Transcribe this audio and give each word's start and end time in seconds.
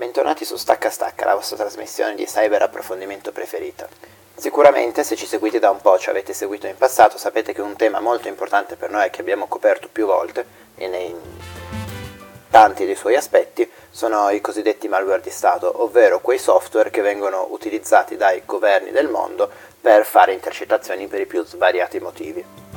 Bentornati 0.00 0.46
su 0.46 0.56
Stacca 0.56 0.88
Stacca, 0.88 1.26
la 1.26 1.34
vostra 1.34 1.58
trasmissione 1.58 2.14
di 2.14 2.24
cyber 2.24 2.62
approfondimento 2.62 3.32
preferita. 3.32 3.86
Sicuramente 4.34 5.04
se 5.04 5.14
ci 5.14 5.26
seguite 5.26 5.58
da 5.58 5.68
un 5.68 5.82
po', 5.82 5.98
ci 5.98 6.08
avete 6.08 6.32
seguito 6.32 6.66
in 6.66 6.78
passato, 6.78 7.18
sapete 7.18 7.52
che 7.52 7.60
un 7.60 7.76
tema 7.76 8.00
molto 8.00 8.26
importante 8.26 8.76
per 8.76 8.88
noi 8.88 9.10
che 9.10 9.20
abbiamo 9.20 9.46
coperto 9.46 9.90
più 9.92 10.06
volte 10.06 10.46
e 10.76 10.88
nei 10.88 11.14
tanti 12.48 12.86
dei 12.86 12.96
suoi 12.96 13.14
aspetti 13.14 13.70
sono 13.90 14.30
i 14.30 14.40
cosiddetti 14.40 14.88
malware 14.88 15.20
di 15.20 15.28
Stato, 15.28 15.82
ovvero 15.82 16.20
quei 16.20 16.38
software 16.38 16.88
che 16.88 17.02
vengono 17.02 17.48
utilizzati 17.50 18.16
dai 18.16 18.40
governi 18.46 18.92
del 18.92 19.10
mondo 19.10 19.50
per 19.78 20.06
fare 20.06 20.32
intercettazioni 20.32 21.08
per 21.08 21.20
i 21.20 21.26
più 21.26 21.44
svariati 21.44 22.00
motivi. 22.00 22.69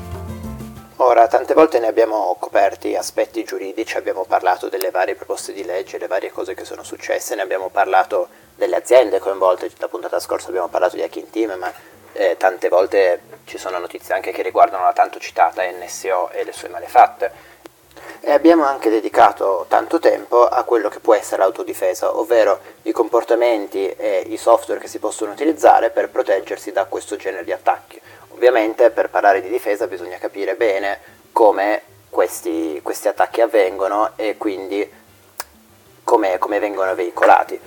Ora, 0.97 1.27
tante 1.27 1.55
volte 1.55 1.79
ne 1.79 1.87
abbiamo 1.87 2.35
coperti 2.39 2.95
aspetti 2.95 3.43
giuridici, 3.43 3.97
abbiamo 3.97 4.25
parlato 4.25 4.69
delle 4.69 4.91
varie 4.91 5.15
proposte 5.15 5.51
di 5.51 5.65
legge, 5.65 5.97
le 5.97 6.05
varie 6.05 6.29
cose 6.29 6.53
che 6.53 6.65
sono 6.65 6.83
successe, 6.83 7.33
ne 7.33 7.41
abbiamo 7.41 7.69
parlato 7.69 8.27
delle 8.55 8.75
aziende 8.75 9.17
coinvolte, 9.17 9.71
la 9.77 9.87
puntata 9.87 10.19
scorsa 10.19 10.49
abbiamo 10.49 10.67
parlato 10.67 10.95
di 10.95 11.01
Hacking 11.01 11.31
Team, 11.31 11.57
ma 11.57 11.73
eh, 12.13 12.37
tante 12.37 12.69
volte 12.69 13.21
ci 13.45 13.57
sono 13.57 13.79
notizie 13.79 14.13
anche 14.13 14.31
che 14.31 14.43
riguardano 14.43 14.83
la 14.83 14.93
tanto 14.93 15.17
citata 15.19 15.63
NSO 15.63 16.29
e 16.29 16.43
le 16.43 16.51
sue 16.51 16.69
malefatte. 16.69 17.51
E 18.19 18.31
abbiamo 18.31 18.63
anche 18.63 18.91
dedicato 18.91 19.65
tanto 19.67 19.97
tempo 19.97 20.47
a 20.47 20.63
quello 20.63 20.89
che 20.89 20.99
può 20.99 21.15
essere 21.15 21.41
l'autodifesa, 21.41 22.17
ovvero 22.17 22.59
i 22.83 22.91
comportamenti 22.91 23.89
e 23.89 24.25
i 24.27 24.37
software 24.37 24.79
che 24.79 24.87
si 24.87 24.99
possono 24.99 25.31
utilizzare 25.31 25.89
per 25.89 26.09
proteggersi 26.09 26.71
da 26.71 26.85
questo 26.85 27.15
genere 27.15 27.43
di 27.43 27.51
attacchi. 27.51 27.99
Ovviamente 28.33 28.89
per 28.91 29.09
parlare 29.09 29.41
di 29.41 29.49
difesa 29.49 29.87
bisogna 29.87 30.17
capire 30.17 30.55
bene 30.55 30.99
come 31.31 31.81
questi, 32.09 32.79
questi 32.83 33.07
attacchi 33.07 33.41
avvengono 33.41 34.13
e 34.15 34.37
quindi 34.37 34.87
come, 36.03 36.37
come 36.37 36.59
vengono 36.59 36.93
veicolati. 36.95 37.59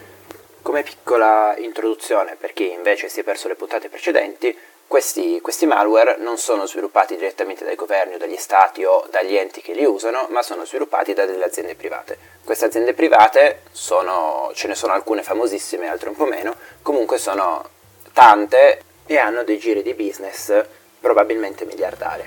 Come 0.62 0.83
piccola 0.83 1.55
introduzione 1.59 2.37
per 2.37 2.52
chi 2.52 2.71
invece 2.73 3.09
si 3.09 3.21
è 3.21 3.23
perso 3.23 3.49
le 3.49 3.55
puntate 3.55 3.88
precedenti, 3.88 4.57
questi, 4.88 5.40
questi, 5.40 5.66
malware 5.66 6.16
non 6.18 6.38
sono 6.38 6.66
sviluppati 6.66 7.16
direttamente 7.16 7.65
dai 7.65 7.74
governi 7.74 8.15
o 8.15 8.18
dagli 8.18 8.37
stati 8.37 8.85
o 8.85 9.05
dagli 9.10 9.37
enti 9.37 9.60
che 9.60 9.73
li 9.73 9.85
usano, 9.85 10.27
ma 10.30 10.43
sono 10.43 10.65
sviluppati 10.65 11.12
da 11.12 11.27
delle 11.27 11.45
aziende 11.45 11.74
private. 11.74 12.16
Queste 12.45 12.66
aziende 12.66 12.95
private 12.95 13.62
sono, 13.73 14.51
ce 14.55 14.68
ne 14.68 14.77
sono 14.77 14.93
alcune 14.93 15.24
famosissime, 15.24 15.88
altre 15.88 16.09
un 16.09 16.16
po' 16.16 16.27
meno, 16.27 16.55
comunque 16.83 17.18
sono 17.18 17.68
tante 18.12 18.83
e 19.07 19.16
hanno 19.18 19.45
dei 19.45 19.59
giri 19.59 19.82
di 19.82 19.95
business 19.95 20.65
probabilmente 21.01 21.65
miliardari. 21.65 22.24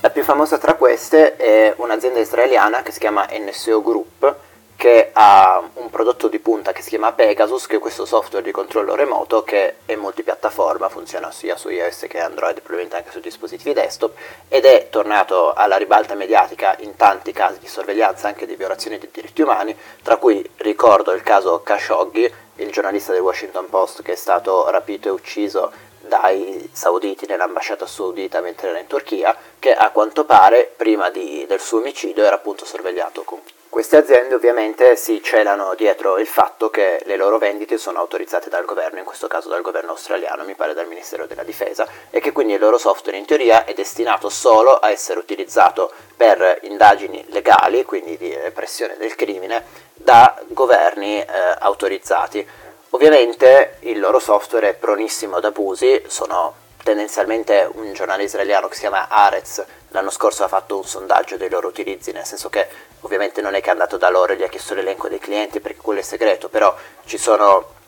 La 0.00 0.10
più 0.10 0.22
famosa 0.22 0.58
tra 0.58 0.74
queste 0.74 1.36
è 1.36 1.72
un'azienda 1.76 2.18
israeliana 2.18 2.82
che 2.82 2.92
si 2.92 2.98
chiama 2.98 3.26
NSO 3.30 3.82
Group, 3.82 4.36
che 4.82 5.10
ha 5.12 5.62
un 5.74 5.90
prodotto 5.90 6.26
di 6.26 6.40
punta 6.40 6.72
che 6.72 6.82
si 6.82 6.88
chiama 6.88 7.12
Pegasus, 7.12 7.68
che 7.68 7.76
è 7.76 7.78
questo 7.78 8.04
software 8.04 8.44
di 8.44 8.50
controllo 8.50 8.96
remoto 8.96 9.44
che 9.44 9.76
è 9.86 9.94
multipiattaforma, 9.94 10.88
funziona 10.88 11.30
sia 11.30 11.56
su 11.56 11.68
iOS 11.68 12.06
che 12.08 12.18
Android, 12.18 12.54
probabilmente 12.54 12.96
anche 12.96 13.12
su 13.12 13.20
dispositivi 13.20 13.74
desktop, 13.74 14.16
ed 14.48 14.64
è 14.64 14.88
tornato 14.90 15.52
alla 15.52 15.76
ribalta 15.76 16.16
mediatica 16.16 16.74
in 16.80 16.96
tanti 16.96 17.30
casi 17.30 17.60
di 17.60 17.68
sorveglianza, 17.68 18.26
anche 18.26 18.44
di 18.44 18.56
violazioni 18.56 18.98
dei 18.98 19.08
diritti 19.12 19.42
umani, 19.42 19.78
tra 20.02 20.16
cui 20.16 20.44
ricordo 20.56 21.12
il 21.12 21.22
caso 21.22 21.60
Khashoggi, 21.62 22.34
il 22.56 22.72
giornalista 22.72 23.12
del 23.12 23.20
Washington 23.20 23.68
Post 23.68 24.02
che 24.02 24.14
è 24.14 24.16
stato 24.16 24.68
rapito 24.68 25.06
e 25.06 25.12
ucciso 25.12 25.70
dai 26.00 26.68
sauditi 26.72 27.26
nell'ambasciata 27.28 27.86
saudita 27.86 28.40
mentre 28.40 28.70
era 28.70 28.80
in 28.80 28.88
Turchia, 28.88 29.36
che 29.60 29.72
a 29.72 29.90
quanto 29.90 30.24
pare 30.24 30.72
prima 30.76 31.08
di, 31.08 31.44
del 31.46 31.60
suo 31.60 31.78
omicidio 31.78 32.24
era 32.24 32.34
appunto 32.34 32.64
sorvegliato 32.64 33.22
con 33.22 33.40
queste 33.72 33.96
aziende 33.96 34.34
ovviamente 34.34 34.96
si 34.96 35.22
celano 35.22 35.72
dietro 35.74 36.18
il 36.18 36.26
fatto 36.26 36.68
che 36.68 37.00
le 37.06 37.16
loro 37.16 37.38
vendite 37.38 37.78
sono 37.78 38.00
autorizzate 38.00 38.50
dal 38.50 38.66
governo, 38.66 38.98
in 38.98 39.04
questo 39.06 39.28
caso 39.28 39.48
dal 39.48 39.62
governo 39.62 39.92
australiano, 39.92 40.44
mi 40.44 40.54
pare 40.54 40.74
dal 40.74 40.86
Ministero 40.86 41.24
della 41.24 41.42
Difesa, 41.42 41.88
e 42.10 42.20
che 42.20 42.32
quindi 42.32 42.52
il 42.52 42.60
loro 42.60 42.76
software 42.76 43.16
in 43.16 43.24
teoria 43.24 43.64
è 43.64 43.72
destinato 43.72 44.28
solo 44.28 44.74
a 44.74 44.90
essere 44.90 45.18
utilizzato 45.20 45.90
per 46.14 46.58
indagini 46.64 47.24
legali, 47.28 47.82
quindi 47.86 48.18
di 48.18 48.36
repressione 48.36 48.98
del 48.98 49.14
crimine, 49.14 49.64
da 49.94 50.38
governi 50.48 51.20
eh, 51.20 51.26
autorizzati. 51.58 52.46
Ovviamente 52.90 53.76
il 53.80 53.98
loro 53.98 54.18
software 54.18 54.68
è 54.68 54.74
pronissimo 54.74 55.36
ad 55.36 55.46
abusi, 55.46 56.04
sono 56.08 56.56
tendenzialmente 56.84 57.66
un 57.72 57.90
giornale 57.94 58.24
israeliano 58.24 58.68
che 58.68 58.74
si 58.74 58.80
chiama 58.80 59.08
Arez 59.08 59.64
l'anno 59.92 60.10
scorso 60.10 60.44
ha 60.44 60.48
fatto 60.48 60.76
un 60.76 60.84
sondaggio 60.84 61.36
dei 61.36 61.48
loro 61.48 61.68
utilizzi, 61.68 62.12
nel 62.12 62.24
senso 62.24 62.48
che 62.48 62.68
ovviamente 63.00 63.40
non 63.40 63.54
è 63.54 63.60
che 63.60 63.68
è 63.68 63.72
andato 63.72 63.96
da 63.96 64.08
loro 64.08 64.32
e 64.32 64.36
gli 64.36 64.42
ha 64.42 64.48
chiesto 64.48 64.74
l'elenco 64.74 65.08
dei 65.08 65.18
clienti 65.18 65.60
perché 65.60 65.80
quello 65.80 66.00
è 66.00 66.02
segreto, 66.02 66.48
però 66.48 66.74
ci 67.04 67.18
sono 67.18 67.80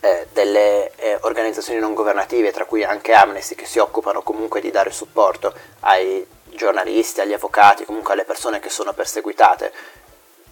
eh, 0.00 0.26
delle 0.32 0.92
eh, 0.96 1.18
organizzazioni 1.22 1.78
non 1.78 1.94
governative, 1.94 2.52
tra 2.52 2.64
cui 2.64 2.84
anche 2.84 3.12
Amnesty, 3.12 3.54
che 3.54 3.66
si 3.66 3.78
occupano 3.78 4.22
comunque 4.22 4.60
di 4.60 4.70
dare 4.70 4.90
supporto 4.90 5.52
ai 5.80 6.26
giornalisti, 6.44 7.20
agli 7.20 7.32
avvocati, 7.32 7.84
comunque 7.84 8.12
alle 8.12 8.24
persone 8.24 8.60
che 8.60 8.68
sono 8.68 8.92
perseguitate 8.92 9.72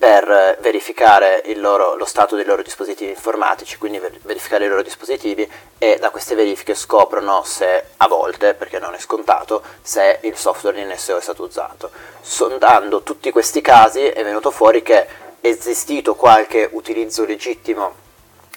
per 0.03 0.59
verificare 0.61 1.45
loro, 1.55 1.95
lo 1.95 2.07
stato 2.07 2.35
dei 2.35 2.45
loro 2.45 2.63
dispositivi 2.63 3.11
informatici, 3.11 3.79
quindi 3.79 4.01
verificare 4.23 4.65
i 4.65 4.69
loro 4.69 4.83
dispositivi 4.83 5.49
e 5.79 5.99
da 6.01 6.11
queste 6.11 6.35
verifiche 6.35 6.75
scoprono 6.75 7.45
se 7.45 7.85
a 7.99 8.09
volte, 8.09 8.55
perché 8.55 8.81
non 8.81 8.95
è 8.95 8.99
scontato, 8.99 9.63
se 9.81 10.19
il 10.23 10.35
software 10.35 10.75
di 10.75 10.93
NSO 10.93 11.19
è 11.19 11.21
stato 11.21 11.45
usato. 11.45 11.93
Sondando 12.21 13.03
tutti 13.03 13.31
questi 13.31 13.61
casi 13.61 14.01
è 14.01 14.25
venuto 14.25 14.51
fuori 14.51 14.83
che 14.83 15.07
è 15.07 15.09
esistito 15.41 16.17
qualche 16.17 16.69
utilizzo 16.73 17.25
legittimo 17.25 17.95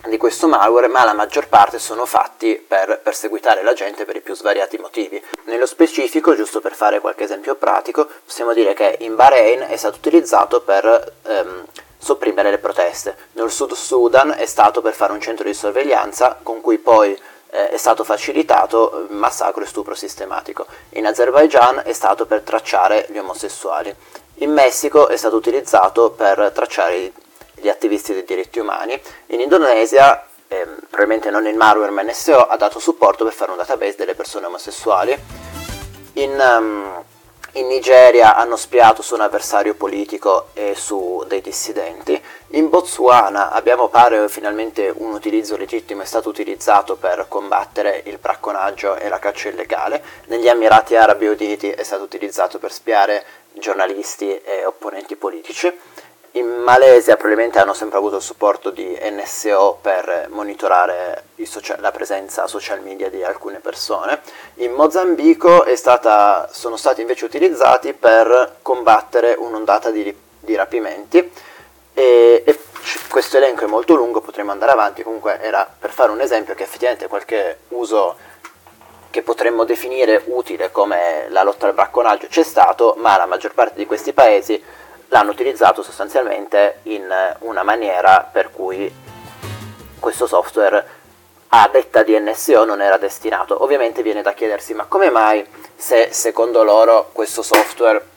di 0.08 0.18
questo 0.18 0.48
malware, 0.48 0.88
ma 0.88 1.04
la 1.04 1.14
maggior 1.14 1.48
parte 1.48 1.80
sono 1.80 2.06
fatti 2.06 2.56
per 2.56 3.00
perseguitare 3.02 3.64
la 3.64 3.74
gente 3.74 4.06
per 4.06 4.16
i 4.16 4.22
più 4.22 4.36
svariati 4.36 4.78
motivi. 4.78 5.22
Nello 5.46 5.66
specifico, 5.66 6.36
giusto 6.36 6.62
per 6.62 6.74
fare 6.74 7.00
qualche 7.00 7.24
esempio 7.24 7.56
pratico, 7.56 8.08
possiamo 8.24 8.54
dire 8.54 8.74
che 8.74 8.98
in 9.00 9.16
Bahrain 9.16 9.62
è 9.62 9.76
stato 9.78 9.98
utilizzato 9.98 10.62
per 10.62 11.14
ehm, 11.24 11.66
sopprimere 11.98 12.52
le 12.52 12.60
proteste, 12.60 13.18
nel 13.32 13.50
Sud 13.50 13.74
Sudan 13.74 14.32
è 14.38 14.46
stato 14.46 14.82
per 14.82 14.94
fare 14.94 15.14
un 15.14 15.22
centro 15.22 15.46
di 15.46 15.56
sorveglianza 15.56 16.38
con 16.44 16.62
cui 16.62 16.78
poi 16.78 17.20
eh, 17.50 17.70
è 17.70 17.78
stato 17.78 18.04
facilitato 18.04 19.08
massacro 19.10 19.64
e 19.64 19.66
stupro 19.66 19.96
sistematico. 19.96 20.68
In 20.90 21.08
Azerbaijan 21.08 21.82
è 21.84 21.94
stato 21.94 22.28
per 22.28 22.42
tracciare 22.42 23.08
gli 23.10 23.18
omosessuali. 23.18 23.96
In 24.40 24.52
Messico 24.52 25.08
è 25.08 25.16
stato 25.16 25.38
utilizzato 25.38 26.12
per 26.12 26.52
tracciare 26.54 27.12
gli 27.66 27.70
attivisti 27.70 28.14
dei 28.14 28.24
diritti 28.24 28.60
umani. 28.60 29.00
In 29.28 29.40
Indonesia, 29.40 30.24
ehm, 30.48 30.78
probabilmente 30.88 31.32
non 31.32 31.48
il 31.48 31.56
malware 31.56 31.90
ma 31.90 32.04
NSO, 32.04 32.46
ha 32.46 32.56
dato 32.58 32.78
supporto 32.78 33.24
per 33.24 33.34
fare 33.34 33.50
un 33.50 33.58
database 33.58 33.96
delle 33.98 34.14
persone 34.14 34.46
omosessuali. 34.46 35.18
In, 36.14 36.40
um, 36.40 37.04
in 37.54 37.66
Nigeria 37.66 38.36
hanno 38.36 38.56
spiato 38.56 39.02
su 39.02 39.16
un 39.16 39.22
avversario 39.22 39.74
politico 39.74 40.50
e 40.54 40.76
su 40.76 41.24
dei 41.28 41.42
dissidenti. 41.42 42.22
In 42.50 42.70
Botswana 42.70 43.50
abbiamo 43.50 43.88
pare 43.88 44.30
finalmente 44.30 44.94
un 44.96 45.14
utilizzo 45.14 45.58
legittimo, 45.58 46.04
è 46.04 46.06
stato 46.06 46.30
utilizzato 46.30 46.96
per 46.98 47.26
combattere 47.28 48.04
il 48.06 48.20
bracconaggio 48.20 48.96
e 48.96 49.10
la 49.10 49.18
caccia 49.18 49.50
illegale. 49.50 50.04
Negli 50.28 50.48
Emirati 50.48 50.96
Arabi 50.96 51.26
Uniti 51.26 51.72
è 51.72 51.84
stato 51.84 52.04
utilizzato 52.04 52.60
per 52.60 52.72
spiare 52.72 53.26
giornalisti 53.54 54.30
e 54.30 54.66
opponenti 54.66 55.16
politici. 55.16 55.74
In 56.36 56.48
Malesia 56.50 57.16
probabilmente 57.16 57.60
hanno 57.60 57.74
sempre 57.74 57.98
avuto 57.98 58.18
il 58.18 58.22
supporto 58.22 58.70
di 58.70 58.98
NSO 59.02 59.78
per 59.82 60.28
monitorare 60.32 61.28
social, 61.44 61.80
la 61.80 61.92
presenza 61.92 62.46
social 62.46 62.82
media 62.82 63.10
di 63.10 63.24
alcune 63.24 63.60
persone. 63.60 64.20
In 64.56 64.74
Mozambico 64.74 65.66
stata, 65.76 66.50
sono 66.52 66.76
stati 66.76 67.00
invece 67.00 67.24
utilizzati 67.24 67.94
per 67.94 68.58
combattere 68.62 69.34
un'ondata 69.40 69.92
di, 69.92 70.14
di 70.42 70.56
rapimenti 70.56 71.20
e, 71.94 72.44
e, 72.46 72.60
questo 73.08 73.38
elenco 73.38 73.64
è 73.64 73.68
molto 73.68 73.96
lungo, 73.96 74.20
potremmo 74.20 74.52
andare 74.52 74.74
avanti, 74.74 75.04
comunque 75.04 75.40
era 75.40 75.66
per 75.80 75.92
fare 75.92 76.12
un 76.12 76.20
esempio 76.20 76.54
che 76.54 76.64
effettivamente 76.64 77.08
qualche 77.08 77.60
uso 77.70 78.18
che 79.10 79.22
potremmo 79.22 79.64
definire 79.64 80.24
utile 80.26 80.70
come 80.70 81.28
la 81.30 81.44
lotta 81.44 81.66
al 81.66 81.74
bracconaggio 81.74 82.28
c'è 82.28 82.44
stato, 82.44 82.96
ma 82.98 83.16
la 83.16 83.26
maggior 83.26 83.54
parte 83.54 83.76
di 83.78 83.86
questi 83.86 84.12
paesi 84.12 84.62
l'hanno 85.08 85.32
utilizzato 85.32 85.84
sostanzialmente 85.84 86.80
in 86.84 87.12
una 87.40 87.64
maniera 87.64 88.28
per 88.32 88.52
cui 88.52 88.94
questo 90.00 90.28
software 90.28 91.04
a 91.50 91.70
detta 91.72 92.04
di 92.04 92.18
NSO 92.20 92.66
non 92.66 92.82
era 92.82 92.98
destinato. 92.98 93.64
Ovviamente 93.64 94.04
viene 94.04 94.22
da 94.22 94.34
chiedersi 94.34 94.74
ma 94.74 94.86
come 94.86 95.10
mai 95.10 95.46
se 95.76 96.10
secondo 96.12 96.64
loro 96.64 97.10
questo 97.12 97.42
software 97.42 98.14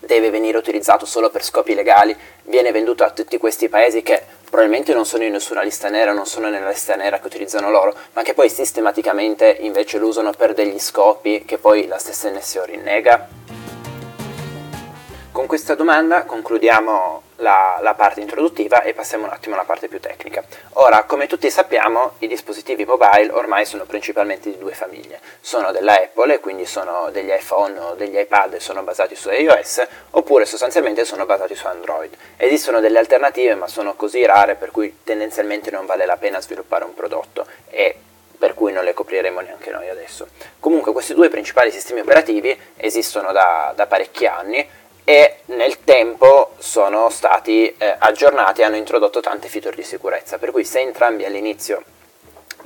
deve 0.00 0.30
venire 0.30 0.58
utilizzato 0.58 1.06
solo 1.06 1.30
per 1.30 1.42
scopi 1.42 1.74
legali, 1.74 2.16
viene 2.42 2.72
venduto 2.72 3.04
a 3.04 3.10
tutti 3.10 3.38
questi 3.38 3.68
paesi 3.68 4.02
che 4.02 4.22
probabilmente 4.48 4.92
non 4.92 5.06
sono 5.06 5.24
in 5.24 5.32
nessuna 5.32 5.62
lista 5.62 5.88
nera, 5.88 6.12
non 6.12 6.26
sono 6.26 6.48
nella 6.48 6.68
lista 6.68 6.94
nera 6.94 7.18
che 7.18 7.26
utilizzano 7.26 7.70
loro, 7.70 7.94
ma 8.12 8.22
che 8.22 8.34
poi 8.34 8.48
sistematicamente 8.48 9.56
invece 9.60 9.98
lo 9.98 10.06
usano 10.06 10.32
per 10.32 10.52
degli 10.52 10.78
scopi 10.78 11.44
che 11.44 11.58
poi 11.58 11.86
la 11.86 11.98
stessa 11.98 12.30
NSO 12.30 12.64
rinnega? 12.64 13.63
Con 15.34 15.48
questa 15.48 15.74
domanda 15.74 16.22
concludiamo 16.22 17.22
la, 17.38 17.80
la, 17.80 17.94
parte 17.94 18.20
introduttiva 18.20 18.82
e 18.82 18.94
passiamo 18.94 19.24
un 19.24 19.32
attimo 19.32 19.56
alla 19.56 19.64
parte 19.64 19.88
più 19.88 19.98
tecnica. 19.98 20.44
Ora, 20.74 21.02
come 21.02 21.26
tutti 21.26 21.50
sappiamo, 21.50 22.12
i 22.18 22.28
dispositivi 22.28 22.84
mobile 22.84 23.32
ormai 23.32 23.66
sono 23.66 23.84
principalmente 23.84 24.48
di 24.48 24.58
due 24.58 24.74
famiglie. 24.74 25.18
Sono 25.40 25.72
della 25.72 25.94
Apple, 25.94 26.38
quindi 26.38 26.66
sono 26.66 27.08
degli 27.10 27.32
iPhone 27.32 27.76
o 27.80 27.94
degli 27.94 28.16
iPad 28.16 28.54
e 28.54 28.60
sono 28.60 28.84
basati 28.84 29.16
su 29.16 29.28
iOS, 29.28 29.84
oppure 30.10 30.46
sostanzialmente 30.46 31.04
sono 31.04 31.26
basati 31.26 31.56
su 31.56 31.66
Android. 31.66 32.16
Esistono 32.36 32.78
delle 32.78 33.00
alternative, 33.00 33.56
ma 33.56 33.66
sono 33.66 33.94
così 33.96 34.24
rare 34.24 34.54
per 34.54 34.70
cui 34.70 35.00
tendenzialmente 35.02 35.72
non 35.72 35.84
vale 35.84 36.06
la 36.06 36.16
pena 36.16 36.40
sviluppare 36.40 36.84
un 36.84 36.94
prodotto 36.94 37.44
e 37.70 37.98
per 38.38 38.54
cui 38.54 38.72
non 38.72 38.84
le 38.84 38.94
copriremo 38.94 39.40
neanche 39.40 39.72
noi 39.72 39.88
adesso. 39.88 40.28
Comunque 40.60 40.92
questi 40.92 41.12
due 41.12 41.28
principali 41.28 41.72
sistemi 41.72 42.00
operativi 42.00 42.56
esistono 42.76 43.32
da, 43.32 43.72
da 43.74 43.86
parecchi 43.86 44.26
anni 44.26 44.82
e 45.04 45.40
nel 45.46 45.84
tempo 45.84 46.54
sono 46.58 47.10
stati 47.10 47.72
eh, 47.76 47.94
aggiornati 47.98 48.62
e 48.62 48.64
hanno 48.64 48.76
introdotto 48.76 49.20
tante 49.20 49.48
feature 49.48 49.76
di 49.76 49.82
sicurezza, 49.82 50.38
per 50.38 50.50
cui 50.50 50.64
se 50.64 50.80
entrambi 50.80 51.24
all'inizio 51.24 51.82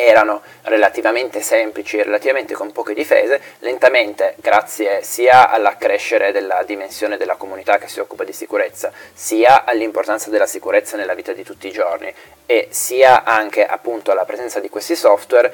erano 0.01 0.43
relativamente 0.63 1.41
semplici 1.41 1.99
e 1.99 2.05
relativamente 2.05 2.55
con 2.55 2.71
poche 2.71 2.95
difese, 2.95 3.41
lentamente, 3.59 4.37
grazie 4.37 5.03
sia 5.03 5.51
all'accrescere 5.51 6.31
della 6.31 6.63
dimensione 6.63 7.17
della 7.17 7.35
comunità 7.35 7.79
che 7.79 7.89
si 7.89 7.99
occupa 7.99 8.23
di 8.23 8.33
sicurezza, 8.33 8.93
sia 9.13 9.65
all'importanza 9.65 10.31
della 10.31 10.47
sicurezza 10.47 10.97
nella 10.97 11.15
vita 11.15 11.33
di 11.33 11.43
tutti 11.43 11.67
i 11.67 11.73
giorni 11.73 12.15
e 12.47 12.69
sia 12.71 13.25
anche 13.25 13.67
appunto 13.67 14.13
alla 14.13 14.25
presenza 14.25 14.61
di 14.61 14.69
questi 14.69 14.95
software, 14.95 15.53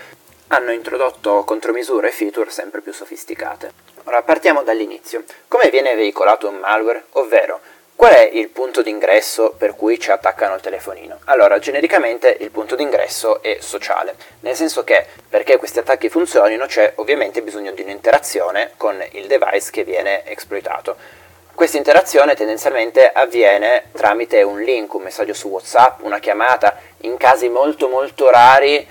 hanno 0.48 0.72
introdotto 0.72 1.42
contromisure 1.44 2.08
e 2.08 2.12
feature 2.12 2.50
sempre 2.50 2.82
più 2.82 2.92
sofisticate. 2.92 3.93
Ora 4.04 4.22
partiamo 4.22 4.62
dall'inizio. 4.62 5.24
Come 5.48 5.70
viene 5.70 5.94
veicolato 5.94 6.48
un 6.48 6.56
malware? 6.56 7.04
Ovvero, 7.12 7.60
qual 7.96 8.12
è 8.12 8.28
il 8.32 8.50
punto 8.50 8.82
d'ingresso 8.82 9.54
per 9.56 9.74
cui 9.74 9.98
ci 9.98 10.10
attaccano 10.10 10.56
il 10.56 10.60
telefonino? 10.60 11.20
Allora, 11.24 11.58
genericamente 11.58 12.36
il 12.40 12.50
punto 12.50 12.74
d'ingresso 12.74 13.42
è 13.42 13.56
sociale, 13.60 14.14
nel 14.40 14.54
senso 14.54 14.84
che 14.84 15.06
perché 15.26 15.56
questi 15.56 15.78
attacchi 15.78 16.10
funzionino 16.10 16.66
c'è 16.66 16.92
ovviamente 16.96 17.40
bisogno 17.40 17.72
di 17.72 17.80
un'interazione 17.80 18.72
con 18.76 19.02
il 19.12 19.26
device 19.26 19.70
che 19.70 19.84
viene 19.84 20.22
esploitato. 20.26 20.96
Questa 21.54 21.78
interazione 21.78 22.34
tendenzialmente 22.34 23.10
avviene 23.10 23.84
tramite 23.92 24.42
un 24.42 24.60
link, 24.60 24.92
un 24.92 25.02
messaggio 25.02 25.32
su 25.32 25.48
WhatsApp, 25.48 26.02
una 26.02 26.18
chiamata, 26.18 26.76
in 27.02 27.16
casi 27.16 27.48
molto 27.48 27.88
molto 27.88 28.28
rari 28.28 28.86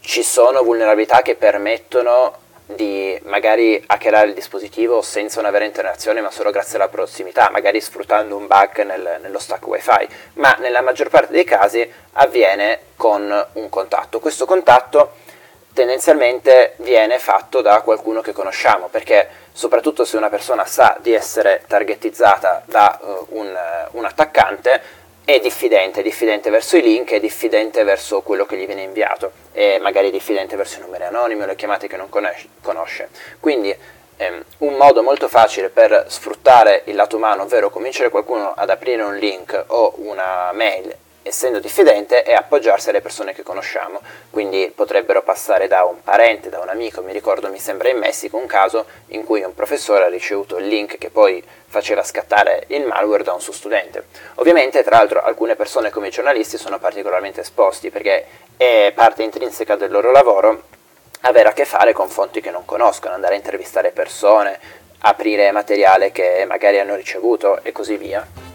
ci 0.00 0.22
sono 0.22 0.62
vulnerabilità 0.62 1.22
che 1.22 1.36
permettono 1.36 2.39
di 2.74 3.18
magari 3.24 3.82
hackerare 3.86 4.28
il 4.28 4.34
dispositivo 4.34 5.02
senza 5.02 5.40
una 5.40 5.50
vera 5.50 5.64
interazione 5.64 6.20
ma 6.20 6.30
solo 6.30 6.50
grazie 6.50 6.76
alla 6.76 6.88
prossimità, 6.88 7.50
magari 7.50 7.80
sfruttando 7.80 8.36
un 8.36 8.46
bug 8.46 8.82
nel, 8.82 9.18
nello 9.22 9.38
stack 9.38 9.66
wifi, 9.66 10.08
ma 10.34 10.56
nella 10.58 10.80
maggior 10.80 11.08
parte 11.08 11.32
dei 11.32 11.44
casi 11.44 11.90
avviene 12.12 12.80
con 12.96 13.46
un 13.52 13.68
contatto. 13.68 14.20
Questo 14.20 14.44
contatto 14.44 15.12
tendenzialmente 15.72 16.74
viene 16.78 17.18
fatto 17.18 17.60
da 17.60 17.80
qualcuno 17.82 18.20
che 18.20 18.32
conosciamo, 18.32 18.88
perché 18.88 19.28
soprattutto 19.52 20.04
se 20.04 20.16
una 20.16 20.28
persona 20.28 20.64
sa 20.64 20.96
di 21.00 21.12
essere 21.12 21.62
targetizzata 21.66 22.62
da 22.66 22.98
uh, 23.00 23.26
un, 23.30 23.56
un 23.92 24.04
attaccante, 24.04 24.98
è 25.34 25.40
diffidente, 25.40 26.00
è 26.00 26.02
diffidente 26.02 26.50
verso 26.50 26.76
i 26.76 26.82
link, 26.82 27.12
è 27.12 27.20
diffidente 27.20 27.84
verso 27.84 28.22
quello 28.22 28.44
che 28.46 28.56
gli 28.56 28.66
viene 28.66 28.82
inviato, 28.82 29.32
e 29.52 29.78
magari 29.80 30.10
diffidente 30.10 30.56
verso 30.56 30.78
i 30.78 30.82
numeri 30.82 31.04
anonimi 31.04 31.42
o 31.42 31.46
le 31.46 31.56
chiamate 31.56 31.86
che 31.86 31.96
non 31.96 32.08
conosce. 32.08 33.08
Quindi 33.38 33.74
ehm, 34.16 34.44
un 34.58 34.74
modo 34.74 35.02
molto 35.02 35.28
facile 35.28 35.68
per 35.68 36.06
sfruttare 36.08 36.82
il 36.86 36.94
lato 36.94 37.16
umano, 37.16 37.42
ovvero 37.42 37.70
convincere 37.70 38.10
qualcuno 38.10 38.52
ad 38.54 38.70
aprire 38.70 39.02
un 39.02 39.16
link 39.16 39.64
o 39.68 39.94
una 39.98 40.50
mail 40.52 40.96
essendo 41.30 41.60
diffidente, 41.60 42.22
è 42.22 42.34
appoggiarsi 42.34 42.90
alle 42.90 43.00
persone 43.00 43.32
che 43.32 43.42
conosciamo. 43.42 44.00
Quindi 44.30 44.70
potrebbero 44.74 45.22
passare 45.22 45.66
da 45.66 45.84
un 45.84 46.02
parente, 46.02 46.50
da 46.50 46.60
un 46.60 46.68
amico. 46.68 47.02
Mi 47.02 47.12
ricordo, 47.12 47.48
mi 47.48 47.58
sembra 47.58 47.88
in 47.88 47.98
Messico, 47.98 48.36
un 48.36 48.46
caso 48.46 48.84
in 49.08 49.24
cui 49.24 49.42
un 49.42 49.54
professore 49.54 50.04
ha 50.04 50.08
ricevuto 50.08 50.58
il 50.58 50.66
link 50.66 50.98
che 50.98 51.08
poi 51.08 51.42
faceva 51.66 52.02
scattare 52.02 52.64
il 52.68 52.84
malware 52.84 53.22
da 53.22 53.32
un 53.32 53.40
suo 53.40 53.52
studente. 53.52 54.06
Ovviamente, 54.36 54.82
tra 54.82 54.96
l'altro, 54.96 55.22
alcune 55.22 55.56
persone 55.56 55.90
come 55.90 56.08
i 56.08 56.10
giornalisti 56.10 56.58
sono 56.58 56.78
particolarmente 56.78 57.40
esposti 57.40 57.90
perché 57.90 58.26
è 58.56 58.92
parte 58.94 59.22
intrinseca 59.22 59.76
del 59.76 59.90
loro 59.90 60.10
lavoro 60.10 60.64
avere 61.22 61.50
a 61.50 61.52
che 61.52 61.64
fare 61.64 61.92
con 61.92 62.08
fonti 62.08 62.40
che 62.40 62.50
non 62.50 62.64
conoscono, 62.64 63.14
andare 63.14 63.34
a 63.34 63.36
intervistare 63.36 63.90
persone, 63.90 64.58
aprire 65.00 65.52
materiale 65.52 66.10
che 66.12 66.44
magari 66.46 66.78
hanno 66.78 66.94
ricevuto 66.94 67.62
e 67.62 67.72
così 67.72 67.96
via. 67.96 68.49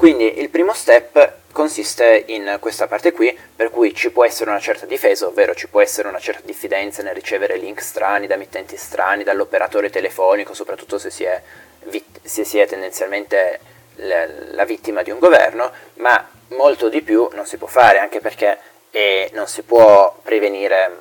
Quindi 0.00 0.40
il 0.40 0.48
primo 0.48 0.72
step 0.72 1.32
consiste 1.52 2.24
in 2.28 2.56
questa 2.58 2.86
parte 2.86 3.12
qui, 3.12 3.38
per 3.54 3.68
cui 3.68 3.94
ci 3.94 4.10
può 4.10 4.24
essere 4.24 4.48
una 4.48 4.58
certa 4.58 4.86
difesa, 4.86 5.26
ovvero 5.26 5.54
ci 5.54 5.68
può 5.68 5.82
essere 5.82 6.08
una 6.08 6.18
certa 6.18 6.40
diffidenza 6.42 7.02
nel 7.02 7.12
ricevere 7.12 7.58
link 7.58 7.82
strani 7.82 8.26
da 8.26 8.36
mittenti 8.36 8.78
strani, 8.78 9.24
dall'operatore 9.24 9.90
telefonico, 9.90 10.54
soprattutto 10.54 10.96
se 10.96 11.10
si 11.10 11.24
è, 11.24 11.42
vit- 11.82 12.18
se 12.22 12.44
si 12.44 12.58
è 12.58 12.66
tendenzialmente 12.66 13.60
l- 13.96 14.54
la 14.54 14.64
vittima 14.64 15.02
di 15.02 15.10
un 15.10 15.18
governo, 15.18 15.70
ma 15.96 16.26
molto 16.52 16.88
di 16.88 17.02
più 17.02 17.28
non 17.34 17.44
si 17.44 17.58
può 17.58 17.66
fare, 17.66 17.98
anche 17.98 18.20
perché 18.20 18.58
eh, 18.90 19.28
non 19.34 19.48
si 19.48 19.60
può 19.60 20.16
prevenire 20.22 20.96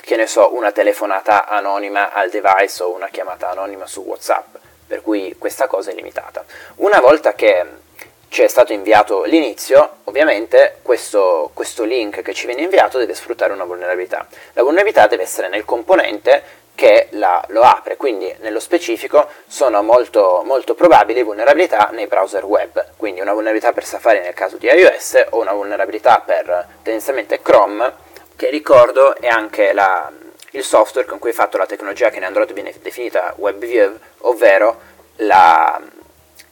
che 0.00 0.16
ne 0.16 0.26
so, 0.26 0.56
una 0.56 0.72
telefonata 0.72 1.46
anonima 1.46 2.12
al 2.12 2.30
device 2.30 2.82
o 2.82 2.92
una 2.92 3.10
chiamata 3.10 3.48
anonima 3.48 3.86
su 3.86 4.00
WhatsApp, 4.00 4.56
per 4.88 5.02
cui 5.02 5.36
questa 5.38 5.68
cosa 5.68 5.92
è 5.92 5.94
limitata. 5.94 6.44
Una 6.78 6.98
volta 6.98 7.34
che 7.34 7.86
ci 8.28 8.42
è 8.42 8.48
stato 8.48 8.72
inviato 8.72 9.24
l'inizio, 9.24 9.98
ovviamente 10.04 10.78
questo, 10.82 11.50
questo, 11.54 11.84
link 11.84 12.22
che 12.22 12.34
ci 12.34 12.46
viene 12.46 12.62
inviato 12.62 12.98
deve 12.98 13.14
sfruttare 13.14 13.52
una 13.52 13.64
vulnerabilità. 13.64 14.26
La 14.52 14.62
vulnerabilità 14.62 15.06
deve 15.06 15.22
essere 15.22 15.48
nel 15.48 15.64
componente 15.64 16.66
che 16.74 17.08
la, 17.10 17.42
lo 17.48 17.62
apre, 17.62 17.96
quindi 17.96 18.32
nello 18.38 18.60
specifico 18.60 19.28
sono 19.48 19.82
molto, 19.82 20.42
molto 20.44 20.74
probabili 20.74 21.24
vulnerabilità 21.24 21.88
nei 21.92 22.06
browser 22.06 22.44
web, 22.44 22.90
quindi 22.96 23.20
una 23.20 23.32
vulnerabilità 23.32 23.72
per 23.72 23.84
Safari 23.84 24.20
nel 24.20 24.34
caso 24.34 24.58
di 24.58 24.68
iOS 24.68 25.26
o 25.30 25.40
una 25.40 25.52
vulnerabilità 25.52 26.22
per 26.24 26.66
tendenzialmente 26.82 27.42
Chrome, 27.42 27.92
che 28.36 28.50
ricordo 28.50 29.16
è 29.16 29.26
anche 29.26 29.72
la, 29.72 30.08
il 30.52 30.62
software 30.62 31.08
con 31.08 31.18
cui 31.18 31.30
è 31.30 31.32
fatto 31.32 31.56
la 31.58 31.66
tecnologia 31.66 32.10
che 32.10 32.18
in 32.18 32.24
Android 32.24 32.52
viene 32.52 32.72
definita 32.80 33.34
WebView, 33.36 33.98
ovvero 34.18 34.80
la, 35.16 35.80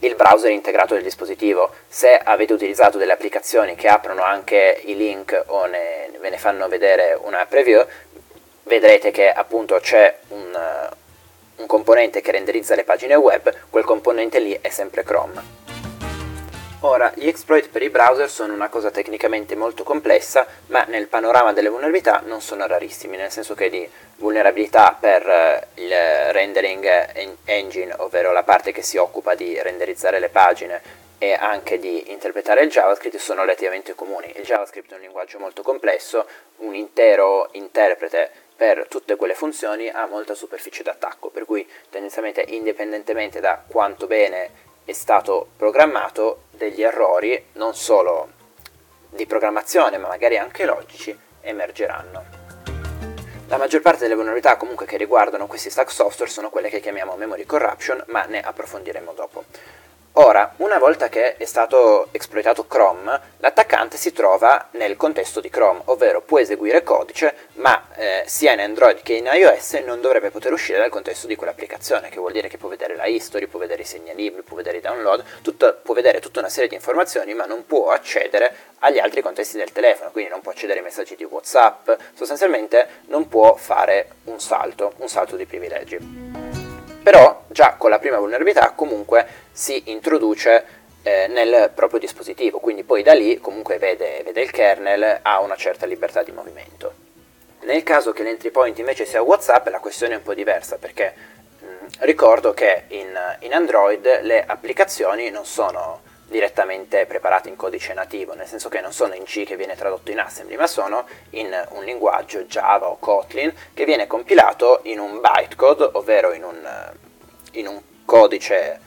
il 0.07 0.15
browser 0.15 0.51
integrato 0.51 0.95
del 0.95 1.03
dispositivo. 1.03 1.73
Se 1.89 2.17
avete 2.17 2.53
utilizzato 2.53 2.99
delle 2.99 3.13
applicazioni 3.13 3.75
che 3.75 3.89
aprono 3.89 4.23
anche 4.23 4.81
i 4.85 4.97
link 4.97 5.45
o 5.47 5.67
ne, 5.67 6.11
ve 6.19 6.31
ne 6.31 6.39
fanno 6.39 6.69
vedere 6.69 7.19
una 7.21 7.45
preview, 7.47 7.85
vedrete 8.65 9.11
che 9.11 9.31
appunto 9.31 9.79
c'è 9.81 10.17
un, 10.29 10.91
un 11.57 11.67
componente 11.67 12.21
che 12.21 12.33
renderizza 12.33 12.75
le 12.75 12.85
pagine 12.85 13.15
web, 13.15 13.53
quel 13.71 13.85
componente 13.85 14.39
lì 14.39 14.57
è 14.61 14.69
sempre 14.69 15.03
Chrome. 15.03 15.66
Ora, 16.87 17.11
gli 17.17 17.27
exploit 17.27 17.69
per 17.69 17.83
i 17.83 17.91
browser 17.91 18.31
sono 18.31 18.55
una 18.55 18.69
cosa 18.69 18.93
tecnicamente 18.93 19.57
molto 19.57 19.83
complessa, 19.83 20.47
ma 20.67 20.85
nel 20.85 21.09
panorama 21.09 21.53
delle 21.53 21.69
vulnerabilità 21.69 22.23
non 22.25 22.41
sono 22.41 22.65
rarissimi, 22.65 23.17
nel 23.17 23.33
senso 23.33 23.55
che 23.55 23.69
di 23.69 23.91
vulnerabilità 24.19 24.97
per 24.99 25.29
eh, 25.29 25.67
il 25.83 25.93
rendering 26.31 27.35
engine, 27.45 27.93
ovvero 27.99 28.31
la 28.31 28.45
parte 28.45 28.71
che 28.71 28.83
si 28.83 28.99
occupa 28.99 29.35
di 29.35 29.61
renderizzare 29.61 30.21
le 30.21 30.29
pagine 30.29 30.81
e 31.19 31.33
anche 31.33 31.81
di 31.81 32.13
interpretare 32.13 32.63
il 32.63 32.71
JavaScript 32.71 33.17
sono 33.17 33.41
relativamente 33.41 33.97
comuni. 33.97 34.33
Il 34.37 34.45
JavaScript 34.45 34.93
è 34.93 34.95
un 34.95 35.01
linguaggio 35.01 35.41
molto 35.41 35.63
complesso, 35.63 36.25
un 36.59 36.77
intero 36.77 37.49
interprete 37.53 38.31
per 38.55 38.87
tutte 38.89 39.17
quelle 39.17 39.35
funzioni 39.35 39.89
ha 39.89 40.07
molta 40.07 40.35
superficie 40.35 40.85
d'attacco, 40.85 41.31
per 41.31 41.47
cui 41.47 41.69
tendenzialmente 41.91 42.45
indipendentemente 42.47 43.41
da 43.41 43.61
quanto 43.67 44.07
bene 44.07 44.75
è 44.87 44.93
stato 44.93 45.49
programmato 45.57 46.43
degli 46.53 46.81
errori 46.81 47.47
non 47.55 47.75
solo 47.75 48.29
di 49.11 49.27
programmazione 49.27 49.99
ma 49.99 50.07
magari 50.07 50.39
anche 50.39 50.65
logici 50.65 51.17
emergeranno. 51.41 52.25
La 53.49 53.57
maggior 53.57 53.81
parte 53.81 54.03
delle 54.03 54.15
vulnerabilità 54.15 54.57
comunque 54.57 54.87
che 54.87 54.97
riguardano 54.97 55.49
questi 55.49 55.71
stack 55.71 55.91
software 55.91 56.31
sono 56.31 56.51
quelle 56.51 56.69
che 56.69 56.79
chiamiamo 56.79 57.17
memory 57.17 57.45
corruption 57.47 58.01
ma 58.09 58.27
ne 58.27 58.41
approfondiremo 58.41 59.13
dopo. 59.13 59.45
Ora, 60.19 60.55
una 60.59 60.79
volta 60.79 61.11
che 61.11 61.37
è 61.37 61.45
stato 61.45 62.09
esploitato 62.13 62.67
Chrome, 62.67 63.21
l'attaccante 63.37 63.99
si 63.99 64.15
trova 64.15 64.69
nel 64.71 64.97
contesto 64.97 65.41
di 65.41 65.51
Chrome, 65.51 65.83
ovvero 65.87 66.23
può 66.23 66.39
eseguire 66.39 66.83
codice, 66.83 67.49
ma 67.57 67.85
eh, 67.95 68.23
sia 68.25 68.53
in 68.53 68.61
Android 68.61 69.03
che 69.03 69.13
in 69.13 69.29
iOS 69.31 69.75
non 69.85 70.01
dovrebbe 70.01 70.31
poter 70.31 70.53
uscire 70.53 70.79
dal 70.79 70.89
contesto 70.89 71.27
di 71.27 71.37
quell'applicazione, 71.37 72.09
che 72.09 72.17
vuol 72.17 72.33
dire 72.33 72.49
che 72.49 72.57
può 72.57 72.71
vedere 72.71 72.97
la 72.97 73.05
history, 73.05 73.47
può 73.47 73.59
vedere 73.59 73.83
i 73.83 73.85
segnalibri, 73.85 74.41
può 74.41 74.57
vedere 74.57 74.79
i 74.79 74.81
download, 74.81 75.23
tutto, 75.43 75.81
può 75.83 75.93
vedere 75.93 76.19
tutta 76.21 76.39
una 76.41 76.49
serie 76.49 76.71
di 76.71 76.77
informazioni, 76.77 77.35
ma 77.35 77.45
non 77.45 77.67
può 77.67 77.91
accedere 77.91 78.57
agli 78.79 78.99
altri 78.99 79.21
contesti 79.21 79.59
del 79.59 79.71
telefono, 79.71 80.13
quindi 80.13 80.31
non 80.31 80.41
può 80.41 80.51
accedere 80.51 80.79
ai 80.79 80.85
messaggi 80.87 81.15
di 81.15 81.25
WhatsApp, 81.25 81.91
sostanzialmente 82.15 82.89
non 83.09 83.29
può 83.29 83.55
fare 83.57 84.09
un 84.25 84.41
salto, 84.41 84.95
un 84.97 85.11
salto 85.11 85.37
di 85.37 85.45
privilegi. 85.45 85.99
Però 87.07 87.45
già 87.47 87.75
con 87.75 87.91
la 87.91 88.01
prima 88.01 88.19
vulnerabilità 88.19 88.73
comunque 88.75 89.45
si 89.57 89.85
introduce 89.87 90.67
eh, 91.03 91.29
nel 91.29 91.71
proprio 91.75 91.99
dispositivo, 91.99 92.59
quindi 92.59 92.85
poi 92.85 93.03
da 93.03 93.15
lì 93.15 93.41
comunque 93.41 93.79
vede, 93.79 94.21
vede 94.23 94.43
il 94.43 94.51
kernel, 94.51 95.21
ha 95.23 95.41
una 95.41 95.57
certa 95.57 95.87
libertà 95.87 96.23
di 96.23 96.31
movimento. 96.31 96.93
Nel 97.61 97.83
caso 97.83 98.13
che 98.13 98.23
l'entry 98.23 98.51
point 98.51 98.79
invece 98.79 99.07
sia 99.07 99.23
WhatsApp 99.23 99.69
la 99.69 99.79
questione 99.79 100.13
è 100.13 100.17
un 100.19 100.23
po' 100.23 100.35
diversa 100.35 100.77
perché 100.77 101.15
mh, 101.59 101.67
ricordo 102.01 102.53
che 102.53 102.83
in, 102.89 103.19
in 103.41 103.55
Android 103.55 104.21
le 104.21 104.45
applicazioni 104.45 105.31
non 105.31 105.47
sono 105.47 106.03
direttamente 106.29 107.07
preparate 107.07 107.49
in 107.49 107.57
codice 107.57 107.95
nativo, 107.95 108.35
nel 108.35 108.47
senso 108.47 108.69
che 108.69 108.83
non 108.83 108.93
sono 108.93 109.15
in 109.15 109.25
C 109.25 109.45
che 109.45 109.57
viene 109.57 109.75
tradotto 109.75 110.11
in 110.11 110.19
assembly, 110.19 110.57
ma 110.57 110.67
sono 110.67 111.07
in 111.31 111.67
un 111.71 111.83
linguaggio 111.83 112.43
Java 112.43 112.89
o 112.89 112.99
Kotlin 112.99 113.55
che 113.73 113.87
viene 113.87 114.07
compilato 114.07 114.81
in 114.83 114.99
un 114.99 115.19
bytecode, 115.19 115.89
ovvero 115.93 116.35
in 116.35 116.45
un, 116.45 116.93
in 117.53 117.69
un 117.69 117.81
codice 118.05 118.81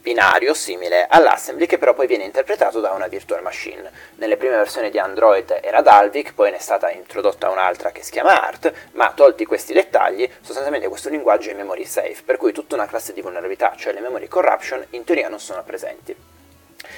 binario 0.00 0.54
simile 0.54 1.06
all'assembly 1.08 1.66
che 1.66 1.78
però 1.78 1.92
poi 1.92 2.06
viene 2.06 2.24
interpretato 2.24 2.80
da 2.80 2.92
una 2.92 3.06
virtual 3.06 3.42
machine. 3.42 3.90
Nelle 4.16 4.36
prime 4.36 4.56
versioni 4.56 4.90
di 4.90 4.98
Android 4.98 5.60
era 5.62 5.82
Dalvik, 5.82 6.32
poi 6.34 6.50
ne 6.50 6.56
è 6.56 6.60
stata 6.60 6.90
introdotta 6.90 7.50
un'altra 7.50 7.92
che 7.92 8.02
si 8.02 8.10
chiama 8.10 8.46
ART, 8.46 8.72
ma 8.92 9.12
tolti 9.14 9.44
questi 9.44 9.72
dettagli, 9.72 10.28
sostanzialmente 10.40 10.88
questo 10.88 11.10
linguaggio 11.10 11.50
è 11.50 11.54
memory 11.54 11.84
safe, 11.84 12.22
per 12.24 12.38
cui 12.38 12.52
tutta 12.52 12.74
una 12.74 12.86
classe 12.86 13.12
di 13.12 13.20
vulnerabilità, 13.20 13.74
cioè 13.76 13.92
le 13.92 14.00
memory 14.00 14.28
corruption, 14.28 14.84
in 14.90 15.04
teoria 15.04 15.28
non 15.28 15.40
sono 15.40 15.62
presenti. 15.62 16.16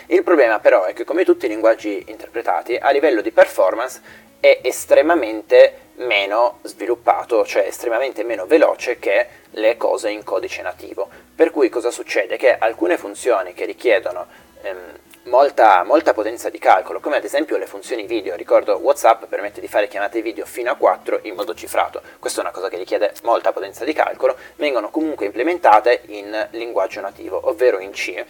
Il 0.06 0.22
problema 0.22 0.60
però 0.60 0.84
è 0.84 0.92
che 0.92 1.04
come 1.04 1.24
tutti 1.24 1.46
i 1.46 1.48
linguaggi 1.48 2.04
interpretati, 2.06 2.76
a 2.76 2.90
livello 2.90 3.20
di 3.20 3.32
performance 3.32 4.00
è 4.38 4.60
estremamente 4.62 5.90
meno 6.06 6.58
sviluppato, 6.62 7.44
cioè 7.44 7.66
estremamente 7.66 8.24
meno 8.24 8.46
veloce 8.46 8.98
che 8.98 9.26
le 9.50 9.76
cose 9.76 10.10
in 10.10 10.24
codice 10.24 10.62
nativo. 10.62 11.08
Per 11.34 11.50
cui 11.50 11.68
cosa 11.68 11.90
succede? 11.90 12.36
Che 12.36 12.56
alcune 12.56 12.96
funzioni 12.96 13.52
che 13.52 13.64
richiedono 13.64 14.26
ehm, 14.62 14.98
molta, 15.24 15.84
molta, 15.84 16.12
potenza 16.12 16.50
di 16.50 16.58
calcolo, 16.58 17.00
come 17.00 17.16
ad 17.16 17.24
esempio 17.24 17.56
le 17.56 17.66
funzioni 17.66 18.06
video, 18.06 18.34
ricordo 18.34 18.78
WhatsApp 18.78 19.24
permette 19.26 19.60
di 19.60 19.68
fare 19.68 19.88
chiamate 19.88 20.22
video 20.22 20.44
fino 20.44 20.70
a 20.70 20.74
4 20.74 21.20
in 21.22 21.34
modo 21.34 21.54
cifrato, 21.54 22.02
questa 22.18 22.40
è 22.40 22.42
una 22.44 22.52
cosa 22.52 22.68
che 22.68 22.76
richiede 22.76 23.12
molta 23.22 23.52
potenza 23.52 23.84
di 23.84 23.92
calcolo, 23.92 24.36
vengono 24.56 24.90
comunque 24.90 25.26
implementate 25.26 26.02
in 26.06 26.48
linguaggio 26.52 27.00
nativo, 27.00 27.40
ovvero 27.48 27.78
in 27.78 27.90
C 27.90 28.24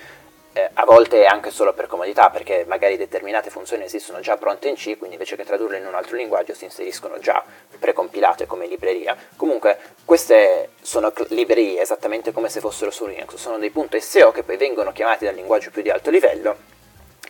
eh, 0.53 0.71
a 0.73 0.85
volte 0.85 1.25
anche 1.25 1.51
solo 1.51 1.73
per 1.73 1.87
comodità, 1.87 2.31
perché 2.31 2.65
magari 2.67 2.97
determinate 2.97 3.51
funzioni 3.51 3.85
esistono 3.85 4.21
già 4.21 4.37
pronte 4.37 4.69
in 4.69 4.75
C, 4.75 4.97
quindi 4.97 5.15
invece 5.15 5.37
che 5.37 5.45
tradurle 5.45 5.79
in 5.79 5.87
un 5.87 5.95
altro 5.95 6.17
linguaggio 6.17 6.55
si 6.55 6.65
inseriscono 6.65 7.19
già 7.19 7.43
precompilate 7.79 8.47
come 8.47 8.67
libreria. 8.67 9.17
Comunque 9.37 9.79
queste 10.05 10.71
sono 10.81 11.13
librerie 11.29 11.81
esattamente 11.81 12.33
come 12.33 12.49
se 12.49 12.61
fossero 12.61 12.91
su 12.91 13.07
Linux, 13.07 13.35
sono 13.35 13.59
dei 13.59 13.73
.so 14.01 14.31
che 14.31 14.43
poi 14.43 14.57
vengono 14.57 14.93
chiamati 14.93 15.25
dal 15.25 15.35
linguaggio 15.35 15.71
più 15.71 15.83
di 15.83 15.91
alto 15.91 16.11
livello 16.11 16.81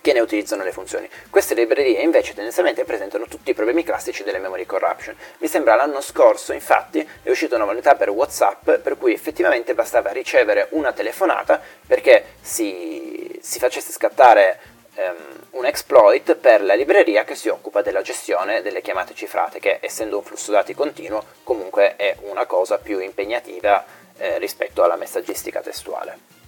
che 0.02 0.12
ne 0.12 0.20
utilizzano 0.20 0.64
le 0.64 0.72
funzioni. 0.72 1.08
Queste 1.30 1.54
librerie 1.54 2.02
invece 2.02 2.34
tendenzialmente 2.34 2.84
presentano 2.84 3.26
tutti 3.26 3.50
i 3.50 3.54
problemi 3.54 3.84
classici 3.84 4.24
delle 4.24 4.40
memory 4.40 4.66
corruption. 4.66 5.16
Mi 5.38 5.46
sembra 5.46 5.76
l'anno 5.76 6.02
scorso, 6.02 6.52
infatti, 6.52 7.08
è 7.22 7.30
uscita 7.30 7.54
una 7.54 7.64
novità 7.64 7.94
per 7.94 8.10
WhatsApp 8.10 8.70
per 8.72 8.98
cui 8.98 9.14
effettivamente 9.14 9.74
bastava 9.74 10.10
ricevere 10.10 10.66
una 10.70 10.92
telefonata 10.92 11.60
perché 11.86 12.24
si, 12.40 13.38
si 13.40 13.58
facesse 13.60 13.92
scattare 13.92 14.58
um, 14.96 15.14
un 15.50 15.66
exploit 15.66 16.34
per 16.34 16.62
la 16.62 16.74
libreria 16.74 17.22
che 17.22 17.36
si 17.36 17.48
occupa 17.48 17.80
della 17.80 18.02
gestione 18.02 18.60
delle 18.60 18.82
chiamate 18.82 19.14
cifrate, 19.14 19.60
che 19.60 19.78
essendo 19.80 20.18
un 20.18 20.24
flusso 20.24 20.50
dati 20.50 20.74
continuo 20.74 21.24
comunque 21.44 21.94
è 21.94 22.16
una 22.22 22.46
cosa 22.46 22.78
più 22.78 22.98
impegnativa 22.98 23.84
eh, 24.16 24.38
rispetto 24.38 24.82
alla 24.82 24.96
messaggistica 24.96 25.60
testuale. 25.60 26.41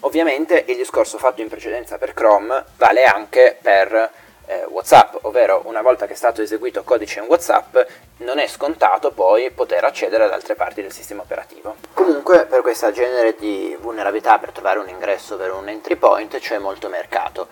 Ovviamente 0.00 0.64
il 0.66 0.76
discorso 0.76 1.18
fatto 1.18 1.40
in 1.40 1.48
precedenza 1.48 1.98
per 1.98 2.14
Chrome 2.14 2.64
vale 2.76 3.04
anche 3.04 3.56
per 3.60 4.10
eh, 4.46 4.64
WhatsApp, 4.68 5.16
ovvero 5.22 5.62
una 5.64 5.82
volta 5.82 6.06
che 6.06 6.12
è 6.12 6.16
stato 6.16 6.42
eseguito 6.42 6.82
codice 6.82 7.20
in 7.20 7.26
WhatsApp 7.26 7.76
non 8.18 8.38
è 8.38 8.46
scontato 8.46 9.10
poi 9.12 9.50
poter 9.50 9.84
accedere 9.84 10.24
ad 10.24 10.32
altre 10.32 10.54
parti 10.54 10.82
del 10.82 10.92
sistema 10.92 11.22
operativo. 11.22 11.76
Comunque 11.94 12.46
per 12.46 12.60
questo 12.60 12.90
genere 12.92 13.36
di 13.36 13.76
vulnerabilità 13.80 14.38
per 14.38 14.50
trovare 14.50 14.78
un 14.78 14.88
ingresso 14.88 15.36
per 15.36 15.52
un 15.52 15.68
entry 15.68 15.96
point 15.96 16.38
c'è 16.38 16.58
molto 16.58 16.88
mercato, 16.88 17.48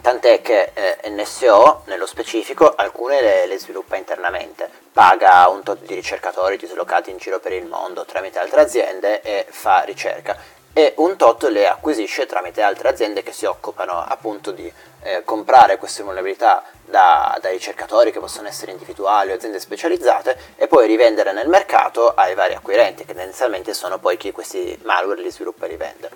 tant'è 0.00 0.42
che 0.42 0.72
eh, 0.74 1.10
NSO 1.10 1.82
nello 1.86 2.06
specifico 2.06 2.74
alcune 2.74 3.20
le, 3.20 3.46
le, 3.46 3.58
sviluppa 3.58 3.96
internamente, 3.96 4.68
paga 4.92 5.48
un 5.48 5.62
tot 5.62 5.80
di 5.84 5.94
ricercatori 5.94 6.56
dislocati 6.56 7.10
in 7.10 7.18
giro 7.18 7.38
per 7.38 7.52
il 7.52 7.66
mondo 7.66 8.04
tramite 8.04 8.38
altre 8.38 8.60
aziende 8.60 9.20
e 9.22 9.46
fa 9.48 9.80
ricerca 9.80 10.36
e 10.78 10.92
un 10.96 11.16
tot 11.16 11.44
le 11.44 11.66
acquisisce 11.66 12.26
tramite 12.26 12.60
altre 12.60 12.90
aziende 12.90 13.22
che 13.22 13.32
si 13.32 13.46
occupano 13.46 13.92
appunto 14.06 14.50
di 14.50 14.70
eh, 15.04 15.22
comprare 15.24 15.78
queste 15.78 16.02
vulnerabilità 16.02 16.62
da, 16.84 17.34
da, 17.40 17.48
ricercatori 17.48 18.12
che 18.12 18.20
possono 18.20 18.46
essere 18.46 18.72
individuali 18.72 19.30
o 19.30 19.36
aziende 19.36 19.58
specializzate 19.58 20.38
e 20.54 20.66
poi 20.66 20.86
rivendere 20.86 21.32
nel 21.32 21.48
mercato 21.48 22.12
ai 22.12 22.34
vari 22.34 22.52
acquirenti 22.52 23.06
che 23.06 23.14
tendenzialmente 23.14 23.72
sono 23.72 23.98
poi 23.98 24.18
chi 24.18 24.32
questi 24.32 24.78
malware 24.82 25.22
li 25.22 25.30
sviluppa 25.30 25.64
e 25.64 25.68
rivende. 25.68 26.10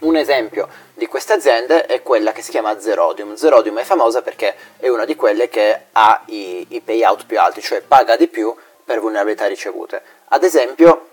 Un 0.00 0.16
esempio 0.16 0.66
di 0.94 1.06
queste 1.06 1.34
aziende 1.34 1.86
è 1.86 2.02
quella 2.02 2.32
che 2.32 2.42
si 2.42 2.50
chiama 2.50 2.80
Zerodium. 2.80 3.36
Zerodium 3.36 3.78
è 3.78 3.84
famosa 3.84 4.20
perché 4.20 4.56
è 4.78 4.88
una 4.88 5.04
di 5.04 5.14
quelle 5.14 5.48
che 5.48 5.78
ha 5.92 6.22
i, 6.26 6.66
i 6.70 6.80
payout 6.80 7.24
più 7.24 7.38
alti, 7.38 7.62
cioè 7.62 7.82
paga 7.82 8.16
di 8.16 8.26
più 8.26 8.52
per 8.84 8.98
vulnerabilità 8.98 9.46
ricevute. 9.46 10.02
Ad 10.30 10.42
esempio, 10.42 11.10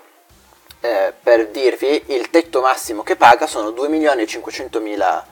eh, 0.82 1.14
per 1.22 1.48
dirvi, 1.48 2.04
il 2.08 2.30
tetto 2.30 2.62
massimo 2.62 3.04
che 3.04 3.16
paga 3.16 3.48
sono 3.48 3.72
2 3.72 3.90
milioni 3.90 4.22
e 4.24 4.28
500 4.28 4.80
mila 4.80 5.26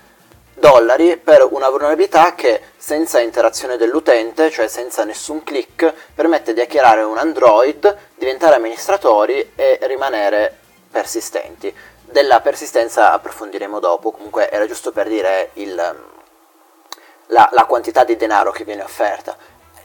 dollari 0.53 1.17
per 1.17 1.47
una 1.49 1.69
vulnerabilità 1.69 2.33
che 2.33 2.61
senza 2.75 3.19
interazione 3.19 3.77
dell'utente, 3.77 4.49
cioè 4.49 4.67
senza 4.67 5.03
nessun 5.03 5.43
click, 5.43 5.93
permette 6.13 6.53
di 6.53 6.61
hackerare 6.61 7.03
un 7.03 7.17
Android, 7.17 7.97
diventare 8.15 8.55
amministratori 8.55 9.51
e 9.55 9.79
rimanere 9.83 10.55
persistenti. 10.89 11.73
Della 12.01 12.41
persistenza 12.41 13.11
approfondiremo 13.11 13.79
dopo, 13.79 14.11
comunque 14.11 14.49
era 14.49 14.65
giusto 14.65 14.91
per 14.91 15.07
dire 15.07 15.51
il, 15.53 15.75
la, 15.75 17.49
la 17.51 17.65
quantità 17.65 18.03
di 18.03 18.15
denaro 18.15 18.51
che 18.51 18.63
viene 18.63 18.83
offerta. 18.83 19.37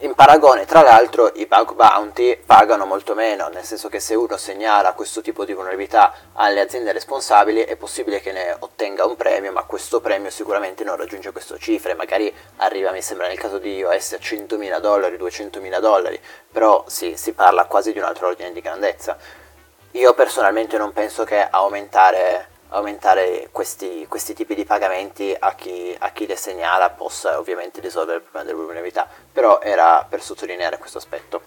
In 0.02 0.14
paragone, 0.14 0.64
tra 0.64 0.82
l'altro, 0.82 1.30
i 1.36 1.46
bug 1.46 1.74
bounty 1.74 2.36
pagano 2.36 2.86
molto 2.86 3.14
meno, 3.14 3.46
nel 3.46 3.62
senso 3.62 3.88
che 3.88 4.00
se 4.00 4.16
uno 4.16 4.36
segnala 4.36 4.94
questo 4.94 5.20
tipo 5.20 5.44
di 5.44 5.52
vulnerabilità 5.52 6.12
alle 6.32 6.60
aziende 6.60 6.90
responsabili 6.90 7.60
è 7.60 7.76
possibile 7.76 8.20
che 8.20 8.32
ne 8.32 8.56
ottenga 8.58 9.06
un 9.06 9.14
premio, 9.14 9.52
ma 9.52 9.62
questo 9.62 10.00
premio 10.00 10.30
sicuramente 10.30 10.82
non 10.82 10.96
raggiunge 10.96 11.30
queste 11.30 11.56
cifre, 11.60 11.94
magari 11.94 12.34
arriva, 12.56 12.90
mi 12.90 13.00
sembra 13.00 13.28
nel 13.28 13.38
caso 13.38 13.58
di 13.58 13.76
iOS, 13.76 14.14
a 14.14 14.16
100.000 14.16 14.80
dollari, 14.80 15.16
200.000 15.16 15.78
dollari, 15.78 16.20
però 16.50 16.82
sì, 16.88 17.16
si 17.16 17.32
parla 17.32 17.66
quasi 17.66 17.92
di 17.92 18.00
un 18.00 18.04
altro 18.04 18.26
ordine 18.26 18.50
di 18.50 18.60
grandezza. 18.60 19.16
Io 19.92 20.14
personalmente 20.14 20.78
non 20.78 20.92
penso 20.92 21.22
che 21.22 21.46
aumentare 21.48 22.48
aumentare 22.72 23.48
questi, 23.50 24.06
questi, 24.08 24.34
tipi 24.34 24.54
di 24.54 24.64
pagamenti 24.64 25.34
a 25.38 25.54
chi, 25.54 25.94
a 25.98 26.10
chi, 26.10 26.26
le 26.26 26.36
segnala 26.36 26.90
possa 26.90 27.38
ovviamente 27.38 27.80
risolvere 27.80 28.18
il 28.18 28.22
problema 28.22 28.46
della 28.46 28.58
vulnerabilità, 28.58 29.08
però 29.32 29.60
era 29.60 30.06
per 30.08 30.22
sottolineare 30.22 30.78
questo 30.78 30.98
aspetto. 30.98 31.42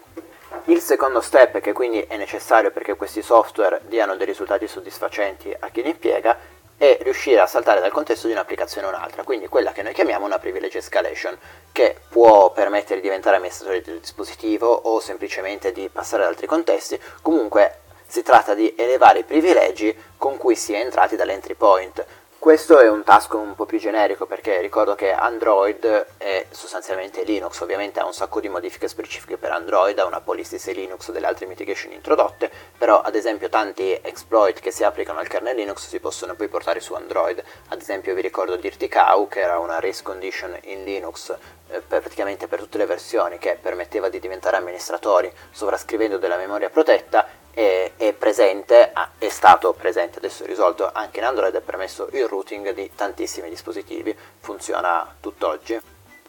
Il 0.64 0.80
secondo 0.80 1.20
step, 1.20 1.60
che 1.60 1.72
quindi 1.72 2.00
è 2.00 2.16
necessario 2.16 2.70
perché 2.70 2.96
questi 2.96 3.22
software 3.22 3.82
diano 3.86 4.16
dei 4.16 4.26
risultati 4.26 4.66
soddisfacenti 4.66 5.54
a 5.58 5.68
chi 5.68 5.82
li 5.82 5.90
impiega, 5.90 6.54
è 6.76 6.98
riuscire 7.00 7.40
a 7.40 7.46
saltare 7.46 7.80
dal 7.80 7.90
contesto 7.90 8.26
di 8.26 8.34
un'applicazione 8.34 8.86
a 8.86 8.90
un'altra, 8.90 9.22
quindi 9.22 9.48
quella 9.48 9.72
che 9.72 9.82
noi 9.82 9.94
chiamiamo 9.94 10.26
una 10.26 10.38
privilege 10.38 10.78
escalation, 10.78 11.36
che 11.72 11.96
può 12.08 12.50
permettere 12.52 12.96
di 12.96 13.06
diventare 13.06 13.36
amministratore 13.36 13.80
del 13.80 14.00
dispositivo 14.00 14.68
o 14.68 15.00
semplicemente 15.00 15.72
di 15.72 15.88
passare 15.88 16.22
ad 16.22 16.28
altri 16.28 16.46
contesti, 16.46 17.00
comunque 17.22 17.80
si 18.06 18.22
tratta 18.22 18.54
di 18.54 18.74
elevare 18.76 19.20
i 19.20 19.24
privilegi 19.24 19.94
con 20.16 20.36
cui 20.36 20.56
si 20.56 20.72
è 20.72 20.80
entrati 20.80 21.16
dall'entry 21.16 21.54
point. 21.54 22.04
Questo 22.46 22.78
è 22.78 22.88
un 22.88 23.02
task 23.02 23.32
un 23.34 23.56
po' 23.56 23.64
più 23.64 23.78
generico 23.78 24.24
perché 24.24 24.60
ricordo 24.60 24.94
che 24.94 25.10
Android 25.10 26.06
è 26.16 26.46
sostanzialmente 26.50 27.24
Linux, 27.24 27.58
ovviamente 27.60 27.98
ha 27.98 28.04
un 28.04 28.12
sacco 28.12 28.38
di 28.38 28.48
modifiche 28.48 28.86
specifiche 28.86 29.36
per 29.36 29.50
Android, 29.50 29.98
ha 29.98 30.04
una 30.04 30.20
policy 30.20 30.56
se 30.56 30.70
Linux 30.70 31.10
delle 31.10 31.26
altre 31.26 31.46
mitigation 31.46 31.90
introdotte, 31.90 32.48
però 32.78 33.00
ad 33.00 33.16
esempio 33.16 33.48
tanti 33.48 33.98
exploit 34.00 34.60
che 34.60 34.70
si 34.70 34.84
applicano 34.84 35.18
al 35.18 35.26
kernel 35.26 35.56
Linux 35.56 35.88
si 35.88 35.98
possono 35.98 36.36
poi 36.36 36.46
portare 36.46 36.78
su 36.78 36.94
Android. 36.94 37.42
Ad 37.70 37.80
esempio 37.80 38.14
vi 38.14 38.20
ricordo 38.20 38.54
Dirty 38.54 38.86
Cow 38.86 39.26
che 39.26 39.40
era 39.40 39.58
una 39.58 39.80
race 39.80 40.04
condition 40.04 40.56
in 40.64 40.84
Linux 40.84 41.30
eh, 41.30 41.80
per 41.80 42.00
praticamente 42.00 42.46
per 42.46 42.60
tutte 42.60 42.78
le 42.78 42.86
versioni 42.86 43.38
che 43.38 43.58
permetteva 43.60 44.08
di 44.08 44.20
diventare 44.20 44.56
amministratori 44.56 45.32
sovrascrivendo 45.50 46.16
della 46.16 46.36
memoria 46.36 46.70
protetta 46.70 47.26
è, 47.56 47.92
è, 47.96 48.12
presente, 48.12 48.92
è 49.16 49.30
stato 49.30 49.72
presente, 49.72 50.18
adesso 50.18 50.44
è 50.44 50.46
risolto 50.46 50.90
anche 50.92 51.20
in 51.20 51.24
Android, 51.24 51.54
è 51.54 51.62
permesso 51.62 52.06
il 52.12 52.28
routing 52.28 52.74
di 52.74 52.90
tantissimi 52.94 53.48
dispositivi, 53.48 54.14
funziona 54.40 55.16
tutt'oggi. 55.18 55.80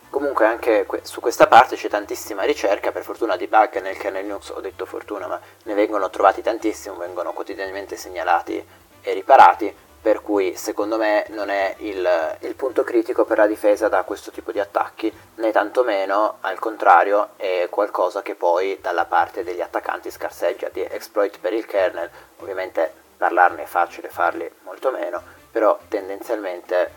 Comunque 0.10 0.46
anche 0.46 0.86
que- 0.86 1.01
su 1.03 1.19
questa 1.19 1.48
parte 1.48 1.75
c'è 1.75 1.89
tantissima 1.89 2.43
ricerca, 2.43 2.93
per 2.93 3.03
fortuna 3.03 3.36
di 3.36 3.48
bug 3.48 3.81
nel 3.81 3.98
kernel 3.98 4.24
Linux, 4.24 4.51
ho 4.55 4.62
detto 4.62 4.86
fortuna, 4.86 5.27
ma 5.27 5.38
ne 5.63 5.74
vengono 5.74 6.10
trovati 6.10 6.41
tantissimi, 6.41 6.96
vengono 6.98 7.34
quotidianamente 7.34 7.98
segnalati 7.98 8.65
e 9.01 9.13
riparati, 9.13 9.75
per 10.08 10.22
cui 10.22 10.56
secondo 10.56 10.96
me 10.96 11.26
non 11.32 11.50
è 11.50 11.76
il, 11.80 12.38
il, 12.40 12.56
punto 12.56 12.86
critico 12.86 13.26
per 13.26 13.40
la 13.40 13.46
difesa 13.46 13.90
da 13.90 14.04
questo 14.04 14.32
tipo 14.32 14.54
di 14.54 14.60
attacchi, 14.62 15.12
né 15.36 15.52
tantomeno 15.52 16.38
al 16.40 16.60
contrario 16.60 17.32
è 17.36 17.68
qualcosa 17.70 18.22
che 18.22 18.34
poi 18.34 18.80
dalla 18.82 19.04
parte 19.04 19.44
degli 19.44 19.60
attaccanti 19.60 20.10
scarseggia 20.10 20.70
di 20.70 20.82
exploit 20.82 21.40
per 21.42 21.52
il 21.52 21.66
kernel, 21.66 22.10
ovviamente 22.38 22.90
parlarne 23.18 23.64
è 23.64 23.66
facile, 23.66 24.08
farli 24.08 24.50
molto 24.64 24.92
meno, 24.92 25.22
però 25.52 25.78
tendenzialmente 25.90 26.92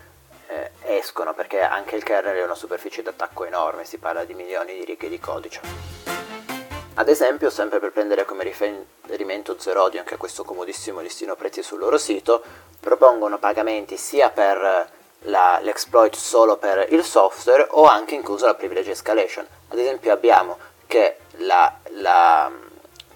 eh, 0.46 0.70
escono 0.82 1.34
perché 1.34 1.62
anche 1.62 1.96
il 1.96 2.04
kernel 2.04 2.36
è 2.36 2.44
una 2.44 2.54
superficie 2.54 3.02
d'attacco 3.02 3.44
enorme, 3.44 3.84
si 3.84 3.98
parla 3.98 4.22
di 4.22 4.34
milioni 4.34 4.74
di 4.74 4.84
righe 4.84 5.08
di 5.08 5.18
codice. 5.18 6.09
Ad 7.00 7.08
esempio, 7.08 7.48
sempre 7.48 7.78
per 7.78 7.92
prendere 7.92 8.26
come 8.26 8.44
riferimento 8.44 9.56
Zerodion, 9.58 10.04
che 10.04 10.16
ha 10.16 10.18
questo 10.18 10.44
comodissimo 10.44 11.00
listino 11.00 11.34
prezzi 11.34 11.62
sul 11.62 11.78
loro 11.78 11.96
sito, 11.96 12.42
propongono 12.78 13.38
pagamenti 13.38 13.96
sia 13.96 14.28
per 14.28 14.90
la, 15.20 15.58
l'exploit 15.62 16.14
solo 16.14 16.58
per 16.58 16.88
il 16.90 17.02
software 17.02 17.68
o 17.70 17.86
anche 17.86 18.14
incluso 18.14 18.44
la 18.44 18.54
privilege 18.54 18.90
escalation. 18.90 19.46
Ad 19.68 19.78
esempio 19.78 20.12
abbiamo 20.12 20.58
che 20.86 21.16
la, 21.38 21.74
la 21.92 22.52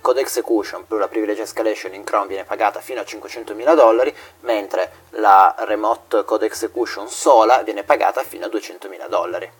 code 0.00 0.20
execution 0.22 0.86
più 0.86 0.96
la 0.96 1.08
privilege 1.08 1.42
escalation 1.42 1.92
in 1.92 2.04
Chrome 2.04 2.28
viene 2.28 2.44
pagata 2.44 2.80
fino 2.80 3.00
a 3.00 3.04
500.000 3.04 3.74
dollari, 3.74 4.16
mentre 4.40 4.92
la 5.10 5.54
remote 5.58 6.24
code 6.24 6.46
execution 6.46 7.06
sola 7.10 7.60
viene 7.62 7.82
pagata 7.82 8.22
fino 8.22 8.46
a 8.46 8.48
200.000 8.48 9.08
dollari 9.08 9.52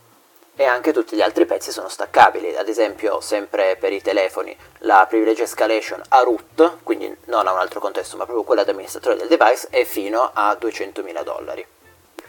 e 0.57 0.65
anche 0.65 0.93
tutti 0.93 1.17
gli 1.17 1.23
altri 1.23 1.47
pezzi 1.47 1.73
sono 1.73 1.89
staccabili, 1.89 2.57
ad 2.57 2.69
esempio 2.69 3.21
sempre 3.21 3.77
per 3.77 3.93
i 3.93 4.01
telefoni 4.01 4.57
la 4.79 5.07
privilege 5.09 5.45
escalation 5.45 6.01
a 6.09 6.21
root, 6.21 6.79
quindi 6.83 7.15
non 7.25 7.47
a 7.47 7.53
un 7.53 7.59
altro 7.59 7.81
contesto 7.81 8.17
ma 8.17 8.25
proprio 8.25 8.45
quella 8.45 8.65
di 8.65 8.71
amministratore 8.71 9.17
del 9.17 9.29
device, 9.29 9.69
è 9.71 9.85
fino 9.85 10.31
a 10.33 10.57
200.000 10.61 11.23
dollari. 11.23 11.67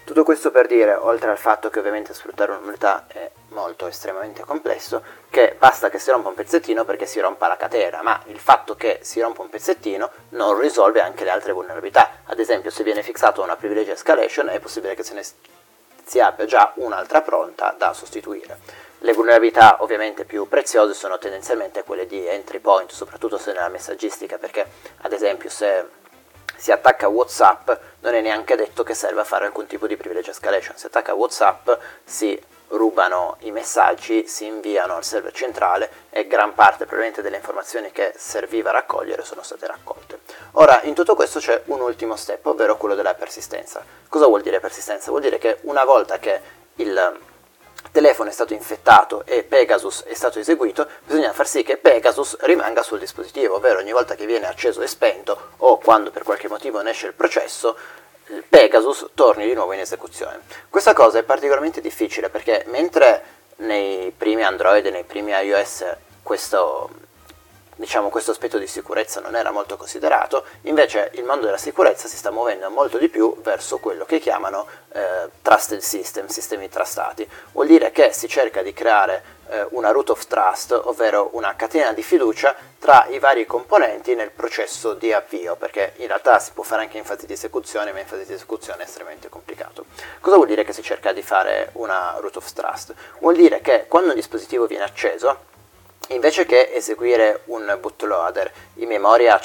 Tutto 0.06 0.24
questo 0.24 0.52
per 0.52 0.68
dire, 0.68 0.94
oltre 0.94 1.32
al 1.32 1.38
fatto 1.38 1.72
che 1.72 1.80
ovviamente 1.80 2.14
sfruttare 2.14 2.52
un'unità 2.52 3.06
è 3.08 3.28
molto 3.50 3.88
estremamente 3.88 4.44
complesso, 4.44 5.02
che 5.32 5.56
basta 5.58 5.90
che 5.90 5.98
si 5.98 6.12
rompa 6.12 6.30
un 6.30 6.36
pezzettino 6.36 6.86
perché 6.86 7.08
si 7.08 7.20
rompa 7.20 7.48
la 7.48 7.58
catena, 7.58 8.04
ma 8.04 8.22
il 8.28 8.38
fatto 8.38 8.76
che 8.76 9.00
si 9.02 9.20
rompa 9.20 9.42
un 9.42 9.50
pezzettino 9.50 10.12
non 10.30 10.60
risolve 10.60 11.02
anche 11.02 11.24
le 11.24 11.32
altre 11.32 11.54
vulnerabilità. 11.54 12.22
Ad 12.26 12.40
esempio 12.40 12.70
se 12.70 12.84
viene 12.84 13.02
fissato 13.02 13.42
una 13.42 13.56
privilege 13.56 13.94
escalation 13.94 14.50
è 14.50 14.60
possibile 14.60 14.94
che 14.94 15.02
se 15.02 15.16
ne 15.16 15.24
si 16.06 16.20
abbia 16.20 16.46
già 16.46 16.72
un'altra 16.76 17.22
pronta 17.22 17.74
da 17.78 17.94
sostituire. 17.94 18.60
Le 19.00 19.14
vulnerabilità 19.14 19.78
ovviamente 19.82 20.26
più 20.26 20.48
preziose 20.48 20.94
sono 20.94 21.18
tendenzialmente 21.18 21.84
quelle 21.84 22.08
di 22.08 22.26
entry 22.26 22.60
point, 22.60 22.92
soprattutto 22.92 23.38
se 23.38 23.52
nella 23.52 23.70
messaggistica, 23.70 24.38
perché 24.38 24.66
ad 25.02 25.12
esempio 25.12 25.50
se 25.50 25.88
si 26.56 26.72
attacca 26.72 27.08
WhatsApp 27.08 27.70
non 28.00 28.14
è 28.14 28.22
neanche 28.22 28.56
detto 28.56 28.84
che 28.84 28.94
serva 28.94 29.22
a 29.22 29.26
fare 29.26 29.46
alcun 29.46 29.68
tipo 29.68 29.88
di 29.88 29.98
privilege 29.98 30.32
escalation, 30.32 30.78
se 30.78 30.88
attacca 30.88 31.14
WhatsApp 31.14 31.70
si 32.04 32.42
rubano 32.70 33.38
i 33.42 33.52
messaggi, 33.52 34.28
si 34.28 34.46
inviano 34.46 34.96
al 34.96 35.04
server 35.04 35.32
centrale 35.32 35.90
e 36.10 36.28
gran 36.28 36.54
parte 36.54 36.86
probabilmente 36.86 37.22
delle 37.22 37.38
informazioni 37.38 37.92
che 37.92 38.14
serviva 38.16 38.72
raccogliere 38.72 39.24
sono 39.24 39.44
state 39.44 39.68
raccolte. 39.68 40.20
Ora, 40.54 40.82
in 40.84 40.94
tutto 40.94 41.16
questo 41.16 41.40
c'è 41.40 41.62
un 41.66 41.82
ultimo 41.82 42.16
step, 42.16 42.46
ovvero 42.46 42.78
quello 42.78 42.96
della 42.96 43.14
persistenza. 43.14 43.84
Cosa 44.10 44.28
vuol 44.28 44.42
dire 44.42 44.60
persistenza? 44.60 45.10
Vuol 45.10 45.22
dire 45.22 45.38
che 45.38 45.60
una 45.62 45.84
volta 45.84 46.18
che 46.18 46.42
il 46.76 47.20
telefono 47.92 48.30
è 48.30 48.34
stato 48.34 48.54
infettato 48.54 49.24
e 49.26 49.44
Pegasus 49.44 50.04
è 50.04 50.14
stato 50.14 50.40
eseguito, 50.40 50.88
bisogna 51.06 51.32
far 51.32 51.48
sì 51.48 51.64
che 51.64 51.78
Pegasus 51.78 52.38
rimanga 52.42 52.84
sul 52.84 53.00
dispositivo, 53.00 53.56
ovvero 53.56 53.80
ogni 53.80 53.92
volta 53.92 54.16
che 54.16 54.26
viene 54.26 54.48
acceso 54.48 54.82
e 54.82 54.88
spento 54.88 55.52
o 55.58 55.78
quando 55.78 56.12
per 56.12 56.24
qualche 56.24 56.50
motivo 56.50 56.82
ne 56.82 56.90
esce 56.90 57.08
il 57.08 57.14
processo, 57.14 57.78
Pegasus 58.50 59.10
torni 59.14 59.46
di 59.46 59.54
nuovo 59.54 59.74
in 59.74 59.80
esecuzione. 59.80 60.42
Questa 60.70 60.94
cosa 60.94 61.20
è 61.20 61.24
particolarmente 61.24 61.82
difficile 61.82 62.30
perché 62.30 62.64
mentre 62.68 63.24
nei 63.58 64.12
primi 64.12 64.44
Android 64.44 64.86
e 64.86 64.90
nei 64.90 65.04
primi 65.04 65.32
iOS 65.32 65.86
questo, 66.24 66.90
diciamo, 67.76 68.10
questo 68.10 68.32
aspetto 68.32 68.58
di 68.58 68.66
sicurezza 68.66 69.20
non 69.22 69.36
era 69.36 69.52
molto 69.52 69.78
considerato, 69.78 70.44
invece 70.62 71.12
il 71.14 71.24
mondo 71.24 71.46
della 71.46 71.58
sicurezza 71.58 72.08
si 72.08 72.18
sta 72.18 72.32
muovendo 72.32 72.70
molto 72.72 72.98
di 72.98 73.10
più 73.10 73.40
verso 73.42 73.78
quello 73.78 74.06
che 74.06 74.20
chiamano 74.20 74.66
eh, 74.92 75.30
trusted 75.42 75.80
system, 75.80 76.26
sistemi 76.26 76.68
trustati. 76.68 77.30
Vuol 77.52 77.68
dire 77.68 77.92
che 77.92 78.12
si 78.12 78.28
cerca 78.28 78.64
di 78.64 78.74
creare 78.74 79.24
eh, 79.50 79.68
una 79.72 79.92
root 79.92 80.10
of 80.10 80.26
trust, 80.28 80.72
ovvero 80.72 81.30
una 81.34 81.56
catena 81.56 81.92
di 81.94 82.02
fiducia 82.02 82.56
tra 82.80 83.06
i 83.10 83.20
vari 83.20 83.46
componenti 83.46 84.16
nel 84.16 84.32
processo 84.32 84.94
di 84.94 85.12
avvio, 85.12 85.56
perché 85.56 85.94
in 85.98 86.08
realtà 86.08 86.40
si 86.40 86.52
può 86.54 86.64
fare 86.64 86.84
anche 86.84 86.98
in 86.98 87.06
fase 87.06 87.26
di 87.26 87.34
esecuzione, 87.34 87.92
ma 87.92 88.00
in 88.00 88.06
fase 88.06 88.26
di 88.26 88.34
esecuzione 88.34 88.84
è 88.84 88.86
estremamente 88.86 89.30
complicato. 89.30 89.86
Cosa 90.20 90.36
vuol 90.36 90.48
dire 90.48 90.64
che 90.64 90.74
si 90.74 90.82
cerca 90.82 91.12
di 91.14 91.22
fare 91.22 91.70
una 91.74 92.16
root 92.20 92.38
of 92.38 92.54
trust? 92.54 92.94
Vuol 93.20 93.36
dire 93.36 93.62
che 93.62 93.86
quando 93.88 94.10
un 94.10 94.16
dispositivo 94.16 94.66
viene 94.68 94.84
acceso, 94.84 95.54
invece 96.10 96.46
che 96.46 96.72
eseguire 96.74 97.42
un 97.46 97.78
bootloader 97.80 98.52
in 98.76 98.88
memoria 98.88 99.40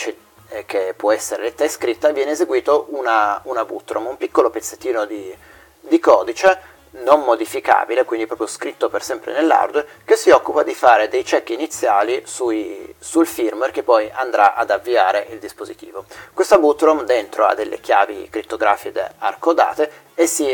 eh, 0.48 0.66
che 0.66 0.94
può 0.96 1.12
essere 1.12 1.44
letta 1.44 1.64
e 1.64 1.68
scritta, 1.68 2.10
viene 2.10 2.32
eseguito 2.32 2.86
una, 2.90 3.40
una 3.44 3.64
bootrom, 3.64 4.06
un 4.06 4.16
piccolo 4.16 4.50
pezzettino 4.50 5.04
di, 5.04 5.34
di 5.80 5.98
codice 5.98 6.78
non 6.92 7.22
modificabile, 7.22 8.04
quindi 8.04 8.26
proprio 8.26 8.46
scritto 8.46 8.88
per 8.88 9.02
sempre 9.02 9.32
nell'hardware, 9.32 9.86
che 10.04 10.16
si 10.16 10.30
occupa 10.30 10.62
di 10.62 10.74
fare 10.74 11.08
dei 11.08 11.22
check 11.22 11.50
iniziali 11.50 12.22
sui, 12.24 12.94
sul 12.98 13.26
firmware 13.26 13.72
che 13.72 13.82
poi 13.82 14.10
andrà 14.12 14.54
ad 14.54 14.70
avviare 14.70 15.26
il 15.30 15.38
dispositivo. 15.38 16.04
Questa 16.32 16.58
bootrom 16.58 17.04
dentro 17.04 17.44
ha 17.44 17.54
delle 17.54 17.80
chiavi 17.80 18.28
crittografiche 18.28 19.12
arcodate 19.18 19.90
e 20.14 20.26
si, 20.26 20.48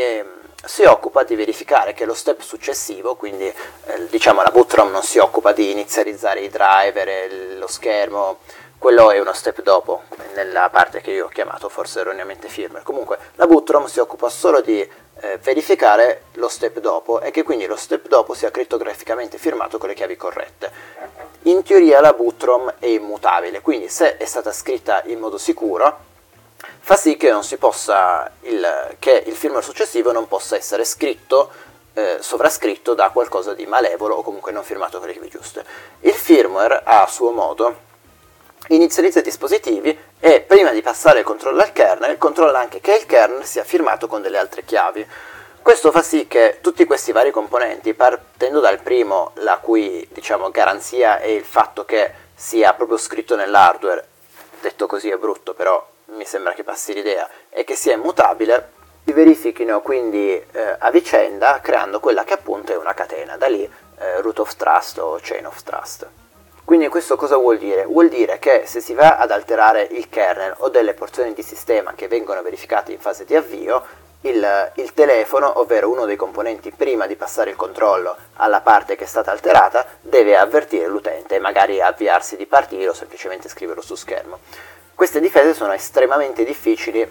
si 0.63 0.83
occupa 0.83 1.23
di 1.23 1.35
verificare 1.35 1.93
che 1.93 2.05
lo 2.05 2.13
step 2.13 2.41
successivo, 2.41 3.15
quindi 3.15 3.47
eh, 3.47 4.07
diciamo 4.09 4.41
la 4.43 4.51
bootrom 4.51 4.91
non 4.91 5.03
si 5.03 5.17
occupa 5.17 5.53
di 5.53 5.71
inizializzare 5.71 6.41
i 6.41 6.49
driver, 6.49 7.57
lo 7.57 7.67
schermo, 7.67 8.39
quello 8.77 9.09
è 9.09 9.19
uno 9.19 9.33
step 9.33 9.63
dopo, 9.63 10.03
nella 10.35 10.69
parte 10.69 11.01
che 11.01 11.09
io 11.09 11.25
ho 11.25 11.29
chiamato 11.29 11.67
forse 11.67 12.01
erroneamente 12.01 12.47
firmware. 12.47 12.83
Comunque 12.83 13.17
la 13.35 13.47
bootrom 13.47 13.87
si 13.87 13.99
occupa 13.99 14.29
solo 14.29 14.61
di 14.61 14.87
eh, 15.21 15.37
verificare 15.37 16.23
lo 16.33 16.47
step 16.49 16.79
dopo 16.79 17.21
e 17.21 17.31
che 17.31 17.43
quindi 17.43 17.65
lo 17.65 17.75
step 17.75 18.07
dopo 18.07 18.33
sia 18.33 18.51
crittograficamente 18.51 19.37
firmato 19.37 19.77
con 19.77 19.89
le 19.89 19.95
chiavi 19.95 20.15
corrette. 20.15 20.71
In 21.43 21.63
teoria 21.63 22.01
la 22.01 22.13
bootrom 22.13 22.75
è 22.79 22.87
immutabile, 22.87 23.61
quindi 23.61 23.89
se 23.89 24.17
è 24.17 24.25
stata 24.25 24.51
scritta 24.51 25.01
in 25.05 25.19
modo 25.19 25.37
sicuro 25.37 26.05
fa 26.79 26.95
sì 26.95 27.17
che, 27.17 27.29
il, 27.29 28.95
che 28.99 29.23
il 29.25 29.35
firmware 29.35 29.63
successivo 29.63 30.11
non 30.11 30.27
possa 30.27 30.55
essere 30.55 30.85
scritto 30.85 31.51
eh, 31.93 32.17
sovrascritto 32.19 32.93
da 32.93 33.09
qualcosa 33.09 33.53
di 33.53 33.65
malevolo 33.65 34.15
o 34.15 34.21
comunque 34.21 34.51
non 34.51 34.63
firmato 34.63 34.99
con 34.99 35.07
le 35.07 35.13
chiavi 35.13 35.29
giuste. 35.29 35.65
Il 36.01 36.13
firmware 36.13 36.81
a 36.83 37.07
suo 37.07 37.31
modo 37.31 37.85
inizializza 38.69 39.19
i 39.19 39.23
dispositivi 39.23 39.97
e 40.19 40.41
prima 40.41 40.71
di 40.71 40.81
passare 40.81 41.19
il 41.19 41.25
controllo 41.25 41.61
al 41.61 41.71
kernel 41.71 42.17
controlla 42.17 42.59
anche 42.59 42.81
che 42.81 42.95
il 42.95 43.05
kernel 43.05 43.45
sia 43.45 43.63
firmato 43.63 44.07
con 44.07 44.21
delle 44.21 44.37
altre 44.37 44.65
chiavi. 44.65 45.07
Questo 45.61 45.91
fa 45.91 46.01
sì 46.01 46.27
che 46.27 46.59
tutti 46.61 46.85
questi 46.85 47.11
vari 47.11 47.31
componenti, 47.31 47.93
partendo 47.93 48.59
dal 48.59 48.79
primo, 48.79 49.31
la 49.35 49.57
cui 49.57 50.07
diciamo, 50.11 50.49
garanzia 50.49 51.19
è 51.19 51.27
il 51.27 51.43
fatto 51.43 51.83
che 51.83 52.11
sia 52.33 52.73
proprio 52.73 52.97
scritto 52.97 53.35
nell'hardware, 53.35 54.07
detto 54.61 54.87
così 54.87 55.09
è 55.09 55.17
brutto, 55.17 55.53
però 55.53 55.85
mi 56.05 56.25
sembra 56.25 56.53
che 56.53 56.63
passi 56.63 56.93
l'idea, 56.93 57.27
e 57.49 57.65
che 57.65 57.75
sia 57.75 57.93
immutabile, 57.93 58.71
si 59.03 59.11
verifichino 59.11 59.81
quindi 59.81 60.31
eh, 60.31 60.75
a 60.79 60.89
vicenda 60.89 61.59
creando 61.61 61.99
quella 61.99 62.23
che 62.23 62.33
appunto 62.33 62.71
è 62.71 62.77
una 62.77 62.93
catena, 62.93 63.35
da 63.35 63.47
lì 63.47 63.69
eh, 63.99 64.21
root 64.21 64.39
of 64.39 64.55
trust 64.55 64.99
o 64.99 65.19
chain 65.21 65.45
of 65.45 65.63
trust. 65.63 66.07
Quindi 66.67 66.89
questo 66.89 67.15
cosa 67.15 67.37
vuol 67.37 67.57
dire? 67.57 67.85
Vuol 67.85 68.09
dire 68.09 68.39
che 68.39 68.63
se 68.65 68.81
si 68.81 68.93
va 68.93 69.15
ad 69.15 69.31
alterare 69.31 69.87
il 69.89 70.09
kernel 70.09 70.53
o 70.57 70.67
delle 70.67 70.93
porzioni 70.93 71.33
di 71.33 71.41
sistema 71.41 71.93
che 71.95 72.09
vengono 72.09 72.41
verificate 72.41 72.91
in 72.91 72.99
fase 72.99 73.23
di 73.23 73.37
avvio, 73.37 73.81
il, 74.23 74.71
il, 74.75 74.93
telefono, 74.93 75.61
ovvero 75.61 75.89
uno 75.89 76.03
dei 76.03 76.17
componenti 76.17 76.71
prima 76.71 77.07
di 77.07 77.15
passare 77.15 77.51
il 77.51 77.55
controllo 77.55 78.17
alla 78.33 78.59
parte 78.59 78.97
che 78.97 79.05
è 79.05 79.07
stata 79.07 79.31
alterata, 79.31 79.85
deve 80.01 80.35
avvertire 80.35 80.89
l'utente 80.89 81.35
e 81.35 81.39
magari 81.39 81.79
avviarsi 81.79 82.35
di 82.35 82.45
partire 82.45 82.89
o 82.89 82.93
semplicemente 82.93 83.47
scriverlo 83.47 83.81
su 83.81 83.95
schermo. 83.95 84.39
Queste 84.93 85.21
difese 85.21 85.53
sono 85.53 85.71
estremamente 85.71 86.43
difficili 86.43 87.09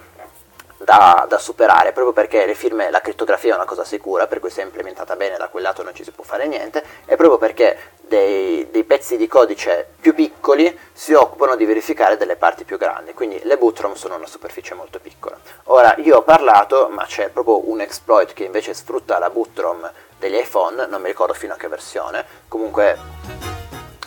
da, 0.77 1.25
da, 1.29 1.39
superare, 1.39 1.93
proprio 1.93 2.13
perché 2.13 2.45
le 2.45 2.55
firme, 2.55 2.91
la 2.91 3.01
crittografia 3.01 3.53
è 3.53 3.57
una 3.57 3.65
cosa 3.65 3.85
sicura, 3.85 4.27
per 4.27 4.41
cui 4.41 4.51
se 4.51 4.61
è 4.61 4.65
implementata 4.65 5.17
bene 5.17 5.37
da 5.37 5.49
quel 5.49 5.63
lato 5.63 5.83
non 5.83 5.95
ci 5.95 6.05
si 6.05 6.11
può 6.11 6.23
fare 6.23 6.47
niente, 6.47 6.85
e 7.07 7.17
proprio 7.17 7.39
perché 7.39 7.77
dei, 8.07 8.69
dei 8.71 8.85
pezzi 8.85 9.17
di 9.17 9.27
codice 9.27 9.95
più 10.01 10.15
piccoli 10.15 10.79
si 10.93 11.13
occupano 11.13 11.57
di 11.57 11.65
verificare 11.65 12.17
delle 12.17 12.37
parti 12.37 12.65
più 12.65 12.79
grandi, 12.79 13.15
quindi 13.15 13.41
le 13.43 13.59
bootrom 13.59 13.95
sono 13.95 14.17
una 14.17 14.27
superficie 14.27 14.75
molto 14.75 14.99
piccola. 15.01 15.39
Ora, 15.65 15.95
io 15.99 16.19
ho 16.19 16.23
parlato, 16.23 16.89
ma 16.89 17.05
c'è 17.05 17.29
proprio 17.29 17.69
un 17.69 17.81
exploit 17.81 18.33
che 18.33 18.45
invece 18.45 18.75
sfrutta 18.75 19.19
la 19.19 19.31
bootrom 19.31 19.91
degli 20.19 20.37
iPhone, 20.37 20.87
non 20.87 21.01
mi 21.01 21.09
ricordo 21.09 21.35
fino 21.35 21.55
a 21.55 21.57
che 21.57 21.69
versione, 21.69 22.25
comunque 22.49 22.99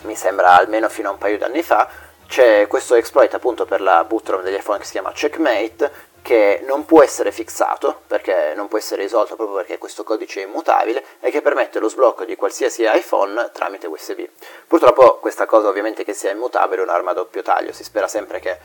mi 0.02 0.16
sembra 0.16 0.56
almeno 0.56 0.88
fino 0.88 1.08
a 1.08 1.12
un 1.12 1.18
paio 1.18 1.36
di 1.36 1.44
anni 1.44 1.62
fa, 1.62 1.88
c'è 2.26 2.68
questo 2.68 2.94
exploit 2.94 3.34
appunto 3.34 3.64
per 3.66 3.80
la 3.80 4.04
bootrom 4.04 4.42
degli 4.42 4.54
iPhone 4.54 4.78
che 4.78 4.84
si 4.84 4.92
chiama 4.92 5.10
Checkmate, 5.12 5.92
che 6.30 6.62
non 6.64 6.84
può 6.84 7.02
essere 7.02 7.32
fissato, 7.32 8.02
perché 8.06 8.52
non 8.54 8.68
può 8.68 8.78
essere 8.78 9.02
risolto 9.02 9.34
proprio 9.34 9.56
perché 9.56 9.78
questo 9.78 10.04
codice 10.04 10.42
è 10.42 10.46
immutabile, 10.46 11.04
e 11.18 11.28
che 11.28 11.42
permette 11.42 11.80
lo 11.80 11.88
sblocco 11.88 12.24
di 12.24 12.36
qualsiasi 12.36 12.84
iPhone 12.86 13.50
tramite 13.52 13.88
USB. 13.88 14.20
Purtroppo 14.68 15.18
questa 15.18 15.46
cosa 15.46 15.66
ovviamente 15.66 16.04
che 16.04 16.14
sia 16.14 16.30
immutabile 16.30 16.82
è 16.82 16.84
un'arma 16.84 17.10
a 17.10 17.14
doppio 17.14 17.42
taglio, 17.42 17.72
si 17.72 17.82
spera 17.82 18.06
sempre 18.06 18.38
che 18.38 18.58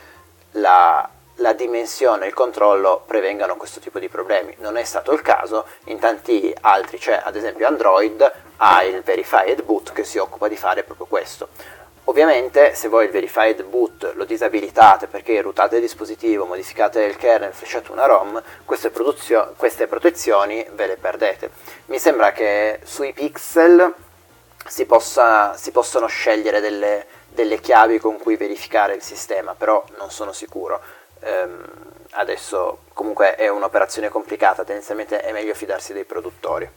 la, 0.52 1.10
la 1.38 1.52
dimensione 1.54 2.26
e 2.26 2.28
il 2.28 2.34
controllo 2.34 3.02
prevengano 3.04 3.56
questo 3.56 3.80
tipo 3.80 3.98
di 3.98 4.08
problemi. 4.08 4.54
Non 4.58 4.76
è 4.76 4.84
stato 4.84 5.10
il 5.10 5.22
caso, 5.22 5.66
in 5.86 5.98
tanti 5.98 6.54
altri 6.60 6.98
c'è 6.98 7.20
ad 7.20 7.34
esempio 7.34 7.66
Android 7.66 8.32
ha 8.58 8.84
il 8.84 9.02
Verified 9.02 9.64
Boot 9.64 9.90
che 9.92 10.04
si 10.04 10.18
occupa 10.18 10.46
di 10.46 10.56
fare 10.56 10.84
proprio 10.84 11.06
questo. 11.06 11.48
Ovviamente 12.08 12.74
se 12.74 12.86
voi 12.86 13.06
il 13.06 13.10
verified 13.10 13.64
boot 13.64 14.12
lo 14.14 14.24
disabilitate 14.24 15.08
perché 15.08 15.40
routate 15.40 15.76
il 15.76 15.80
dispositivo, 15.80 16.44
modificate 16.44 17.02
il 17.02 17.16
kernel, 17.16 17.52
flasciate 17.52 17.90
una 17.90 18.06
ROM, 18.06 18.40
queste, 18.64 18.92
queste, 19.56 19.88
protezioni 19.88 20.64
ve 20.72 20.86
le 20.86 20.96
perdete. 20.96 21.50
Mi 21.86 21.98
sembra 21.98 22.30
che 22.30 22.78
sui 22.84 23.12
pixel 23.12 23.92
si, 24.64 24.86
possa, 24.86 25.56
si 25.56 25.72
possono 25.72 26.06
scegliere 26.06 26.60
delle, 26.60 27.06
delle, 27.28 27.58
chiavi 27.58 27.98
con 27.98 28.18
cui 28.18 28.36
verificare 28.36 28.94
il 28.94 29.02
sistema, 29.02 29.56
però 29.56 29.84
non 29.98 30.12
sono 30.12 30.32
sicuro. 30.32 30.80
Ehm, 31.20 31.64
adesso 32.10 32.82
comunque 32.92 33.34
è 33.34 33.48
un'operazione 33.48 34.10
complicata, 34.10 34.62
tendenzialmente 34.62 35.20
è 35.22 35.32
meglio 35.32 35.54
fidarsi 35.54 35.92
dei 35.92 36.04
produttori. 36.04 36.70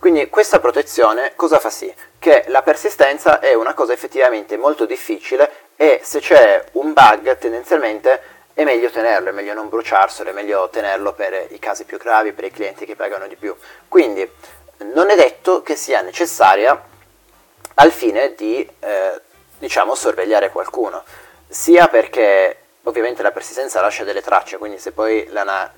Quindi 0.00 0.28
questa 0.28 0.58
protezione 0.58 1.34
cosa 1.36 1.60
fa 1.60 1.70
sì? 1.70 1.94
Che 2.20 2.44
la 2.48 2.60
persistenza 2.60 3.40
è 3.40 3.54
una 3.54 3.72
cosa 3.72 3.94
effettivamente 3.94 4.58
molto 4.58 4.84
difficile 4.84 5.50
e 5.74 6.00
se 6.04 6.20
c'è 6.20 6.62
un 6.72 6.92
bug 6.92 7.38
tendenzialmente 7.38 8.20
è 8.52 8.62
meglio 8.62 8.90
tenerlo, 8.90 9.30
è 9.30 9.32
meglio 9.32 9.54
non 9.54 9.70
bruciarselo, 9.70 10.28
è 10.28 10.32
meglio 10.34 10.68
tenerlo 10.68 11.14
per 11.14 11.46
i 11.48 11.58
casi 11.58 11.84
più 11.84 11.96
gravi, 11.96 12.34
per 12.34 12.44
i 12.44 12.50
clienti 12.50 12.84
che 12.84 12.94
pagano 12.94 13.26
di 13.26 13.36
più. 13.36 13.56
Quindi 13.88 14.30
non 14.92 15.08
è 15.08 15.16
detto 15.16 15.62
che 15.62 15.76
sia 15.76 16.02
necessaria 16.02 16.78
al 17.76 17.90
fine 17.90 18.34
di 18.34 18.68
eh, 18.80 19.20
diciamo 19.58 19.94
sorvegliare 19.94 20.50
qualcuno, 20.50 21.02
sia 21.48 21.88
perché 21.88 22.56
ovviamente 22.82 23.22
la 23.22 23.30
persistenza 23.30 23.80
lascia 23.80 24.04
delle 24.04 24.20
tracce, 24.20 24.58
quindi 24.58 24.78
se 24.78 24.92
poi 24.92 25.26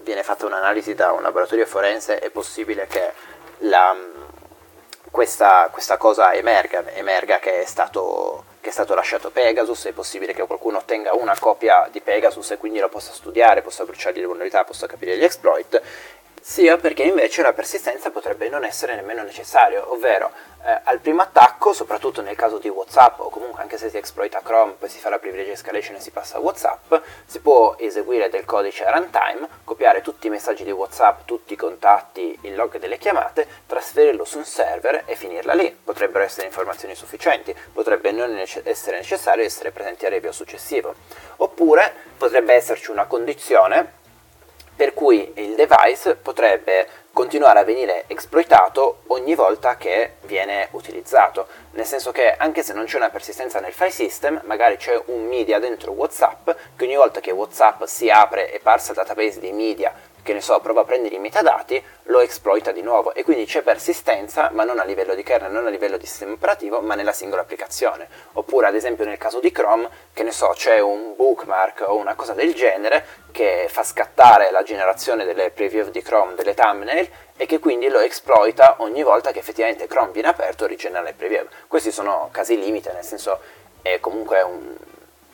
viene 0.00 0.22
fatta 0.24 0.46
un'analisi 0.46 0.94
da 0.94 1.12
un 1.12 1.22
laboratorio 1.22 1.66
forense 1.66 2.18
è 2.18 2.30
possibile 2.30 2.88
che 2.88 3.12
la, 3.58 3.96
questa, 5.12 5.68
questa, 5.70 5.98
cosa 5.98 6.32
emerga, 6.32 6.90
emerga 6.94 7.38
che, 7.38 7.62
è 7.62 7.64
stato, 7.66 8.44
che, 8.62 8.70
è 8.70 8.72
stato, 8.72 8.94
lasciato 8.94 9.30
Pegasus, 9.30 9.84
è 9.84 9.92
possibile 9.92 10.32
che 10.32 10.44
qualcuno 10.46 10.78
ottenga 10.78 11.14
una 11.14 11.36
copia 11.38 11.86
di 11.92 12.00
Pegasus 12.00 12.52
e 12.52 12.56
quindi 12.56 12.80
lo 12.80 12.88
possa 12.88 13.12
studiare, 13.12 13.60
possa 13.60 13.84
bruciare 13.84 14.16
le 14.16 14.24
vulnerabilità, 14.24 14.64
possa 14.64 14.86
capire 14.86 15.18
gli 15.18 15.22
exploit, 15.22 15.80
sia 16.44 16.76
perché 16.76 17.04
invece 17.04 17.40
la 17.40 17.52
persistenza 17.52 18.10
potrebbe 18.10 18.48
non 18.48 18.64
essere 18.64 18.96
nemmeno 18.96 19.22
necessario, 19.22 19.92
ovvero 19.92 20.32
eh, 20.64 20.80
al 20.82 20.98
primo 20.98 21.22
attacco, 21.22 21.72
soprattutto 21.72 22.20
nel 22.20 22.34
caso 22.34 22.58
di 22.58 22.68
WhatsApp 22.68 23.20
o 23.20 23.30
comunque 23.30 23.62
anche 23.62 23.78
se 23.78 23.88
si 23.88 23.96
exploita 23.96 24.40
Chrome, 24.42 24.72
poi 24.72 24.88
si 24.88 24.98
fa 24.98 25.08
la 25.08 25.20
privilege 25.20 25.52
escalation 25.52 25.94
e 25.94 26.00
si 26.00 26.10
passa 26.10 26.38
a 26.38 26.40
WhatsApp, 26.40 26.94
si 27.26 27.38
può 27.38 27.76
eseguire 27.78 28.28
del 28.28 28.44
codice 28.44 28.84
a 28.84 28.90
runtime, 28.90 29.46
copiare 29.62 30.00
tutti 30.00 30.26
i 30.26 30.30
messaggi 30.30 30.64
di 30.64 30.72
WhatsApp, 30.72 31.20
tutti 31.26 31.52
i 31.52 31.56
contatti, 31.56 32.36
il 32.42 32.56
log 32.56 32.76
delle 32.78 32.98
chiamate, 32.98 33.46
trasferirlo 33.66 34.24
su 34.24 34.38
un 34.38 34.44
server 34.44 35.04
e 35.06 35.14
finirla 35.14 35.54
lì. 35.54 35.70
Potrebbero 35.70 36.24
essere 36.24 36.46
informazioni 36.46 36.96
sufficienti, 36.96 37.54
potrebbe 37.72 38.10
non 38.10 38.32
nece- 38.32 38.62
essere 38.64 38.96
necessario 38.96 39.44
essere 39.44 39.70
presenti 39.70 40.06
a 40.06 40.08
review 40.08 40.32
successivo. 40.32 40.92
Oppure 41.36 41.94
potrebbe 42.16 42.52
esserci 42.54 42.90
una 42.90 43.06
condizione 43.06 44.00
per 44.74 44.94
cui 44.94 45.32
il 45.36 45.54
device 45.54 46.16
potrebbe 46.16 46.88
continuare 47.12 47.58
a 47.58 47.64
venire 47.64 48.04
esploitato 48.06 49.02
ogni 49.08 49.34
volta 49.34 49.76
che 49.76 50.14
viene 50.22 50.68
utilizzato, 50.72 51.46
nel 51.72 51.84
senso 51.84 52.10
che 52.10 52.34
anche 52.36 52.62
se 52.62 52.72
non 52.72 52.86
c'è 52.86 52.96
una 52.96 53.10
persistenza 53.10 53.60
nel 53.60 53.72
file 53.72 53.90
system, 53.90 54.40
magari 54.44 54.76
c'è 54.76 55.00
un 55.06 55.26
media 55.26 55.58
dentro 55.58 55.92
WhatsApp 55.92 56.50
che 56.74 56.84
ogni 56.84 56.96
volta 56.96 57.20
che 57.20 57.30
WhatsApp 57.30 57.84
si 57.84 58.08
apre 58.08 58.50
e 58.52 58.60
parsa 58.60 58.92
il 58.92 58.96
database 58.96 59.40
di 59.40 59.52
media 59.52 59.92
che 60.22 60.32
ne 60.32 60.40
so, 60.40 60.58
prova 60.60 60.82
a 60.82 60.84
prendere 60.84 61.16
i 61.16 61.18
metadati, 61.18 61.82
lo 62.04 62.20
exploita 62.20 62.72
di 62.72 62.82
nuovo 62.82 63.12
e 63.12 63.24
quindi 63.24 63.44
c'è 63.44 63.62
persistenza, 63.62 64.50
ma 64.52 64.64
non 64.64 64.78
a 64.78 64.84
livello 64.84 65.14
di 65.14 65.22
kernel, 65.22 65.50
non 65.50 65.66
a 65.66 65.70
livello 65.70 65.96
di 65.96 66.06
sistema 66.06 66.32
operativo, 66.32 66.80
ma 66.80 66.94
nella 66.94 67.12
singola 67.12 67.42
applicazione. 67.42 68.08
Oppure 68.32 68.68
ad 68.68 68.74
esempio 68.74 69.04
nel 69.04 69.18
caso 69.18 69.40
di 69.40 69.50
Chrome, 69.50 69.88
che 70.12 70.22
ne 70.22 70.32
so, 70.32 70.52
c'è 70.54 70.78
un 70.78 71.14
bookmark 71.16 71.84
o 71.88 71.96
una 71.96 72.14
cosa 72.14 72.32
del 72.32 72.54
genere 72.54 73.04
che 73.32 73.66
fa 73.68 73.82
scattare 73.82 74.50
la 74.50 74.62
generazione 74.62 75.24
delle 75.24 75.50
preview 75.50 75.90
di 75.90 76.02
Chrome, 76.02 76.34
delle 76.34 76.54
thumbnail, 76.54 77.08
e 77.36 77.46
che 77.46 77.58
quindi 77.58 77.88
lo 77.88 77.98
exploita 77.98 78.76
ogni 78.78 79.02
volta 79.02 79.32
che 79.32 79.40
effettivamente 79.40 79.86
Chrome 79.86 80.12
viene 80.12 80.28
aperto 80.28 80.64
e 80.64 80.68
rigenera 80.68 81.02
le 81.02 81.14
preview. 81.14 81.46
Questi 81.66 81.90
sono 81.90 82.28
casi 82.30 82.58
limite, 82.58 82.92
nel 82.92 83.04
senso 83.04 83.40
è 83.82 83.98
comunque 83.98 84.40
un, 84.42 84.76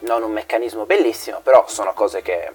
non 0.00 0.22
un 0.22 0.32
meccanismo 0.32 0.86
bellissimo, 0.86 1.40
però 1.40 1.66
sono 1.68 1.92
cose 1.92 2.22
che 2.22 2.50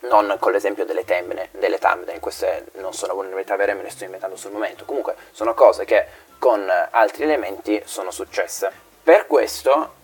non 0.00 0.36
con 0.38 0.52
l'esempio 0.52 0.84
delle 0.84 1.04
thumbnail, 1.04 1.48
delle 1.52 1.78
thumbnail, 1.78 2.20
queste 2.20 2.66
non 2.74 2.92
sono 2.92 3.14
vulnerabilità 3.14 3.56
vere, 3.56 3.74
me 3.74 3.82
le 3.82 3.90
sto 3.90 4.04
inventando 4.04 4.36
sul 4.36 4.52
momento, 4.52 4.84
comunque 4.84 5.14
sono 5.30 5.54
cose 5.54 5.84
che 5.84 6.06
con 6.38 6.70
altri 6.90 7.24
elementi 7.24 7.82
sono 7.84 8.10
successe. 8.10 8.88
Per 9.02 9.26
questo, 9.26 9.94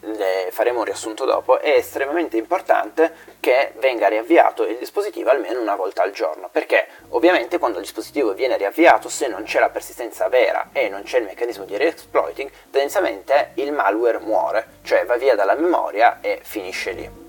faremo 0.50 0.78
un 0.78 0.85
riassunto 0.85 1.26
dopo, 1.26 1.61
è 1.61 1.76
estremamente 1.76 2.38
importante 2.38 3.35
che 3.40 3.72
venga 3.76 4.09
riavviato 4.09 4.64
il 4.64 4.78
dispositivo 4.78 5.30
almeno 5.30 5.61
una 5.61 5.76
volta 5.76 6.02
al 6.02 6.11
giorno, 6.11 6.48
perché 6.50 6.88
ovviamente 7.11 7.59
quando 7.59 7.78
il 7.78 7.85
dispositivo 7.85 8.32
viene 8.32 8.56
riavviato, 8.56 9.09
se 9.09 9.28
non 9.28 9.44
c'è 9.44 9.61
la 9.61 9.68
persistenza 9.68 10.28
vera 10.28 10.70
e 10.72 10.88
non 10.88 11.02
c'è 11.02 11.18
il 11.18 11.24
meccanismo 11.24 11.64
di 11.64 11.76
re-exploiting, 11.76 12.50
tendenzialmente 12.70 13.50
il 13.54 13.70
malware 13.70 14.18
muore, 14.18 14.66
cioè 14.82 15.04
va 15.04 15.16
via 15.16 15.35
dalla 15.37 15.54
memoria 15.54 16.18
e 16.20 16.40
finisce 16.42 16.92
lì. 16.92 17.25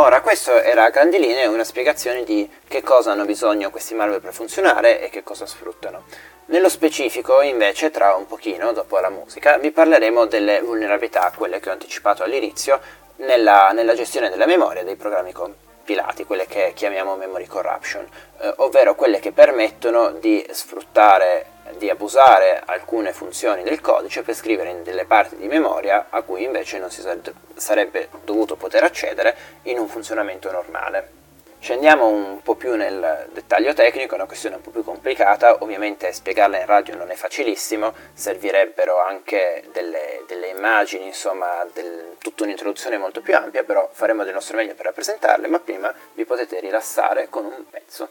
Ora, 0.00 0.20
questo 0.20 0.52
era 0.62 0.84
a 0.84 0.90
grandi 0.90 1.18
linee 1.18 1.46
una 1.46 1.64
spiegazione 1.64 2.22
di 2.22 2.48
che 2.68 2.84
cosa 2.84 3.10
hanno 3.10 3.24
bisogno 3.24 3.70
questi 3.70 3.94
malware 3.94 4.20
per 4.20 4.32
funzionare 4.32 5.02
e 5.02 5.10
che 5.10 5.24
cosa 5.24 5.44
sfruttano. 5.44 6.04
Nello 6.46 6.68
specifico, 6.68 7.40
invece, 7.40 7.90
tra 7.90 8.14
un 8.14 8.24
pochino, 8.28 8.72
dopo 8.72 9.00
la 9.00 9.10
musica, 9.10 9.58
vi 9.58 9.72
parleremo 9.72 10.26
delle 10.26 10.60
vulnerabilità, 10.60 11.32
quelle 11.36 11.58
che 11.58 11.70
ho 11.70 11.72
anticipato 11.72 12.22
all'inizio, 12.22 12.80
nella, 13.16 13.72
nella 13.72 13.94
gestione 13.94 14.30
della 14.30 14.46
memoria 14.46 14.84
dei 14.84 14.94
programmi 14.94 15.32
compilati, 15.88 16.24
quelle 16.24 16.46
che 16.46 16.72
chiamiamo 16.74 17.16
memory 17.16 17.46
corruption, 17.46 18.06
eh, 18.40 18.52
ovvero 18.58 18.94
quelle 18.94 19.20
che 19.20 19.32
permettono 19.32 20.10
di 20.12 20.46
sfruttare 20.50 21.56
di 21.78 21.88
abusare 21.90 22.62
alcune 22.64 23.12
funzioni 23.12 23.62
del 23.62 23.80
codice 23.80 24.22
per 24.22 24.34
scrivere 24.34 24.70
in 24.70 24.82
delle 24.82 25.04
parti 25.04 25.36
di 25.36 25.48
memoria 25.48 26.06
a 26.08 26.22
cui 26.22 26.42
invece 26.42 26.78
non 26.78 26.90
si 26.90 27.02
sarebbe 27.56 28.08
dovuto 28.24 28.56
poter 28.56 28.84
accedere 28.84 29.36
in 29.64 29.78
un 29.78 29.86
funzionamento 29.86 30.50
normale. 30.50 31.17
Scendiamo 31.60 32.06
un 32.06 32.40
po' 32.40 32.54
più 32.54 32.76
nel 32.76 33.28
dettaglio 33.32 33.74
tecnico, 33.74 34.12
è 34.12 34.14
una 34.16 34.26
questione 34.26 34.56
un 34.56 34.62
po' 34.62 34.70
più 34.70 34.84
complicata, 34.84 35.62
ovviamente 35.62 36.12
spiegarla 36.12 36.60
in 36.60 36.66
radio 36.66 36.96
non 36.96 37.10
è 37.10 37.14
facilissimo, 37.14 37.92
servirebbero 38.12 39.02
anche 39.02 39.64
delle, 39.72 40.22
delle 40.26 40.48
immagini, 40.48 41.06
insomma, 41.06 41.66
del, 41.74 42.16
tutta 42.18 42.44
un'introduzione 42.44 42.96
molto 42.96 43.20
più 43.20 43.34
ampia, 43.34 43.64
però 43.64 43.88
faremo 43.92 44.24
del 44.24 44.34
nostro 44.34 44.56
meglio 44.56 44.74
per 44.74 44.86
rappresentarle, 44.86 45.48
ma 45.48 45.58
prima 45.58 45.92
vi 46.14 46.24
potete 46.24 46.60
rilassare 46.60 47.28
con 47.28 47.44
un 47.44 47.64
pezzo. 47.68 48.08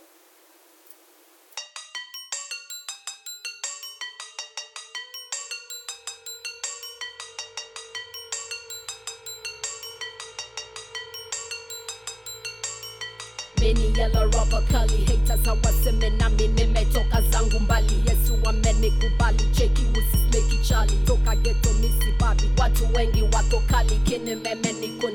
Curly 14.45 15.06
haters 15.06 15.45
hawaseme 15.45 16.10
nami 16.10 16.47
nimetoka 16.47 17.21
zangu 17.21 17.60
mbali 17.60 18.04
yesu 18.06 18.38
amenikubali 18.50 19.43
cheki 19.52 19.86
usisleki 19.91 20.58
chali 20.67 20.93
toka 21.06 21.36
geto 21.36 21.73
misi 21.73 22.12
babi 22.19 22.50
watu 22.58 22.88
wengi 22.95 23.21
wako 23.21 23.63
kali. 23.67 23.88
Kine 24.04 24.36
meme 24.36 24.73
niko 24.73 25.07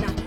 sana 0.00 0.21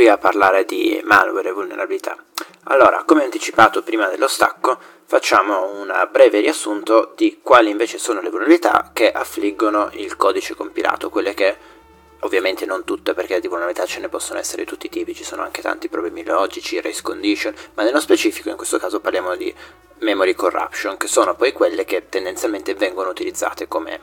qui 0.00 0.08
a 0.08 0.16
parlare 0.16 0.64
di 0.64 0.98
malware 1.04 1.50
e 1.50 1.52
vulnerabilità. 1.52 2.16
Allora, 2.64 3.02
come 3.04 3.24
anticipato 3.24 3.82
prima 3.82 4.08
dello 4.08 4.28
stacco, 4.28 4.78
facciamo 5.04 5.78
un 5.78 5.92
breve 6.10 6.40
riassunto 6.40 7.12
di 7.14 7.40
quali 7.42 7.68
invece 7.68 7.98
sono 7.98 8.22
le 8.22 8.30
vulnerabilità 8.30 8.92
che 8.94 9.12
affliggono 9.12 9.90
il 9.92 10.16
codice 10.16 10.54
compilato, 10.54 11.10
quelle 11.10 11.34
che 11.34 11.54
ovviamente 12.20 12.64
non 12.64 12.84
tutte 12.84 13.12
perché 13.12 13.40
di 13.40 13.48
vulnerabilità 13.48 13.84
ce 13.84 14.00
ne 14.00 14.08
possono 14.08 14.38
essere 14.38 14.64
tutti 14.64 14.86
i 14.86 14.88
tipi, 14.88 15.14
ci 15.14 15.22
sono 15.22 15.42
anche 15.42 15.60
tanti 15.60 15.90
problemi 15.90 16.24
logici, 16.24 16.80
race 16.80 17.02
condition, 17.02 17.54
ma 17.74 17.82
nello 17.82 18.00
specifico 18.00 18.48
in 18.48 18.56
questo 18.56 18.78
caso 18.78 19.00
parliamo 19.00 19.36
di 19.36 19.54
memory 19.98 20.32
corruption, 20.32 20.96
che 20.96 21.08
sono 21.08 21.34
poi 21.34 21.52
quelle 21.52 21.84
che 21.84 22.08
tendenzialmente 22.08 22.72
vengono 22.72 23.10
utilizzate 23.10 23.68
come 23.68 24.00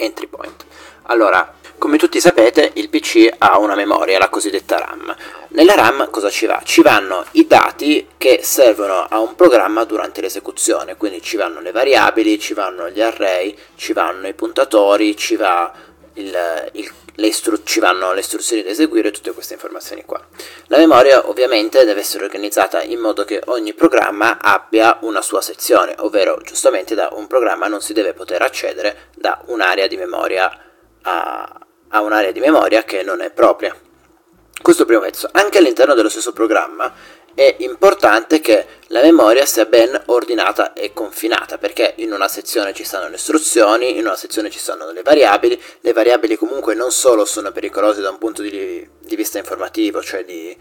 entry 0.00 0.26
point. 0.26 0.64
Allora, 1.04 1.54
come 1.80 1.96
tutti 1.96 2.20
sapete, 2.20 2.72
il 2.74 2.90
PC 2.90 3.28
ha 3.38 3.58
una 3.58 3.74
memoria, 3.74 4.18
la 4.18 4.28
cosiddetta 4.28 4.78
RAM. 4.78 5.16
Nella 5.48 5.74
RAM 5.74 6.10
cosa 6.10 6.28
ci 6.28 6.44
va? 6.44 6.60
Ci 6.62 6.82
vanno 6.82 7.24
i 7.32 7.46
dati 7.46 8.06
che 8.18 8.40
servono 8.42 9.06
a 9.08 9.18
un 9.18 9.34
programma 9.34 9.84
durante 9.84 10.20
l'esecuzione, 10.20 10.96
quindi 10.96 11.22
ci 11.22 11.36
vanno 11.36 11.60
le 11.60 11.72
variabili, 11.72 12.38
ci 12.38 12.52
vanno 12.52 12.90
gli 12.90 13.00
array, 13.00 13.56
ci 13.76 13.94
vanno 13.94 14.28
i 14.28 14.34
puntatori, 14.34 15.16
ci, 15.16 15.36
va 15.36 15.72
il, 16.14 16.70
il, 16.72 16.92
istru- 17.16 17.62
ci 17.64 17.80
vanno 17.80 18.12
le 18.12 18.20
istruzioni 18.20 18.62
da 18.62 18.70
eseguire, 18.70 19.10
tutte 19.10 19.32
queste 19.32 19.54
informazioni 19.54 20.04
qua. 20.04 20.20
La 20.66 20.78
memoria 20.78 21.28
ovviamente 21.28 21.84
deve 21.84 22.00
essere 22.00 22.24
organizzata 22.24 22.82
in 22.82 22.98
modo 23.00 23.24
che 23.24 23.42
ogni 23.46 23.74
programma 23.74 24.38
abbia 24.40 24.98
una 25.02 25.22
sua 25.22 25.40
sezione, 25.40 25.94
ovvero 25.98 26.40
giustamente 26.42 26.94
da 26.94 27.08
un 27.12 27.26
programma 27.26 27.66
non 27.66 27.80
si 27.80 27.92
deve 27.92 28.12
poter 28.12 28.42
accedere 28.42 29.10
da 29.16 29.42
un'area 29.46 29.86
di 29.86 29.96
memoria 29.96 30.50
a, 31.02 31.60
a 31.88 32.00
un'area 32.02 32.32
di 32.32 32.40
memoria 32.40 32.84
che 32.84 33.02
non 33.02 33.20
è 33.20 33.30
propria. 33.30 33.74
Questo 34.62 34.84
primo 34.84 35.00
pezzo. 35.00 35.26
Anche 35.32 35.56
all'interno 35.56 35.94
dello 35.94 36.10
stesso 36.10 36.32
programma 36.32 36.92
è 37.34 37.56
importante 37.58 38.40
che 38.40 38.66
la 38.88 39.02
memoria 39.02 39.46
sia 39.46 39.66
ben 39.66 40.00
ordinata 40.06 40.72
e 40.72 40.92
confinata, 40.92 41.58
perché 41.58 41.94
in 41.98 42.12
una 42.12 42.28
sezione 42.28 42.72
ci 42.72 42.84
stanno 42.84 43.08
le 43.08 43.16
istruzioni, 43.16 43.96
in 43.96 44.04
una 44.04 44.16
sezione 44.16 44.50
ci 44.50 44.58
stanno 44.58 44.90
le 44.90 45.02
variabili, 45.02 45.60
le 45.80 45.92
variabili 45.92 46.36
comunque 46.36 46.74
non 46.74 46.90
solo 46.90 47.24
sono 47.24 47.52
pericolose 47.52 48.00
da 48.00 48.10
un 48.10 48.18
punto 48.18 48.42
di, 48.42 48.88
di 48.98 49.16
vista 49.16 49.38
informativo, 49.38 50.02
cioè 50.02 50.24
di, 50.24 50.56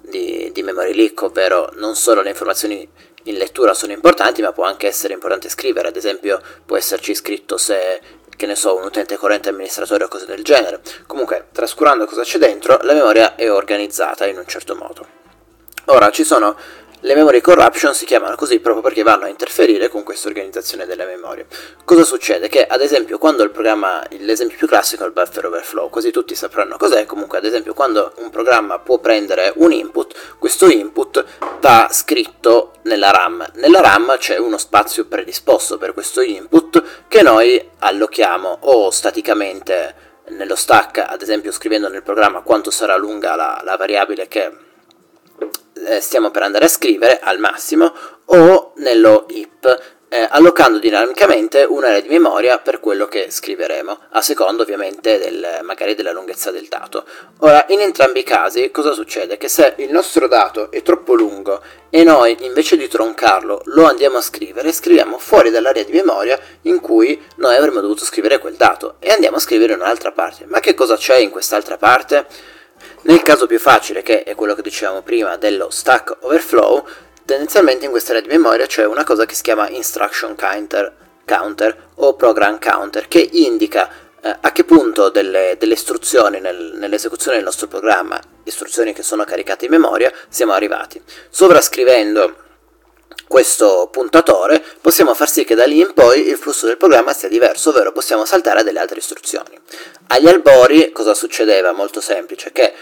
di, 0.00 0.50
di 0.52 0.62
memory 0.62 0.94
leak, 0.94 1.22
ovvero 1.22 1.70
non 1.74 1.96
solo 1.96 2.22
le 2.22 2.30
informazioni 2.30 2.88
in 3.24 3.36
lettura 3.36 3.74
sono 3.74 3.92
importanti, 3.92 4.42
ma 4.42 4.52
può 4.52 4.64
anche 4.64 4.86
essere 4.86 5.12
importante 5.14 5.48
scrivere, 5.48 5.88
ad 5.88 5.96
esempio 5.96 6.40
può 6.64 6.76
esserci 6.76 7.14
scritto 7.14 7.56
se 7.56 8.00
che 8.34 8.46
ne 8.46 8.56
so, 8.56 8.74
un 8.74 8.84
utente 8.84 9.16
corrente 9.16 9.50
amministratore 9.50 10.04
o 10.04 10.08
cose 10.08 10.26
del 10.26 10.42
genere. 10.42 10.80
Comunque, 11.06 11.48
trascurando 11.52 12.06
cosa 12.06 12.22
c'è 12.22 12.38
dentro, 12.38 12.78
la 12.82 12.92
memoria 12.92 13.36
è 13.36 13.48
organizzata 13.48 14.26
in 14.26 14.38
un 14.38 14.46
certo 14.46 14.74
modo. 14.74 15.21
Ora, 15.86 16.10
ci 16.10 16.24
sono 16.24 16.56
le 17.04 17.16
memory 17.16 17.40
corruption 17.40 17.94
si 17.96 18.04
chiamano 18.04 18.36
così 18.36 18.60
proprio 18.60 18.80
perché 18.80 19.02
vanno 19.02 19.24
a 19.24 19.28
interferire 19.28 19.88
con 19.88 20.04
questa 20.04 20.28
organizzazione 20.28 20.86
della 20.86 21.04
memoria. 21.04 21.44
Cosa 21.84 22.04
succede? 22.04 22.48
Che 22.48 22.64
ad 22.64 22.80
esempio 22.80 23.18
quando 23.18 23.42
il 23.42 23.50
programma, 23.50 24.04
l'esempio 24.10 24.56
più 24.56 24.68
classico 24.68 25.02
è 25.02 25.06
il 25.06 25.12
buffer 25.12 25.46
overflow, 25.46 25.90
così 25.90 26.12
tutti 26.12 26.36
sapranno 26.36 26.76
cos'è, 26.76 27.04
comunque 27.04 27.38
ad 27.38 27.44
esempio 27.44 27.74
quando 27.74 28.12
un 28.18 28.30
programma 28.30 28.78
può 28.78 28.98
prendere 28.98 29.52
un 29.56 29.72
input, 29.72 30.36
questo 30.38 30.70
input 30.70 31.24
va 31.58 31.88
scritto 31.90 32.74
nella 32.82 33.10
RAM. 33.10 33.50
Nella 33.54 33.80
RAM 33.80 34.16
c'è 34.18 34.36
uno 34.36 34.56
spazio 34.56 35.06
predisposto 35.06 35.78
per 35.78 35.94
questo 35.94 36.20
input 36.20 36.80
che 37.08 37.22
noi 37.22 37.68
allochiamo 37.80 38.58
o 38.60 38.90
staticamente 38.90 40.10
nello 40.28 40.54
stack, 40.54 40.98
ad 40.98 41.20
esempio 41.20 41.50
scrivendo 41.50 41.88
nel 41.88 42.04
programma 42.04 42.42
quanto 42.42 42.70
sarà 42.70 42.94
lunga 42.94 43.34
la, 43.34 43.60
la 43.64 43.76
variabile 43.76 44.28
che 44.28 44.70
eh, 45.86 46.00
stiamo 46.00 46.30
per 46.30 46.42
andare 46.42 46.66
a 46.66 46.68
scrivere 46.68 47.18
al 47.20 47.38
massimo 47.38 47.92
o 48.26 48.72
nello 48.76 49.26
IP 49.30 50.00
eh, 50.12 50.28
allocando 50.28 50.78
dinamicamente 50.78 51.64
un'area 51.64 52.00
di 52.00 52.08
memoria 52.08 52.58
per 52.58 52.80
quello 52.80 53.06
che 53.06 53.30
scriveremo, 53.30 53.98
a 54.10 54.20
seconda 54.20 54.62
ovviamente 54.62 55.16
del, 55.16 55.60
magari 55.62 55.94
della 55.94 56.12
lunghezza 56.12 56.50
del 56.50 56.66
dato. 56.68 57.06
Ora, 57.38 57.64
in 57.70 57.80
entrambi 57.80 58.18
i 58.18 58.22
casi 58.22 58.70
cosa 58.70 58.92
succede? 58.92 59.38
Che 59.38 59.48
se 59.48 59.72
il 59.78 59.90
nostro 59.90 60.28
dato 60.28 60.70
è 60.70 60.82
troppo 60.82 61.14
lungo 61.14 61.62
e 61.88 62.04
noi 62.04 62.36
invece 62.40 62.76
di 62.76 62.88
troncarlo 62.88 63.62
lo 63.64 63.86
andiamo 63.86 64.18
a 64.18 64.20
scrivere, 64.20 64.70
scriviamo 64.70 65.16
fuori 65.16 65.48
dall'area 65.48 65.82
di 65.82 65.92
memoria 65.92 66.38
in 66.62 66.80
cui 66.80 67.18
noi 67.36 67.56
avremmo 67.56 67.80
dovuto 67.80 68.04
scrivere 68.04 68.38
quel 68.38 68.56
dato 68.56 68.96
e 68.98 69.08
andiamo 69.08 69.38
a 69.38 69.40
scrivere 69.40 69.72
in 69.72 69.80
un'altra 69.80 70.12
parte. 70.12 70.44
Ma 70.44 70.60
che 70.60 70.74
cosa 70.74 70.94
c'è 70.94 71.16
in 71.16 71.30
quest'altra 71.30 71.78
parte? 71.78 72.26
Nel 73.02 73.22
caso 73.22 73.46
più 73.46 73.58
facile, 73.58 74.02
che 74.02 74.22
è 74.22 74.34
quello 74.36 74.54
che 74.54 74.62
dicevamo 74.62 75.02
prima 75.02 75.36
dello 75.36 75.70
stack 75.70 76.18
overflow, 76.20 76.86
tendenzialmente 77.24 77.84
in 77.84 77.90
questa 77.90 78.12
area 78.12 78.22
di 78.22 78.28
memoria 78.28 78.66
c'è 78.66 78.84
una 78.84 79.02
cosa 79.02 79.26
che 79.26 79.34
si 79.34 79.42
chiama 79.42 79.68
instruction 79.70 80.36
counter, 80.36 80.94
counter 81.24 81.88
o 81.96 82.14
program 82.14 82.60
counter, 82.60 83.08
che 83.08 83.28
indica 83.32 83.90
eh, 84.20 84.36
a 84.40 84.52
che 84.52 84.62
punto 84.62 85.08
delle, 85.08 85.56
delle 85.58 85.74
istruzioni 85.74 86.38
nel, 86.38 86.74
nell'esecuzione 86.76 87.36
del 87.36 87.44
nostro 87.44 87.66
programma, 87.66 88.20
istruzioni 88.44 88.92
che 88.92 89.02
sono 89.02 89.24
caricate 89.24 89.64
in 89.64 89.72
memoria, 89.72 90.12
siamo 90.28 90.52
arrivati. 90.52 91.02
Sovrascrivendo 91.28 92.36
questo 93.26 93.88
puntatore 93.90 94.62
possiamo 94.80 95.14
far 95.14 95.28
sì 95.28 95.44
che 95.44 95.54
da 95.54 95.64
lì 95.64 95.80
in 95.80 95.92
poi 95.94 96.28
il 96.28 96.36
flusso 96.36 96.66
del 96.66 96.76
programma 96.76 97.14
sia 97.14 97.28
diverso, 97.28 97.70
ovvero 97.70 97.90
possiamo 97.90 98.26
saltare 98.26 98.62
delle 98.62 98.78
altre 98.78 98.98
istruzioni. 98.98 99.58
Agli 100.08 100.28
albori 100.28 100.92
cosa 100.92 101.14
succedeva? 101.14 101.72
Molto 101.72 102.02
semplice, 102.02 102.52
che 102.52 102.72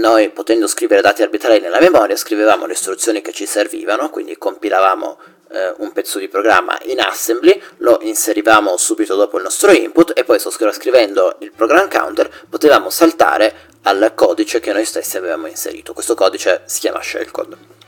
noi 0.00 0.30
potendo 0.30 0.66
scrivere 0.66 1.02
dati 1.02 1.22
arbitrari 1.22 1.60
nella 1.60 1.78
memoria 1.78 2.16
scrivevamo 2.16 2.66
le 2.66 2.72
istruzioni 2.72 3.20
che 3.20 3.32
ci 3.32 3.46
servivano, 3.46 4.08
quindi 4.08 4.36
compilavamo 4.36 5.18
eh, 5.52 5.74
un 5.78 5.92
pezzo 5.92 6.18
di 6.18 6.28
programma 6.28 6.78
in 6.84 7.00
assembly, 7.00 7.60
lo 7.78 7.98
inserivamo 8.02 8.76
subito 8.76 9.14
dopo 9.14 9.36
il 9.36 9.42
nostro 9.42 9.70
input 9.70 10.12
e 10.16 10.24
poi 10.24 10.38
scrivendo 10.38 11.36
il 11.40 11.52
program 11.52 11.88
counter 11.88 12.46
potevamo 12.48 12.88
saltare 12.88 13.68
al 13.82 14.12
codice 14.14 14.58
che 14.58 14.72
noi 14.72 14.84
stessi 14.84 15.16
avevamo 15.16 15.46
inserito. 15.46 15.92
Questo 15.92 16.14
codice 16.14 16.62
si 16.64 16.80
chiama 16.80 17.02
shellcode. 17.02 17.78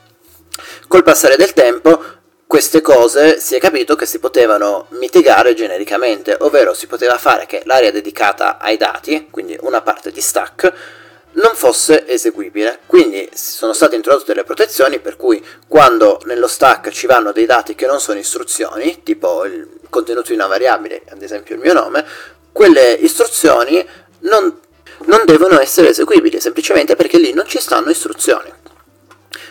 Col 0.86 1.02
passare 1.02 1.36
del 1.36 1.54
tempo 1.54 2.20
queste 2.46 2.82
cose 2.82 3.40
si 3.40 3.54
è 3.54 3.58
capito 3.58 3.94
che 3.96 4.04
si 4.04 4.18
potevano 4.18 4.84
mitigare 4.90 5.54
genericamente, 5.54 6.36
ovvero 6.40 6.74
si 6.74 6.86
poteva 6.86 7.16
fare 7.16 7.46
che 7.46 7.62
l'area 7.64 7.90
dedicata 7.90 8.58
ai 8.58 8.76
dati, 8.76 9.28
quindi 9.30 9.56
una 9.62 9.80
parte 9.80 10.10
di 10.10 10.20
stack, 10.20 11.00
non 11.32 11.54
fosse 11.54 12.06
eseguibile. 12.08 12.80
Quindi 12.86 13.30
sono 13.32 13.72
state 13.72 13.96
introdotte 13.96 14.26
delle 14.26 14.44
protezioni 14.44 14.98
per 14.98 15.16
cui 15.16 15.44
quando 15.66 16.20
nello 16.24 16.48
stack 16.48 16.90
ci 16.90 17.06
vanno 17.06 17.32
dei 17.32 17.46
dati 17.46 17.74
che 17.74 17.86
non 17.86 18.00
sono 18.00 18.18
istruzioni, 18.18 19.02
tipo 19.02 19.44
il 19.44 19.80
contenuto 19.88 20.28
di 20.28 20.34
una 20.34 20.46
variabile, 20.46 21.02
ad 21.10 21.22
esempio 21.22 21.54
il 21.54 21.60
mio 21.60 21.72
nome, 21.72 22.04
quelle 22.52 22.92
istruzioni 22.92 23.86
non, 24.20 24.60
non 25.04 25.24
devono 25.24 25.60
essere 25.60 25.88
eseguibili, 25.88 26.40
semplicemente 26.40 26.96
perché 26.96 27.18
lì 27.18 27.32
non 27.32 27.46
ci 27.46 27.58
stanno 27.58 27.90
istruzioni. 27.90 28.52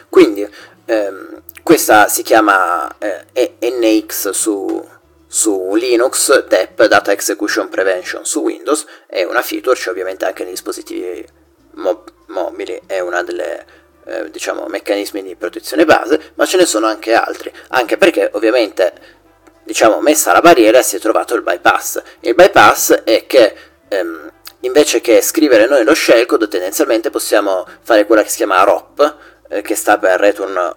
Quindi 0.09 0.47
ehm, 0.85 1.41
questa 1.63 2.07
si 2.07 2.21
chiama 2.21 2.97
eh, 2.97 3.55
NX 3.61 4.29
su, 4.29 4.87
su 5.27 5.75
Linux, 5.75 6.45
DEP, 6.47 6.85
Data 6.85 7.11
Execution 7.11 7.69
Prevention 7.69 8.25
su 8.25 8.41
Windows, 8.41 8.85
è 9.07 9.23
una 9.23 9.41
feature, 9.41 9.75
c'è 9.75 9.89
ovviamente 9.89 10.25
anche 10.25 10.43
nei 10.43 10.51
dispositivi 10.51 11.39
mo- 11.81 12.03
mobili, 12.27 12.81
è 12.85 12.99
una 12.99 13.23
delle 13.23 13.65
eh, 14.05 14.29
diciamo 14.31 14.65
meccanismi 14.67 15.21
di 15.21 15.35
protezione 15.35 15.85
base, 15.85 16.31
ma 16.35 16.45
ce 16.45 16.57
ne 16.57 16.65
sono 16.65 16.87
anche 16.87 17.13
altri, 17.13 17.51
anche 17.69 17.97
perché 17.97 18.29
ovviamente 18.33 19.19
diciamo 19.63 20.01
messa 20.01 20.31
la 20.31 20.41
barriera 20.41 20.81
si 20.81 20.95
è 20.95 20.99
trovato 20.99 21.35
il 21.35 21.41
bypass. 21.41 22.01
Il 22.21 22.35
bypass 22.35 23.03
è 23.03 23.25
che 23.27 23.55
ehm, 23.87 24.31
invece 24.61 25.01
che 25.01 25.21
scrivere 25.21 25.67
noi 25.67 25.83
lo 25.83 25.93
shellcode 25.93 26.47
tendenzialmente 26.47 27.09
possiamo 27.09 27.65
fare 27.81 28.05
quella 28.05 28.23
che 28.23 28.29
si 28.29 28.37
chiama 28.37 28.63
ROP, 28.63 29.17
eh, 29.51 29.61
che 29.61 29.75
sta 29.75 29.97
per 29.97 30.19
Return 30.19 30.75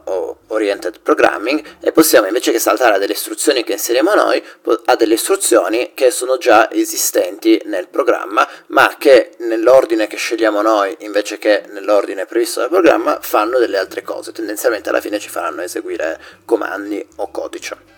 Oriented 0.48 1.00
Programming 1.00 1.62
e 1.80 1.92
possiamo 1.92 2.26
invece 2.26 2.52
che 2.52 2.58
saltare 2.58 2.96
a 2.96 2.98
delle 2.98 3.12
istruzioni 3.12 3.62
che 3.62 3.72
inseriamo 3.72 4.14
noi 4.14 4.42
a 4.86 4.96
delle 4.96 5.14
istruzioni 5.14 5.92
che 5.94 6.10
sono 6.10 6.38
già 6.38 6.70
esistenti 6.70 7.60
nel 7.66 7.88
programma 7.88 8.46
ma 8.68 8.96
che 8.98 9.32
nell'ordine 9.38 10.06
che 10.06 10.16
scegliamo 10.16 10.60
noi 10.60 10.94
invece 11.00 11.38
che 11.38 11.64
nell'ordine 11.70 12.26
previsto 12.26 12.60
dal 12.60 12.68
programma 12.68 13.18
fanno 13.20 13.58
delle 13.58 13.78
altre 13.78 14.02
cose. 14.02 14.32
Tendenzialmente 14.32 14.88
alla 14.88 15.00
fine 15.00 15.18
ci 15.18 15.28
faranno 15.28 15.62
eseguire 15.62 16.20
comandi 16.44 17.04
o 17.16 17.30
codice 17.30 17.93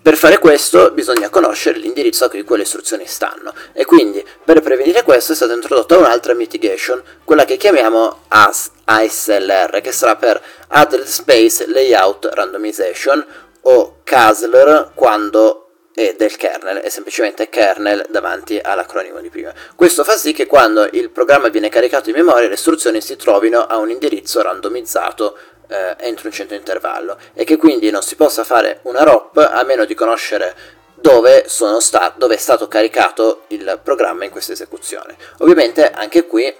per 0.00 0.16
fare 0.16 0.38
questo 0.38 0.90
bisogna 0.92 1.28
conoscere 1.28 1.78
l'indirizzo 1.78 2.24
a 2.24 2.28
cui 2.28 2.42
quelle 2.44 2.62
istruzioni 2.62 3.06
stanno 3.06 3.52
e 3.72 3.84
quindi 3.84 4.24
per 4.44 4.60
prevenire 4.60 5.02
questo 5.02 5.32
è 5.32 5.34
stata 5.34 5.54
introdotta 5.54 5.96
un'altra 5.96 6.34
mitigation, 6.34 7.02
quella 7.24 7.44
che 7.44 7.56
chiamiamo 7.56 8.24
AS, 8.28 8.70
ASLR, 8.84 9.80
che 9.80 9.92
sarà 9.92 10.16
per 10.16 10.40
Address 10.68 11.08
Space 11.08 11.66
Layout 11.66 12.28
Randomization 12.32 13.24
o 13.62 14.00
CASLR 14.04 14.90
quando 14.94 15.64
è 15.94 16.14
del 16.18 16.36
kernel, 16.36 16.78
è 16.78 16.88
semplicemente 16.88 17.48
kernel 17.48 18.06
davanti 18.10 18.58
all'acronimo 18.60 19.20
di 19.20 19.30
prima. 19.30 19.52
Questo 19.76 20.02
fa 20.02 20.16
sì 20.16 20.32
che 20.32 20.46
quando 20.46 20.88
il 20.90 21.10
programma 21.10 21.48
viene 21.48 21.68
caricato 21.68 22.10
in 22.10 22.16
memoria 22.16 22.48
le 22.48 22.54
istruzioni 22.54 23.00
si 23.00 23.14
trovino 23.14 23.64
a 23.64 23.76
un 23.76 23.90
indirizzo 23.90 24.42
randomizzato 24.42 25.38
eh, 25.68 25.96
entro 25.98 26.28
un 26.28 26.32
certo 26.32 26.54
intervallo 26.54 27.18
e 27.32 27.44
che 27.44 27.56
quindi 27.56 27.90
non 27.90 28.02
si 28.02 28.16
possa 28.16 28.44
fare 28.44 28.80
una 28.82 29.02
ROP 29.02 29.36
a 29.38 29.62
meno 29.64 29.84
di 29.84 29.94
conoscere 29.94 30.82
dove, 30.94 31.46
sta- 31.48 32.14
dove 32.16 32.34
è 32.34 32.38
stato 32.38 32.66
caricato 32.68 33.42
il 33.48 33.80
programma 33.82 34.24
in 34.24 34.30
questa 34.30 34.52
esecuzione. 34.52 35.16
Ovviamente 35.38 35.90
anche 35.90 36.26
qui 36.26 36.54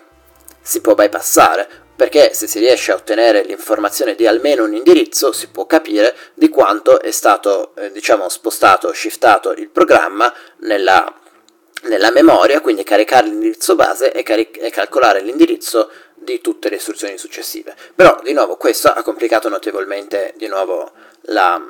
si 0.60 0.80
può 0.80 0.94
bypassare, 0.94 1.68
perché 1.96 2.34
se 2.34 2.46
si 2.46 2.58
riesce 2.58 2.92
a 2.92 2.96
ottenere 2.96 3.42
l'informazione 3.42 4.14
di 4.14 4.26
almeno 4.26 4.64
un 4.64 4.74
indirizzo 4.74 5.32
si 5.32 5.48
può 5.48 5.66
capire 5.66 6.14
di 6.34 6.48
quanto 6.48 7.00
è 7.00 7.10
stato 7.10 7.74
eh, 7.76 7.92
diciamo 7.92 8.28
spostato, 8.28 8.92
shiftato 8.92 9.52
il 9.52 9.68
programma 9.68 10.32
nella, 10.58 11.12
nella 11.84 12.10
memoria, 12.10 12.60
quindi 12.60 12.82
caricare 12.82 13.28
l'indirizzo 13.28 13.76
base 13.76 14.12
e, 14.12 14.22
caric- 14.22 14.60
e 14.60 14.70
calcolare 14.70 15.20
l'indirizzo 15.20 15.90
di 16.24 16.40
tutte 16.40 16.68
le 16.68 16.76
istruzioni 16.76 17.16
successive. 17.18 17.74
Però, 17.94 18.18
di 18.22 18.32
nuovo, 18.32 18.56
questo 18.56 18.88
ha 18.88 19.02
complicato 19.02 19.48
notevolmente 19.48 20.34
di 20.36 20.48
nuovo 20.48 20.90
la, 21.26 21.62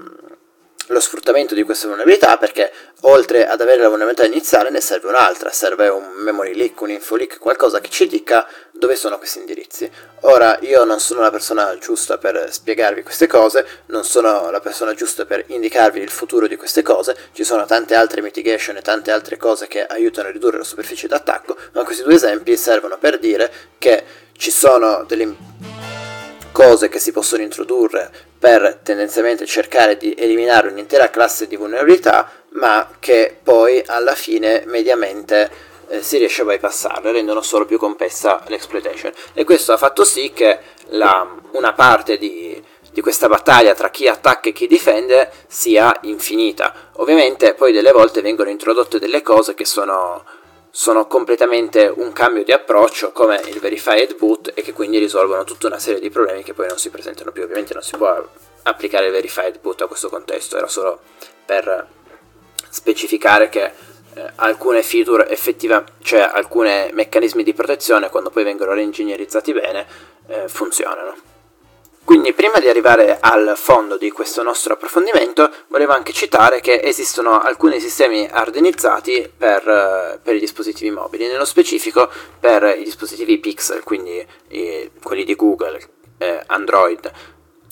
lo 0.89 1.01
sfruttamento 1.01 1.55
di 1.55 1.63
questa 1.63 1.87
vulnerabilità 1.87 2.37
perché 2.37 2.71
oltre 3.03 3.47
ad 3.47 3.61
avere 3.61 3.83
la 3.83 3.89
vulnerabilità 3.89 4.27
iniziale 4.27 4.71
ne 4.71 4.81
serve 4.81 5.09
un'altra, 5.09 5.51
serve 5.51 5.89
un 5.89 6.11
memory 6.17 6.55
leak, 6.55 6.81
un 6.81 6.91
info 6.91 7.17
leak, 7.17 7.39
qualcosa 7.39 7.81
che 7.81 7.91
ci 7.91 8.07
dica 8.07 8.47
dove 8.85 8.97
sono 8.97 9.17
questi 9.17 9.39
indirizzi. 9.39 9.91
Ora 10.21 10.59
io 10.61 10.85
non 10.85 11.01
sono 11.01 11.23
la 11.23 11.31
persona 11.31 11.77
giusta 11.79 12.19
per 12.19 12.49
spiegarvi 12.51 13.03
queste 13.03 13.27
cose, 13.27 13.67
non 13.87 14.05
sono 14.05 14.51
la 14.51 14.61
persona 14.61 14.93
giusta 14.93 15.25
per 15.25 15.45
indicarvi 15.47 16.01
il 16.01 16.11
futuro 16.11 16.47
di 16.47 16.57
queste 16.57 16.83
cose, 16.83 17.17
ci 17.33 17.45
sono 17.45 17.65
tante 17.65 17.95
altre 17.95 18.21
mitigation 18.21 18.77
e 18.77 18.83
tante 18.83 19.11
altre 19.11 19.39
cose 19.39 19.67
che 19.69 19.87
aiutano 19.87 20.29
a 20.29 20.33
ridurre 20.33 20.59
la 20.59 20.65
superficie 20.65 21.09
d'attacco, 21.09 21.57
ma 21.73 21.83
questi 21.85 22.03
due 22.03 22.15
esempi 22.15 22.57
servono 22.59 22.99
per 22.99 23.19
dire 23.19 23.51
che 23.79 24.05
ci 24.37 24.51
sono 24.51 25.05
delle 25.05 25.35
cose 26.53 26.89
che 26.91 26.99
si 26.99 27.11
possono 27.11 27.43
introdurre 27.43 28.11
per 28.39 28.81
tendenzialmente 28.83 29.47
cercare 29.47 29.97
di 29.97 30.15
eliminare 30.17 30.69
un'intera 30.69 31.09
classe 31.09 31.47
di 31.47 31.57
vulnerabilità, 31.57 32.31
ma 32.51 32.89
che 33.01 33.35
poi 33.43 33.83
alla 33.87 34.15
fine 34.15 34.63
mediamente 34.67 35.73
eh, 35.95 36.03
si 36.03 36.19
riesce 36.19 36.43
a 36.43 36.45
bypassarle, 36.45 37.13
rendono 37.13 37.43
solo 37.43 37.65
più 37.65 37.79
complessa 37.79 38.43
l'exploitation. 38.47 39.13
E 39.33 39.45
questo 39.45 39.73
ha 39.73 39.77
fatto 39.77 40.05
sì 40.05 40.33
che 40.33 40.59
la, 40.89 41.27
una 41.53 41.73
parte 41.73 42.19
di, 42.19 42.63
di 42.91 43.01
questa 43.01 43.29
battaglia 43.29 43.75
tra 43.75 43.91
chi 43.91 44.09
attacca 44.09 44.49
e 44.49 44.53
chi 44.53 44.67
difende 44.67 45.31
sia 45.47 45.97
infinita. 46.03 46.91
Ovviamente 46.97 47.55
poi 47.55 47.73
delle 47.73 47.93
volte 47.93 48.23
vengono 48.23 48.51
introdotte 48.51 48.99
delle 48.99 49.23
cose 49.23 49.55
che 49.55 49.65
sono 49.65 50.25
sono 50.77 51.07
completamente 51.07 51.87
un 51.87 52.13
cambio 52.13 52.43
di 52.43 52.51
approccio 52.51 53.13
come 53.13 53.41
il 53.47 53.61
verified 53.61 54.17
boot 54.17 54.51
e 54.57 54.63
che 54.63 54.73
quindi 54.73 54.99
risolvono 54.99 55.45
tutta 55.45 55.69
una 55.69 55.79
serie 55.79 56.01
di 56.01 56.11
problemi 56.11 56.43
che 56.43 56.53
poi 56.53 56.67
non 56.67 56.79
si 56.79 56.91
presentano 56.91 57.31
più. 57.31 57.45
Ovviamente 57.45 57.75
non 57.75 57.83
si 57.85 57.97
può 57.97 58.13
applicare 58.65 59.07
il 59.07 59.13
verified 59.13 59.61
boot 59.61 59.83
a 59.83 59.87
questo 59.87 60.09
contesto, 60.09 60.57
era 60.57 60.67
solo 60.67 60.99
per 61.47 61.87
specificare 62.69 63.49
che 63.49 63.71
eh, 64.15 64.33
alcune 64.37 64.83
feature 64.83 65.29
effettivamente, 65.29 65.93
cioè 66.03 66.21
alcuni 66.21 66.91
meccanismi 66.93 67.43
di 67.43 67.53
protezione 67.53 68.11
quando 68.11 68.31
poi 68.31 68.45
vengono 68.45 68.73
reingegnerizzati 68.73 69.53
bene, 69.53 69.87
eh, 70.27 70.49
funzionano. 70.49 71.33
Quindi 72.05 72.35
prima 72.35 72.59
di 72.59 72.69
arrivare 72.69 73.17
al 73.19 73.55
fondo 73.57 73.97
di 73.97 74.11
questo 74.11 74.43
nostro 74.43 74.75
approfondimento 74.75 75.51
volevo 75.69 75.93
anche 75.93 76.13
citare 76.13 76.61
che 76.61 76.83
esistono 76.83 77.41
alcuni 77.41 77.81
sistemi 77.81 78.29
ardenizzati 78.31 79.33
per, 79.35 79.67
eh, 79.67 80.21
per 80.23 80.35
i 80.35 80.39
dispositivi 80.39 80.91
mobili, 80.91 81.27
nello 81.27 81.47
specifico 81.47 82.11
per 82.39 82.77
i 82.79 82.85
dispositivi 82.85 83.39
Pixel, 83.39 83.83
quindi 83.83 84.25
i, 84.49 84.91
quelli 85.03 85.25
di 85.25 85.35
Google, 85.35 85.81
eh, 86.19 86.43
Android. 86.47 87.11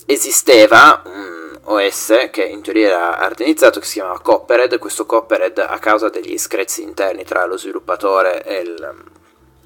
Esisteva 0.07 1.03
un 1.05 1.59
OS 1.65 2.29
che 2.31 2.43
in 2.43 2.63
teoria 2.63 2.89
era 2.89 3.19
ardenizzato 3.19 3.81
che 3.81 3.87
si 3.87 3.95
chiamava 3.95 4.21
Coppered, 4.21 4.79
questo 4.79 5.07
Coppered 5.07 5.59
a 5.59 5.79
causa 5.79 6.09
degli 6.09 6.37
screzi 6.39 6.83
interni 6.83 7.25
tra 7.25 7.45
lo 7.47 7.57
sviluppatore 7.57 8.43
e 8.45 8.61
il, 8.61 9.05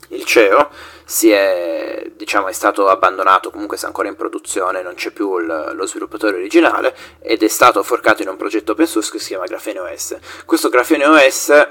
il 0.09 0.25
CEO 0.25 0.69
si 1.05 1.31
è, 1.31 2.11
diciamo, 2.15 2.49
è 2.49 2.53
stato 2.53 2.89
abbandonato, 2.89 3.51
comunque 3.51 3.77
sta 3.77 3.87
ancora 3.87 4.09
in 4.09 4.17
produzione, 4.17 4.83
non 4.83 4.95
c'è 4.95 5.11
più 5.11 5.39
il, 5.39 5.73
lo 5.73 5.87
sviluppatore 5.87 6.37
originale 6.37 6.95
ed 7.21 7.43
è 7.43 7.49
stato 7.49 7.83
forcato 7.83 8.23
in 8.23 8.29
un 8.29 8.37
progetto 8.37 8.73
open 8.73 8.87
source 8.87 9.11
che 9.11 9.19
si 9.19 9.29
chiama 9.29 9.47
Graphene 9.47 9.81
OS. 9.81 10.17
Questo 10.45 10.69
Graphene 10.69 11.07
OS 11.07 11.69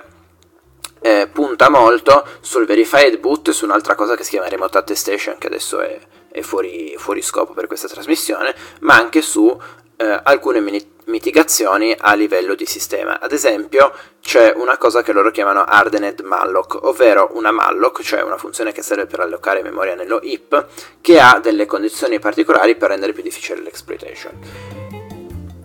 eh, 1.02 1.30
punta 1.32 1.70
molto 1.70 2.26
sul 2.40 2.66
verified 2.66 3.20
boot 3.20 3.50
e 3.50 3.54
su 3.54 3.66
un'altra 3.66 3.94
cosa 3.94 4.16
che 4.16 4.24
si 4.24 4.32
chiama 4.32 4.48
remote 4.48 4.78
attestation 4.78 5.38
che 5.38 5.48
adesso 5.48 5.80
è, 5.82 6.00
è 6.36 6.42
fuori, 6.42 6.96
fuori, 6.98 7.22
scopo 7.22 7.54
per 7.54 7.66
questa 7.66 7.88
trasmissione, 7.88 8.54
ma 8.82 8.96
anche 8.96 9.22
su 9.22 9.58
eh, 9.96 10.20
alcune 10.24 10.60
mini- 10.60 10.92
mitigazioni 11.06 11.96
a 11.98 12.14
livello 12.14 12.56
di 12.56 12.66
sistema. 12.66 13.22
Ad 13.22 13.32
esempio, 13.32 13.94
c'è 14.20 14.52
una 14.54 14.78
cosa 14.78 15.02
che 15.02 15.14
loro 15.14 15.32
chiamano 15.32 15.64
hardened 15.64 16.20
malloc, 16.20 16.78
ovvero 16.84 17.30
una 17.36 17.52
malloc, 17.52 18.02
cioè 18.02 18.22
una 18.22 18.38
funzione 18.38 18.74
che 18.74 18.82
serve 18.82 19.06
per 19.06 19.22
allocare 19.22 19.64
memoria 19.64 19.96
nello 19.96 20.22
heap, 20.22 20.68
che 21.00 21.22
ha 21.22 21.40
delle 21.40 21.66
condizioni 21.66 22.20
particolari 22.20 22.76
per 22.76 22.90
rendere 22.90 23.14
più 23.14 23.24
difficile 23.24 23.62
l'exploitation. 23.62 24.34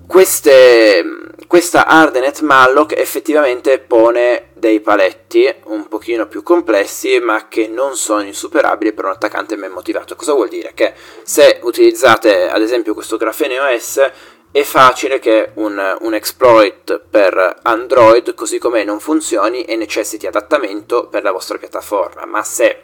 Queste, 0.06 1.04
questa 1.48 1.86
hardened 1.86 2.38
malloc 2.42 2.96
effettivamente 2.96 3.80
pone 3.80 4.49
dei 4.60 4.80
paletti 4.80 5.52
un 5.64 5.88
pochino 5.88 6.28
più 6.28 6.44
complessi 6.44 7.18
ma 7.18 7.48
che 7.48 7.66
non 7.66 7.96
sono 7.96 8.22
insuperabili 8.22 8.92
per 8.92 9.06
un 9.06 9.10
attaccante 9.10 9.56
ben 9.56 9.72
motivato. 9.72 10.14
Cosa 10.14 10.34
vuol 10.34 10.48
dire? 10.48 10.72
Che 10.72 10.94
se 11.24 11.58
utilizzate 11.62 12.48
ad 12.48 12.62
esempio 12.62 12.94
questo 12.94 13.16
grafene 13.16 13.58
OS 13.58 14.10
è 14.52 14.62
facile 14.62 15.18
che 15.18 15.52
un, 15.54 15.96
un, 16.00 16.14
exploit 16.14 17.00
per 17.08 17.60
Android 17.62 18.34
così 18.34 18.58
come 18.58 18.84
non 18.84 19.00
funzioni 19.00 19.64
e 19.64 19.76
necessiti 19.76 20.26
adattamento 20.26 21.06
per 21.08 21.22
la 21.22 21.30
vostra 21.30 21.56
piattaforma, 21.56 22.26
ma 22.26 22.42
se 22.42 22.82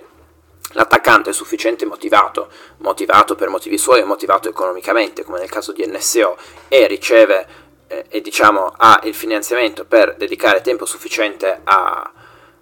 l'attaccante 0.72 1.30
è 1.30 1.32
sufficientemente 1.32 1.86
motivato, 1.86 2.48
motivato 2.78 3.34
per 3.34 3.48
motivi 3.48 3.78
suoi 3.78 4.00
o 4.00 4.06
motivato 4.06 4.48
economicamente, 4.48 5.24
come 5.24 5.40
nel 5.40 5.50
caso 5.50 5.72
di 5.72 5.84
NSO, 5.86 6.36
e 6.68 6.86
riceve 6.86 7.65
eh, 7.89 8.07
e 8.09 8.20
diciamo 8.20 8.74
ha 8.76 9.01
il 9.05 9.14
finanziamento 9.14 9.84
per 9.84 10.16
dedicare 10.16 10.61
tempo 10.61 10.84
sufficiente 10.84 11.61
a, 11.64 12.12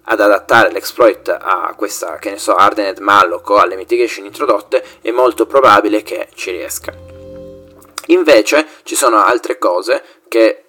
ad 0.03 0.19
adattare 0.19 0.71
l'exploit 0.71 1.27
a 1.29 1.73
questa, 1.75 2.17
che 2.17 2.29
ne 2.29 2.37
so, 2.37 2.55
hardened 2.55 2.99
malloc 2.99 3.49
o 3.49 3.57
alle 3.57 3.75
mitigation 3.75 4.25
introdotte, 4.25 4.83
è 5.01 5.11
molto 5.11 5.45
probabile 5.45 6.03
che 6.03 6.29
ci 6.35 6.51
riesca. 6.51 6.93
Invece 8.07 8.67
ci 8.83 8.95
sono 8.95 9.23
altre 9.23 9.57
cose 9.57 10.03
che 10.27 10.65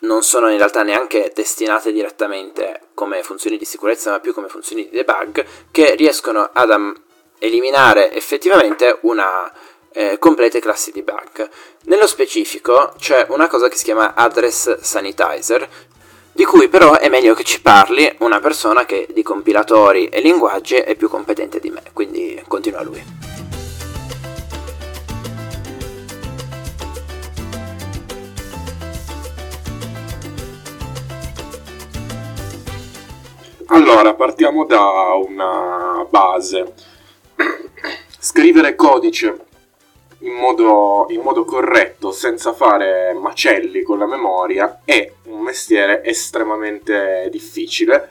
non 0.00 0.22
sono 0.22 0.48
in 0.50 0.58
realtà 0.58 0.82
neanche 0.82 1.32
destinate 1.34 1.92
direttamente 1.92 2.88
come 2.94 3.22
funzioni 3.22 3.58
di 3.58 3.64
sicurezza, 3.64 4.10
ma 4.10 4.20
più 4.20 4.32
come 4.32 4.48
funzioni 4.48 4.88
di 4.88 4.96
debug, 4.96 5.44
che 5.70 5.94
riescono 5.96 6.48
ad 6.52 6.70
am- 6.70 6.96
eliminare 7.38 8.12
effettivamente 8.12 8.98
una 9.02 9.52
eh, 9.98 10.16
complete 10.20 10.60
classi 10.60 10.92
di 10.92 11.02
bug. 11.02 11.48
Nello 11.86 12.06
specifico 12.06 12.92
c'è 12.96 13.26
una 13.30 13.48
cosa 13.48 13.68
che 13.68 13.74
si 13.74 13.82
chiama 13.82 14.14
address 14.14 14.78
sanitizer, 14.78 15.68
di 16.30 16.44
cui 16.44 16.68
però 16.68 16.96
è 16.98 17.08
meglio 17.08 17.34
che 17.34 17.42
ci 17.42 17.60
parli 17.60 18.08
una 18.20 18.38
persona 18.38 18.84
che 18.86 19.08
di 19.10 19.24
compilatori 19.24 20.06
e 20.06 20.20
linguaggi 20.20 20.76
è 20.76 20.94
più 20.94 21.08
competente 21.08 21.58
di 21.58 21.70
me, 21.70 21.82
quindi 21.92 22.40
continua 22.46 22.80
lui. 22.82 23.02
Allora, 33.70 34.14
partiamo 34.14 34.64
da 34.64 34.80
una 35.14 36.06
base. 36.08 36.72
Scrivere 38.20 38.74
codice 38.76 39.46
in 40.20 40.32
modo, 40.32 41.06
in 41.10 41.20
modo, 41.20 41.44
corretto, 41.44 42.10
senza 42.10 42.52
fare 42.52 43.12
macelli 43.12 43.82
con 43.82 43.98
la 43.98 44.06
memoria, 44.06 44.80
è 44.84 45.12
un 45.24 45.40
mestiere 45.40 46.02
estremamente 46.04 47.28
difficile. 47.30 48.08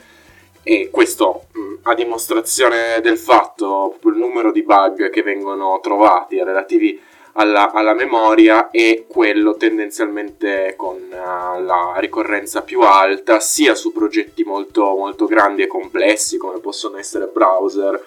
E 0.64 0.90
questo 0.92 1.46
a 1.84 1.94
dimostrazione 1.94 3.00
del 3.02 3.18
fatto, 3.18 3.98
il 4.04 4.16
numero 4.16 4.52
di 4.52 4.64
bug 4.64 5.10
che 5.10 5.24
vengono 5.24 5.80
trovati 5.82 6.44
relativi 6.44 7.02
alla, 7.40 7.72
alla 7.72 7.94
memoria 7.94 8.70
è 8.70 9.06
quello 9.08 9.56
tendenzialmente 9.56 10.74
con 10.76 10.96
uh, 10.96 11.62
la 11.62 11.94
ricorrenza 11.98 12.62
più 12.64 12.82
alta, 12.82 13.40
sia 13.40 13.76
su 13.76 13.92
progetti 13.94 14.44
molto, 14.44 14.84
molto 14.96 15.26
grandi 15.26 15.62
e 15.62 15.68
complessi 15.68 16.38
come 16.38 16.60
possono 16.60 16.98
essere 16.98 17.28
browser 17.28 18.04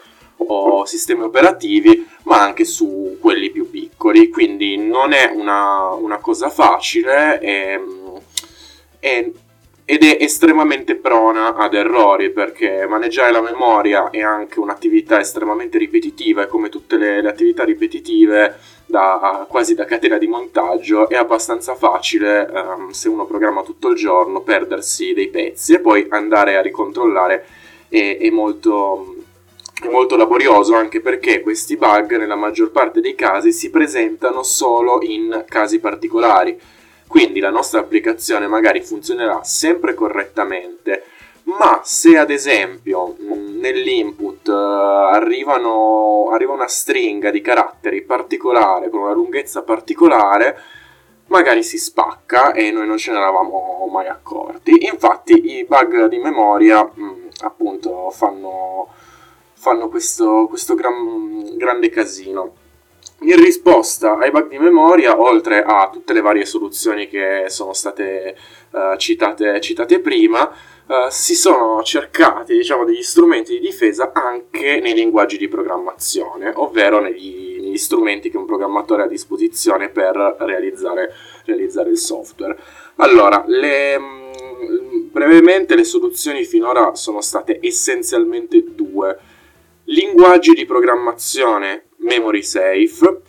o 0.47 0.84
sistemi 0.84 1.22
operativi, 1.22 2.07
ma 2.24 2.41
anche 2.43 2.64
su 2.64 3.16
quelli 3.20 3.51
più 3.51 3.70
piccoli. 3.70 4.28
Quindi 4.28 4.76
non 4.76 5.12
è 5.12 5.30
una, 5.34 5.91
una 5.91 6.18
cosa 6.18 6.51
facile 6.51 7.41
e, 7.41 7.80
e, 8.99 9.32
ed 9.84 10.05
è 10.05 10.18
estremamente 10.20 10.95
prona 10.95 11.57
ad 11.57 11.74
errori 11.74 12.30
perché 12.30 12.86
maneggiare 12.86 13.32
la 13.32 13.41
memoria 13.41 14.11
è 14.11 14.22
anche 14.22 14.61
un'attività 14.61 15.18
estremamente 15.18 15.78
ripetitiva 15.78 16.45
e 16.45 16.47
come 16.47 16.68
tutte 16.68 16.97
le, 16.97 17.20
le 17.20 17.28
attività 17.28 17.64
ripetitive 17.64 18.57
da, 18.91 19.47
quasi 19.49 19.74
da 19.74 19.84
catena 19.84 20.18
di 20.18 20.26
montaggio, 20.26 21.09
è 21.09 21.16
abbastanza 21.16 21.74
facile, 21.74 22.49
um, 22.53 22.91
se 22.91 23.09
uno 23.09 23.24
programma 23.24 23.62
tutto 23.62 23.88
il 23.88 23.97
giorno, 23.97 24.43
perdersi 24.43 25.14
dei 25.14 25.28
pezzi 25.28 25.74
e 25.74 25.80
poi 25.80 26.07
andare 26.11 26.57
a 26.57 26.61
ricontrollare 26.61 27.47
è, 27.88 28.18
è, 28.20 28.30
molto, 28.30 29.14
è 29.80 29.88
molto 29.90 30.16
laborioso 30.16 30.74
anche 30.74 31.00
perché 31.00 31.40
questi 31.40 31.76
bug 31.76 32.16
nella 32.16 32.36
maggior 32.36 32.70
parte 32.70 33.00
dei 33.00 33.14
casi 33.14 33.52
si 33.52 33.70
presentano 33.70 34.42
solo 34.42 34.98
in 35.02 35.44
casi 35.48 35.80
particolari. 35.80 36.58
Quindi 37.06 37.40
la 37.40 37.50
nostra 37.50 37.80
applicazione 37.80 38.46
magari 38.46 38.82
funzionerà 38.82 39.42
sempre 39.42 39.94
correttamente, 39.94 41.04
ma 41.44 41.80
se 41.82 42.16
ad 42.16 42.30
esempio 42.30 43.16
nell'input 43.18 44.46
uh, 44.46 44.52
arrivano, 44.52 46.28
arriva 46.30 46.52
una 46.52 46.68
stringa 46.68 47.30
di 47.30 47.40
caratteri 47.40 48.02
particolare 48.02 48.90
con 48.90 49.00
una 49.00 49.12
lunghezza 49.12 49.62
particolare, 49.62 50.56
magari 51.26 51.62
si 51.62 51.78
spacca 51.78 52.52
e 52.52 52.70
noi 52.70 52.86
non 52.86 52.96
ce 52.96 53.10
ne 53.10 53.18
eravamo 53.18 53.88
mai 53.90 54.06
accorti. 54.06 54.86
Infatti 54.86 55.56
i 55.56 55.64
bug 55.64 56.06
di 56.06 56.18
memoria 56.18 56.82
mh, 56.84 57.28
appunto 57.40 58.10
fanno, 58.10 58.88
fanno 59.61 59.90
questo, 59.90 60.46
questo 60.48 60.74
gran, 60.74 61.56
grande 61.56 61.90
casino. 61.90 62.54
In 63.22 63.36
risposta 63.36 64.16
ai 64.16 64.30
bug 64.30 64.48
di 64.48 64.58
memoria, 64.58 65.20
oltre 65.20 65.62
a 65.62 65.90
tutte 65.92 66.14
le 66.14 66.22
varie 66.22 66.46
soluzioni 66.46 67.06
che 67.06 67.44
sono 67.48 67.74
state 67.74 68.34
uh, 68.70 68.96
citate, 68.96 69.61
citate 69.61 70.00
prima, 70.00 70.50
Uh, 70.90 71.08
si 71.08 71.36
sono 71.36 71.84
cercati 71.84 72.52
diciamo, 72.52 72.84
degli 72.84 73.04
strumenti 73.04 73.52
di 73.52 73.61
difesa 73.61 74.11
anche 74.12 74.80
nei 74.80 74.92
linguaggi 74.92 75.38
di 75.38 75.46
programmazione, 75.46 76.50
ovvero 76.56 76.98
negli, 76.98 77.61
negli 77.61 77.76
strumenti 77.76 78.28
che 78.28 78.36
un 78.36 78.44
programmatore 78.44 79.02
ha 79.02 79.04
a 79.04 79.08
disposizione 79.08 79.90
per 79.90 80.16
realizzare, 80.40 81.14
realizzare 81.44 81.90
il 81.90 81.96
software. 81.96 82.58
Allora, 82.96 83.44
le, 83.46 83.98
mh, 84.00 85.11
brevemente 85.12 85.76
le 85.76 85.84
soluzioni 85.84 86.42
finora 86.42 86.96
sono 86.96 87.20
state 87.20 87.61
essenzialmente 87.62 88.64
due. 88.74 89.16
Linguaggi 89.91 90.53
di 90.53 90.66
programmazione 90.66 91.86
memory 91.99 92.43
safe, 92.43 93.22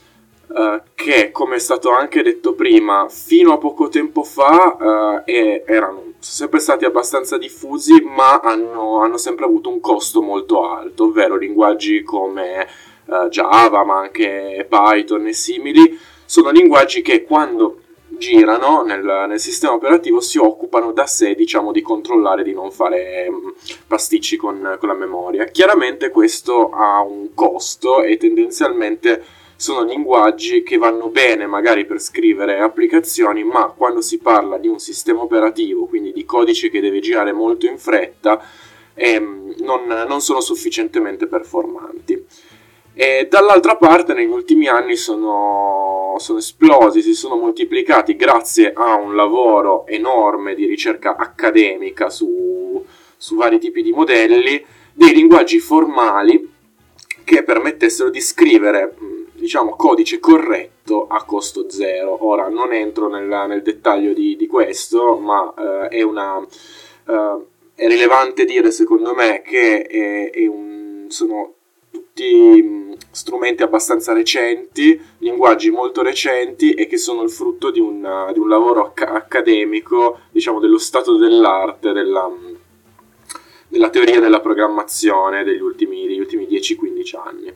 Uh, 0.51 0.81
che 0.95 1.31
come 1.31 1.55
è 1.55 1.59
stato 1.59 1.91
anche 1.91 2.21
detto 2.21 2.55
prima 2.55 3.07
fino 3.07 3.53
a 3.53 3.57
poco 3.57 3.87
tempo 3.87 4.21
fa 4.21 4.75
uh, 4.77 5.23
erano 5.25 6.15
sempre 6.19 6.59
stati 6.59 6.83
abbastanza 6.83 7.37
diffusi, 7.37 8.01
ma 8.01 8.41
hanno, 8.41 8.97
hanno, 8.97 9.15
sempre 9.15 9.45
avuto 9.45 9.69
un 9.69 9.79
costo 9.79 10.21
molto 10.21 10.67
alto, 10.67 11.05
ovvero 11.05 11.37
linguaggi 11.37 12.03
come 12.03 12.67
uh, 13.05 13.29
Java, 13.29 13.85
ma 13.85 13.99
anche 13.99 14.67
Python 14.67 15.27
e 15.27 15.31
simili, 15.31 15.97
sono 16.25 16.49
linguaggi 16.49 17.01
che 17.01 17.23
quando 17.23 17.80
girano 18.21 18.83
nel, 18.83 19.03
nel, 19.27 19.39
sistema 19.39 19.73
operativo 19.73 20.21
si 20.21 20.37
occupano 20.37 20.91
da 20.91 21.07
sé, 21.07 21.33
diciamo, 21.33 21.71
di 21.71 21.81
controllare 21.81 22.43
di 22.43 22.53
non 22.53 22.71
fare 22.71 23.27
um, 23.27 23.51
pasticci 23.87 24.37
con, 24.37 24.77
con 24.79 24.87
la 24.87 24.93
memoria. 24.93 25.45
Chiaramente 25.45 26.11
questo 26.11 26.69
ha 26.69 27.01
un 27.01 27.33
costo 27.33 28.03
e 28.03 28.17
tendenzialmente 28.17 29.23
sono 29.55 29.83
linguaggi 29.83 30.63
che 30.63 30.77
vanno 30.77 31.09
bene 31.09 31.45
magari 31.45 31.85
per 31.85 31.99
scrivere 31.99 32.59
applicazioni, 32.59 33.43
ma 33.43 33.73
quando 33.75 34.01
si 34.01 34.19
parla 34.19 34.57
di 34.57 34.67
un 34.67 34.79
sistema 34.79 35.21
operativo, 35.21 35.85
quindi 35.85 36.11
di 36.13 36.23
codice 36.23 36.69
che 36.69 36.79
deve 36.79 36.99
girare 36.99 37.31
molto 37.31 37.65
in 37.65 37.77
fretta, 37.77 38.43
ehm, 38.93 39.55
non, 39.59 39.85
non, 40.07 40.21
sono 40.21 40.41
sufficientemente 40.41 41.27
performanti. 41.27 42.25
E 42.93 43.27
dall'altra 43.29 43.77
parte 43.77 44.13
negli 44.13 44.31
ultimi 44.31 44.67
anni 44.67 44.95
sono, 44.95 46.00
sono 46.21 46.39
esplosi, 46.39 47.01
si 47.01 47.13
sono 47.13 47.35
moltiplicati 47.35 48.15
grazie 48.15 48.71
a 48.73 48.95
un 48.95 49.15
lavoro 49.15 49.85
enorme 49.87 50.55
di 50.55 50.65
ricerca 50.65 51.17
accademica 51.17 52.09
su, 52.09 52.85
su 53.17 53.35
vari 53.35 53.59
tipi 53.59 53.81
di 53.81 53.91
modelli, 53.91 54.63
dei 54.93 55.13
linguaggi 55.13 55.59
formali 55.59 56.49
che 57.23 57.43
permettessero 57.43 58.09
di 58.09 58.21
scrivere 58.21 58.95
diciamo, 59.33 59.75
codice 59.75 60.19
corretto 60.19 61.07
a 61.07 61.23
costo 61.23 61.69
zero. 61.69 62.25
Ora 62.25 62.47
non 62.47 62.73
entro 62.73 63.09
nel, 63.09 63.45
nel 63.47 63.61
dettaglio 63.61 64.13
di, 64.13 64.35
di, 64.35 64.47
questo, 64.47 65.17
ma 65.17 65.41
uh, 65.41 65.87
è, 65.89 66.01
una, 66.03 66.37
uh, 66.37 67.45
è 67.73 67.87
rilevante 67.87 68.45
dire 68.45 68.71
secondo 68.71 69.13
me 69.13 69.41
che 69.41 69.81
è, 69.81 70.29
è 70.29 70.47
un, 70.47 71.05
sono 71.09 71.55
tutti 71.91 72.97
strumenti 73.11 73.63
abbastanza 73.63 74.13
recenti, 74.13 74.99
linguaggi 75.19 75.69
molto 75.69 76.01
recenti 76.01 76.73
e 76.73 76.87
che 76.87 76.97
sono 76.97 77.23
il 77.23 77.29
frutto 77.29 77.69
di 77.69 77.79
un, 77.79 78.29
di 78.33 78.39
un 78.39 78.47
lavoro 78.47 78.85
acc- 78.85 79.01
accademico, 79.07 80.21
diciamo, 80.31 80.59
dello 80.59 80.77
stato 80.77 81.17
dell'arte, 81.17 81.91
della, 81.91 82.29
della 83.67 83.89
teoria 83.89 84.19
della 84.19 84.39
programmazione 84.39 85.43
degli 85.43 85.61
ultimi, 85.61 86.07
degli 86.07 86.19
ultimi 86.19 86.47
10-15 86.47 87.17
anni. 87.17 87.53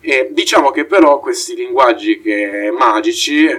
E 0.00 0.28
diciamo 0.30 0.70
che 0.70 0.84
però 0.84 1.18
questi 1.18 1.56
linguaggi 1.56 2.20
che 2.20 2.70
magici 2.70 3.44
eh, 3.44 3.58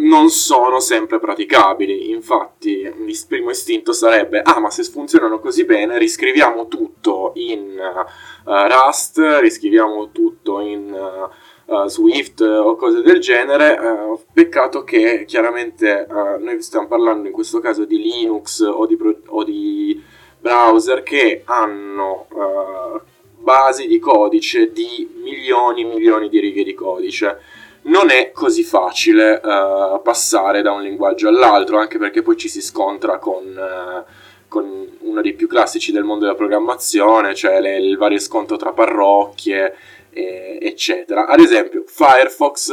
non 0.00 0.30
sono 0.30 0.80
sempre 0.80 1.18
praticabili. 1.18 2.10
Infatti, 2.10 2.80
il 2.80 3.24
primo 3.28 3.50
istinto 3.50 3.92
sarebbe: 3.92 4.40
ah, 4.42 4.60
ma 4.60 4.70
se 4.70 4.82
funzionano 4.84 5.40
così 5.40 5.64
bene, 5.64 5.98
riscriviamo 5.98 6.68
tutto 6.68 7.32
in 7.34 7.78
uh, 7.78 8.50
Rust, 8.68 9.18
riscriviamo 9.40 10.10
tutto 10.10 10.60
in 10.60 11.28
uh, 11.66 11.86
Swift 11.86 12.40
o 12.40 12.76
cose 12.76 13.02
del 13.02 13.20
genere. 13.20 13.78
Uh, 13.78 14.20
peccato 14.32 14.84
che 14.84 15.24
chiaramente 15.26 16.06
noi 16.08 16.60
stiamo 16.62 16.86
parlando 16.86 17.28
in 17.28 17.32
questo 17.32 17.60
caso 17.60 17.84
di 17.84 18.00
Linux 18.00 18.60
o 18.60 18.86
di, 18.86 18.96
pro- 18.96 19.20
o 19.28 19.44
di 19.44 20.02
browser 20.38 21.02
che 21.02 21.42
hanno 21.44 22.26
basi 23.38 23.86
di 23.86 23.98
codice 23.98 24.72
di 24.72 25.08
milioni 25.22 25.82
e 25.82 25.84
milioni 25.84 26.28
di 26.28 26.40
righe 26.40 26.64
di 26.64 26.74
codice. 26.74 27.38
Non 27.90 28.10
è 28.10 28.30
così 28.30 28.62
facile 28.62 29.40
uh, 29.42 30.00
passare 30.00 30.62
da 30.62 30.70
un 30.70 30.82
linguaggio 30.82 31.26
all'altro, 31.26 31.76
anche 31.76 31.98
perché 31.98 32.22
poi 32.22 32.36
ci 32.36 32.48
si 32.48 32.62
scontra 32.62 33.18
con, 33.18 33.44
uh, 33.44 34.04
con 34.46 34.88
uno 35.00 35.20
dei 35.20 35.32
più 35.32 35.48
classici 35.48 35.90
del 35.90 36.04
mondo 36.04 36.24
della 36.24 36.36
programmazione, 36.36 37.34
cioè 37.34 37.60
le, 37.60 37.78
il 37.78 37.96
vario 37.96 38.20
sconto 38.20 38.54
tra 38.54 38.72
parrocchie, 38.72 39.74
eh, 40.10 40.58
eccetera. 40.62 41.26
Ad 41.26 41.40
esempio, 41.40 41.82
Firefox 41.84 42.70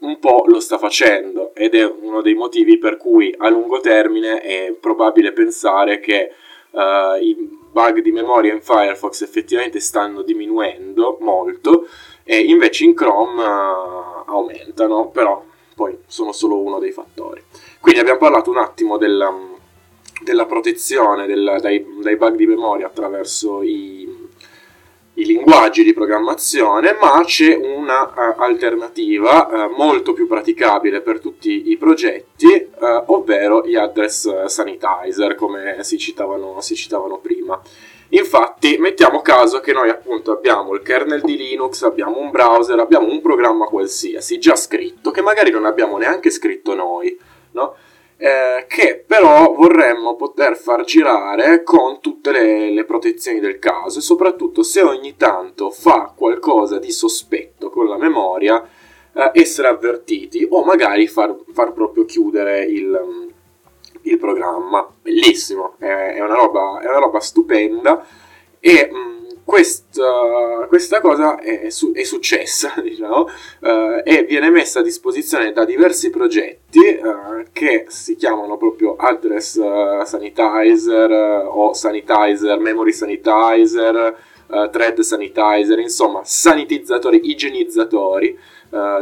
un 0.00 0.18
po' 0.18 0.44
lo 0.46 0.60
sta 0.60 0.76
facendo 0.76 1.54
ed 1.54 1.74
è 1.74 1.84
uno 1.84 2.20
dei 2.20 2.34
motivi 2.34 2.76
per 2.76 2.98
cui 2.98 3.34
a 3.38 3.48
lungo 3.48 3.80
termine 3.80 4.42
è 4.42 4.76
probabile 4.78 5.32
pensare 5.32 5.98
che 5.98 6.30
uh, 6.72 7.20
i 7.22 7.34
bug 7.72 8.00
di 8.00 8.12
memoria 8.12 8.52
in 8.52 8.60
Firefox 8.60 9.22
effettivamente 9.22 9.80
stanno 9.80 10.20
diminuendo 10.20 11.16
molto 11.20 11.86
e 12.30 12.40
invece 12.40 12.84
in 12.84 12.92
Chrome 12.92 13.42
uh, 13.42 14.30
aumentano, 14.30 15.08
però 15.08 15.42
poi 15.74 15.96
sono 16.06 16.32
solo 16.32 16.60
uno 16.60 16.78
dei 16.78 16.92
fattori. 16.92 17.42
Quindi 17.80 18.00
abbiamo 18.00 18.18
parlato 18.18 18.50
un 18.50 18.58
attimo 18.58 18.98
della, 18.98 19.34
della 20.22 20.44
protezione 20.44 21.24
del, 21.24 21.56
dai, 21.62 21.86
dai 22.02 22.16
bug 22.16 22.34
di 22.34 22.46
memoria 22.46 22.86
attraverso 22.86 23.62
i 23.62 24.26
i 25.18 25.24
linguaggi 25.24 25.82
di 25.82 25.92
programmazione, 25.92 26.96
ma 27.00 27.20
c'è 27.24 27.56
una 27.56 28.04
uh, 28.04 28.40
alternativa 28.40 29.48
uh, 29.48 29.74
molto 29.76 30.12
più 30.12 30.28
praticabile 30.28 31.00
per 31.00 31.18
tutti 31.18 31.70
i 31.70 31.76
progetti, 31.76 32.68
ovvero 33.06 33.66
gli 33.66 33.74
address 33.74 34.44
sanitizer, 34.44 35.34
come 35.34 35.82
si 35.82 35.98
citavano, 35.98 36.60
si 36.60 36.76
citavano 36.76 37.18
prima. 37.18 37.60
Infatti, 38.10 38.78
mettiamo 38.78 39.20
caso 39.20 39.60
che 39.60 39.72
noi 39.72 39.90
appunto 39.90 40.32
abbiamo 40.32 40.74
il 40.74 40.82
kernel 40.82 41.20
di 41.20 41.36
Linux, 41.36 41.82
abbiamo 41.82 42.18
un 42.18 42.30
browser, 42.30 42.78
abbiamo 42.78 43.10
un 43.10 43.20
programma 43.20 43.66
qualsiasi 43.66 44.38
già 44.38 44.56
scritto, 44.56 45.10
che 45.10 45.20
magari 45.20 45.50
non 45.50 45.66
abbiamo 45.66 45.98
neanche 45.98 46.30
scritto 46.30 46.74
noi, 46.74 47.18
no? 47.52 47.74
eh, 48.16 48.64
che 48.66 49.04
però 49.06 49.52
vorremmo 49.52 50.16
poter 50.16 50.56
far 50.56 50.84
girare 50.84 51.62
con 51.62 52.00
tutte 52.00 52.32
le, 52.32 52.70
le, 52.72 52.84
protezioni 52.84 53.38
del 53.38 53.60
caso 53.60 54.00
e 54.00 54.02
soprattutto 54.02 54.64
se 54.64 54.82
ogni 54.82 55.16
tanto 55.16 55.70
fa 55.70 56.12
qualcosa 56.16 56.78
di 56.78 56.90
sospetto 56.90 57.70
con 57.70 57.86
la 57.86 57.96
memoria 57.96 58.66
eh, 59.12 59.30
essere 59.34 59.68
avvertiti 59.68 60.44
o 60.50 60.64
magari 60.64 61.06
far, 61.06 61.36
far 61.52 61.72
proprio 61.72 62.04
chiudere 62.04 62.64
il, 62.64 63.27
il 64.10 64.18
programma. 64.18 64.88
Bellissimo, 65.02 65.74
è, 65.78 66.14
è, 66.14 66.20
una, 66.20 66.34
roba, 66.34 66.80
è 66.80 66.88
una 66.88 66.98
roba 66.98 67.20
stupenda 67.20 68.04
e... 68.58 68.88
Mh, 68.90 69.18
questa, 69.48 70.66
questa 70.68 71.00
cosa 71.00 71.40
è, 71.40 71.70
su, 71.70 71.92
è 71.92 72.02
successa, 72.02 72.74
diciamo, 72.84 73.20
uh, 73.60 74.02
e 74.04 74.26
viene 74.28 74.50
messa 74.50 74.80
a 74.80 74.82
disposizione 74.82 75.52
da 75.52 75.64
diversi 75.64 76.10
progetti 76.10 76.80
uh, 76.80 77.46
che 77.50 77.86
si 77.88 78.14
chiamano 78.16 78.58
proprio 78.58 78.94
Address 78.96 79.54
uh, 79.54 80.04
Sanitizer 80.04 81.46
o 81.48 81.72
Sanitizer, 81.72 82.58
Memory 82.58 82.92
Sanitizer, 82.92 84.16
Thread 84.70 85.00
Sanitizer, 85.00 85.78
insomma, 85.78 86.20
sanitizzatori, 86.24 87.30
igienizzatori 87.30 88.38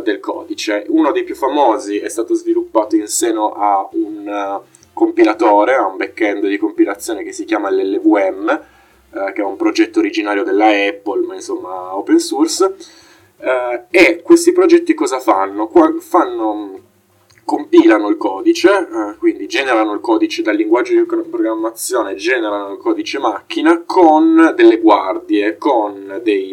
del 0.02 0.20
codice. 0.20 0.84
Uno 0.88 1.12
dei 1.12 1.22
più 1.22 1.34
famosi 1.34 1.98
è 1.98 2.08
stato 2.08 2.34
sviluppato 2.34 2.96
in 2.96 3.06
seno 3.06 3.52
a 3.52 3.88
un 3.92 4.60
compilatore, 4.96 5.74
a 5.74 5.86
un 5.86 5.98
backend 5.98 6.48
di 6.48 6.56
compilazione 6.56 7.22
che 7.22 7.32
si 7.32 7.44
chiama 7.44 7.70
l'LVM 7.70 8.62
eh, 9.16 9.32
che 9.32 9.42
è 9.42 9.44
un 9.44 9.56
progetto 9.56 9.98
originario 9.98 10.42
della 10.42 10.68
Apple, 10.68 11.26
ma 11.26 11.34
insomma 11.34 11.94
open 11.94 12.18
source. 12.18 12.74
Eh, 13.38 13.84
e 13.90 14.22
questi 14.22 14.52
progetti 14.52 14.94
cosa 14.94 15.20
fanno? 15.20 15.68
Qua, 15.68 15.94
fanno 16.00 16.80
compilano 17.44 18.08
il 18.08 18.16
codice, 18.16 18.70
eh, 18.70 19.16
quindi 19.18 19.46
generano 19.46 19.92
il 19.92 20.00
codice 20.00 20.42
dal 20.42 20.56
linguaggio 20.56 20.94
di 20.94 21.04
programmazione, 21.04 22.14
generano 22.16 22.72
il 22.72 22.78
codice 22.78 23.18
macchina 23.18 23.82
con 23.86 24.52
delle 24.56 24.78
guardie, 24.80 25.56
con 25.56 26.20
dei, 26.24 26.52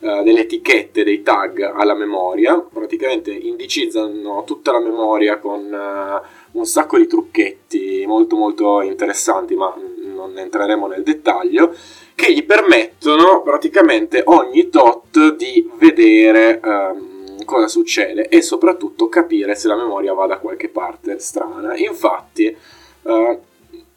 uh, 0.00 0.24
delle 0.24 0.40
etichette, 0.40 1.04
dei 1.04 1.22
tag 1.22 1.60
alla 1.60 1.94
memoria, 1.94 2.58
praticamente 2.58 3.30
indicizzano 3.30 4.42
tutta 4.44 4.72
la 4.72 4.80
memoria 4.80 5.38
con 5.38 5.60
uh, 5.72 6.41
un 6.52 6.66
sacco 6.66 6.98
di 6.98 7.06
trucchetti 7.06 8.04
molto 8.06 8.36
molto 8.36 8.82
interessanti, 8.82 9.54
ma 9.54 9.74
non 10.02 10.36
entreremo 10.38 10.86
nel 10.86 11.02
dettaglio, 11.02 11.74
che 12.14 12.32
gli 12.32 12.44
permettono 12.44 13.42
praticamente 13.42 14.22
ogni 14.26 14.68
tot 14.68 15.34
di 15.34 15.68
vedere 15.78 16.60
um, 16.62 17.44
cosa 17.44 17.68
succede 17.68 18.28
e 18.28 18.42
soprattutto 18.42 19.08
capire 19.08 19.54
se 19.54 19.68
la 19.68 19.76
memoria 19.76 20.12
va 20.12 20.26
da 20.26 20.38
qualche 20.38 20.68
parte 20.68 21.18
strana. 21.18 21.76
Infatti 21.76 22.54
uh, 23.02 23.40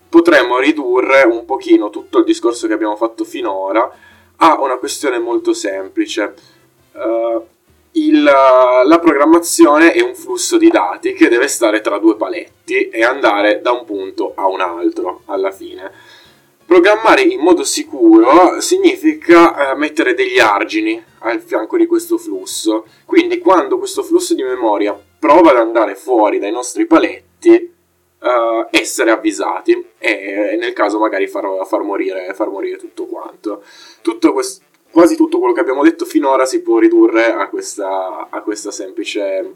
potremmo 0.09 0.59
ridurre 0.59 1.23
un 1.23 1.45
pochino 1.45 1.89
tutto 1.89 2.19
il 2.19 2.25
discorso 2.25 2.67
che 2.67 2.73
abbiamo 2.73 2.95
fatto 2.95 3.23
finora 3.23 3.91
a 4.37 4.61
una 4.61 4.77
questione 4.77 5.19
molto 5.19 5.53
semplice. 5.53 6.33
Uh, 6.93 7.45
il, 7.95 8.23
la 8.23 8.99
programmazione 8.99 9.91
è 9.91 10.01
un 10.01 10.15
flusso 10.15 10.57
di 10.57 10.69
dati 10.69 11.13
che 11.13 11.29
deve 11.29 11.47
stare 11.47 11.81
tra 11.81 11.97
due 11.97 12.15
paletti 12.15 12.89
e 12.89 13.03
andare 13.03 13.61
da 13.61 13.71
un 13.71 13.85
punto 13.85 14.33
a 14.35 14.47
un 14.47 14.61
altro 14.61 15.21
alla 15.25 15.51
fine. 15.51 15.91
Programmare 16.65 17.21
in 17.21 17.39
modo 17.41 17.63
sicuro 17.63 18.59
significa 18.59 19.71
eh, 19.71 19.75
mettere 19.75 20.15
degli 20.15 20.39
argini 20.39 21.01
al 21.19 21.39
fianco 21.39 21.77
di 21.77 21.85
questo 21.85 22.17
flusso. 22.17 22.85
Quindi 23.05 23.37
quando 23.37 23.77
questo 23.77 24.01
flusso 24.01 24.33
di 24.33 24.43
memoria 24.43 24.99
prova 25.19 25.51
ad 25.51 25.57
andare 25.57 25.95
fuori 25.95 26.39
dai 26.39 26.51
nostri 26.51 26.87
paletti, 26.87 27.51
eh, 27.51 28.67
essere 28.71 29.11
avvisati 29.11 29.89
e 29.99 30.57
nel 30.59 30.73
caso 30.73 30.97
magari 30.97 31.27
far, 31.27 31.45
far, 31.67 31.81
morire, 31.81 32.33
far 32.33 32.49
morire, 32.49 32.77
tutto 32.77 33.05
quanto. 33.05 33.63
Tutto 34.01 34.33
questo, 34.33 34.65
quasi 34.95 35.17
tutto 35.17 35.39
quello 35.39 35.53
che 35.53 35.59
abbiamo 35.59 35.83
detto 35.83 36.05
finora 36.05 36.45
si 36.45 36.61
può 36.61 36.79
ridurre 36.79 37.33
a 37.33 37.49
questa, 37.49 38.29
a 38.29 38.41
questa 38.41 38.71
semplice 38.71 39.55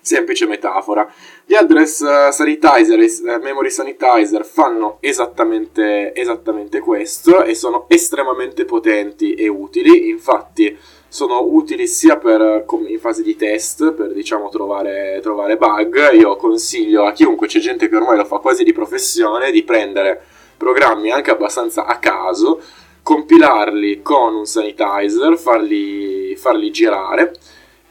semplice 0.00 0.46
metafora. 0.46 1.08
Gli 1.44 1.54
address 1.54 2.00
uh, 2.00 2.32
sanitizer 2.32 2.98
e 2.98 3.04
uh, 3.04 3.40
memory 3.40 3.70
sanitizer 3.70 4.44
fanno 4.44 4.96
esattamente, 4.98 6.12
esattamente 6.12 6.80
questo 6.80 7.44
e 7.44 7.54
sono 7.54 7.84
estremamente 7.86 8.64
potenti 8.64 9.34
e 9.34 9.46
utili, 9.46 10.08
infatti 10.08 10.76
sono 11.06 11.44
utili 11.44 11.86
sia 11.86 12.16
per, 12.16 12.64
in 12.88 12.98
fase 12.98 13.22
di 13.22 13.36
test 13.36 13.92
per 13.92 14.12
diciamo 14.12 14.48
trovare, 14.48 15.20
trovare 15.22 15.56
bug. 15.56 16.14
Io 16.14 16.34
consiglio 16.34 17.04
a 17.04 17.12
chiunque, 17.12 17.46
c'è 17.46 17.60
gente 17.60 17.88
che 17.88 17.94
ormai 17.94 18.16
lo 18.16 18.24
fa 18.24 18.38
quasi 18.38 18.64
di 18.64 18.72
professione, 18.72 19.52
di 19.52 19.62
prendere 19.62 20.20
programmi 20.56 21.10
anche 21.10 21.30
abbastanza 21.30 21.86
a 21.86 21.98
caso, 21.98 22.60
compilarli 23.02 24.00
con 24.00 24.34
un 24.34 24.46
sanitizer, 24.46 25.36
farli, 25.36 26.36
farli 26.36 26.70
girare 26.70 27.32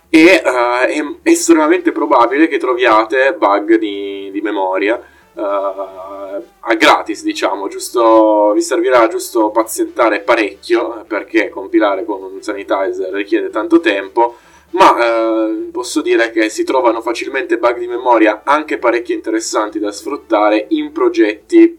e 0.09 0.41
uh, 0.43 0.88
è 0.88 1.16
estremamente 1.24 1.91
probabile 1.91 2.47
che 2.47 2.57
troviate 2.57 3.34
bug 3.34 3.78
di, 3.78 4.30
di 4.32 4.41
memoria 4.41 5.01
uh, 5.34 5.41
a 5.41 6.74
gratis 6.78 7.24
diciamo 7.24 7.68
giusto, 7.68 8.51
vi 8.53 8.62
servirà 8.62 9.07
giusto 9.07 9.51
pazientare 9.51 10.20
parecchio 10.20 11.05
perché 11.07 11.49
compilare 11.49 12.03
con 12.03 12.24
un 12.24 12.41
sanitizer 12.41 13.12
richiede 13.14 13.49
tanto 13.49 13.80
tempo 13.80 14.38
ma 14.72 14.91
uh, 14.91 15.72
posso 15.72 16.01
dire 16.01 16.32
che 16.32 16.49
si 16.49 16.64
trovano 16.64 17.01
facilmente 17.01 17.57
bug 17.57 17.78
di 17.78 17.88
memoria 17.88 18.41
anche 18.43 18.78
parecchio 18.78 19.16
interessanti 19.16 19.80
da 19.80 19.91
sfruttare 19.91 20.66
in 20.70 20.91
progetti 20.91 21.78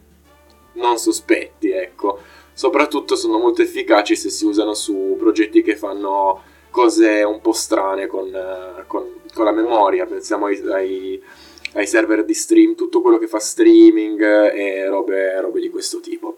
non 0.75 0.97
sospetti 0.97 1.71
ecco 1.71 2.19
soprattutto 2.53 3.17
sono 3.17 3.39
molto 3.39 3.63
efficaci 3.63 4.17
se 4.17 4.31
si 4.31 4.45
usano 4.45 4.75
su 4.75 5.17
progetti 5.19 5.63
che 5.63 5.77
fanno 5.77 6.43
cose 6.71 7.23
un 7.23 7.41
po' 7.41 7.53
strane 7.53 8.07
con, 8.07 8.35
eh, 8.35 8.85
con, 8.87 9.07
con 9.33 9.45
la 9.45 9.53
memoria, 9.53 10.07
pensiamo 10.07 10.47
ai, 10.47 10.61
ai, 10.71 11.23
ai, 11.75 11.87
server 11.87 12.25
di 12.25 12.35
stream, 12.35 12.75
tutto 12.75 13.01
quello 13.01 13.19
che 13.19 13.29
fa 13.29 13.39
streaming 13.39 14.21
e 14.21 14.89
robe, 14.89 15.41
robe 15.41 15.61
di 15.61 15.71
questo 15.71 16.01
tipo. 16.01 16.37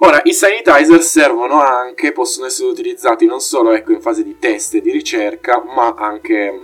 Ora, 0.00 0.20
i 0.24 0.32
sanitizer 0.32 1.02
servono 1.02 1.60
anche, 1.60 2.12
possono 2.12 2.46
essere 2.46 2.68
utilizzati 2.68 3.26
non 3.26 3.40
solo 3.40 3.72
ecco, 3.72 3.92
in 3.92 4.00
fase 4.00 4.22
di 4.22 4.38
test 4.38 4.74
e 4.74 4.80
di 4.80 4.92
ricerca, 4.92 5.62
ma 5.62 5.94
anche 5.98 6.60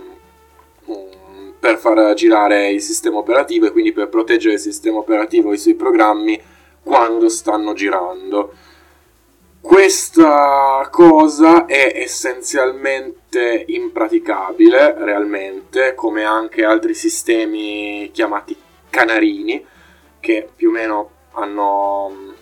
um, 0.85 1.53
per 1.59 1.77
far 1.77 2.13
girare 2.13 2.69
il 2.69 2.81
sistema 2.81 3.17
operativo 3.17 3.65
e 3.65 3.71
quindi 3.71 3.91
per 3.91 4.07
proteggere 4.07 4.53
il 4.53 4.59
sistema 4.59 4.99
operativo 4.99 5.51
e 5.51 5.55
i 5.55 5.57
suoi 5.57 5.75
programmi 5.75 6.41
quando 6.81 7.27
stanno 7.27 7.73
girando. 7.73 8.53
Questa 9.65 10.87
cosa 10.91 11.65
è 11.65 11.93
essenzialmente 11.95 13.65
impraticabile 13.67 14.93
realmente, 15.03 15.95
come 15.95 16.23
anche 16.23 16.63
altri 16.63 16.93
sistemi 16.93 18.11
chiamati 18.13 18.55
canarini, 18.91 19.65
che 20.19 20.47
più 20.55 20.69
o 20.69 20.71
meno 20.71 21.09
hanno, 21.31 22.35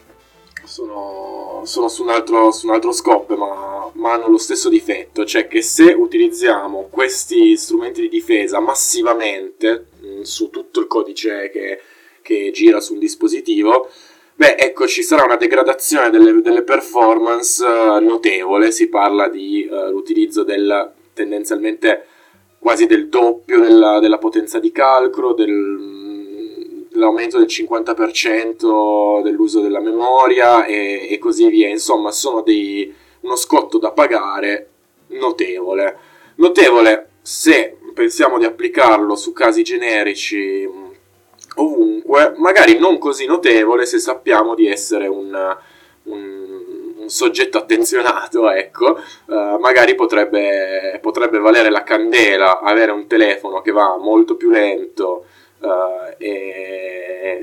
sono, 0.65 1.61
sono 1.63 1.87
su, 1.87 2.03
un 2.03 2.09
altro, 2.09 2.51
su, 2.51 2.67
un 2.67 2.73
altro, 2.73 2.91
scopo, 2.91 3.37
ma, 3.37 3.89
ma 3.93 4.11
hanno 4.11 4.27
lo 4.27 4.37
stesso 4.37 4.67
difetto, 4.67 5.23
cioè 5.23 5.47
che 5.47 5.61
se 5.61 5.93
utilizziamo 5.93 6.89
questi 6.91 7.55
strumenti 7.55 8.01
di 8.01 8.09
difesa 8.09 8.59
massivamente 8.59 9.87
mh, 9.97 10.21
su 10.23 10.49
tutto 10.49 10.81
il 10.81 10.87
codice 10.87 11.49
che, 11.51 11.81
che 12.21 12.51
gira 12.51 12.81
su 12.81 12.93
un 12.93 12.99
dispositivo, 12.99 13.89
Beh, 14.43 14.55
ecco, 14.57 14.87
ci 14.87 15.03
sarà 15.03 15.23
una 15.23 15.37
degradazione 15.37 16.09
delle, 16.09 16.41
delle 16.41 16.63
performance 16.63 17.63
uh, 17.63 18.03
notevole, 18.03 18.71
si 18.71 18.89
parla 18.89 19.29
di 19.29 19.65
uh, 19.71 19.89
l'utilizzo 19.89 20.43
del 20.43 20.91
tendenzialmente 21.13 22.05
quasi 22.59 22.85
del 22.85 23.07
doppio 23.07 23.61
della, 23.61 23.99
della 23.99 24.17
potenza 24.17 24.59
di 24.59 24.73
calcolo, 24.73 25.31
del, 25.31 26.87
dell'aumento 26.91 27.37
del 27.37 27.47
50% 27.47 29.21
dell'uso 29.21 29.61
della 29.61 29.79
memoria 29.79 30.65
e, 30.65 31.07
e 31.09 31.17
così 31.19 31.47
via. 31.47 31.69
Insomma, 31.69 32.11
sono 32.11 32.41
dei, 32.41 32.93
uno 33.21 33.37
scotto 33.37 33.77
da 33.77 33.91
pagare 33.93 34.71
notevole. 35.07 35.97
Notevole 36.35 37.11
se 37.21 37.77
pensiamo 37.93 38.37
di 38.37 38.43
applicarlo 38.43 39.15
su 39.15 39.31
casi 39.31 39.63
generici 39.63 40.67
ovunque, 41.55 42.33
magari 42.37 42.77
non 42.77 42.97
così 42.97 43.25
notevole 43.25 43.85
se 43.85 43.99
sappiamo 43.99 44.55
di 44.55 44.67
essere 44.67 45.07
un, 45.07 45.33
un, 46.03 46.93
un 46.97 47.09
soggetto 47.09 47.57
attenzionato, 47.57 48.49
ecco, 48.51 48.99
uh, 49.25 49.57
magari 49.59 49.95
potrebbe, 49.95 50.99
potrebbe, 51.01 51.39
valere 51.39 51.69
la 51.69 51.83
candela 51.83 52.61
avere 52.61 52.91
un 52.91 53.07
telefono 53.07 53.61
che 53.61 53.71
va 53.71 53.97
molto 53.97 54.35
più 54.35 54.49
lento 54.49 55.25
uh, 55.59 56.13
e, 56.17 57.39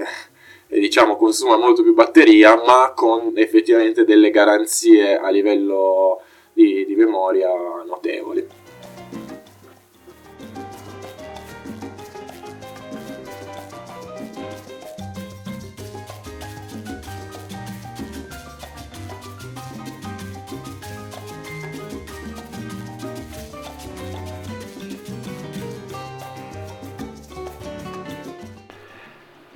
e 0.69 0.79
diciamo 0.79 1.17
consuma 1.17 1.57
molto 1.57 1.83
più 1.83 1.95
batteria, 1.95 2.57
ma 2.57 2.93
con 2.95 3.33
effettivamente 3.35 4.05
delle 4.05 4.31
garanzie 4.31 5.19
a 5.19 5.29
livello 5.31 6.23
di, 6.53 6.85
di 6.87 6.95
memoria 6.95 7.49
notevoli. 7.87 8.47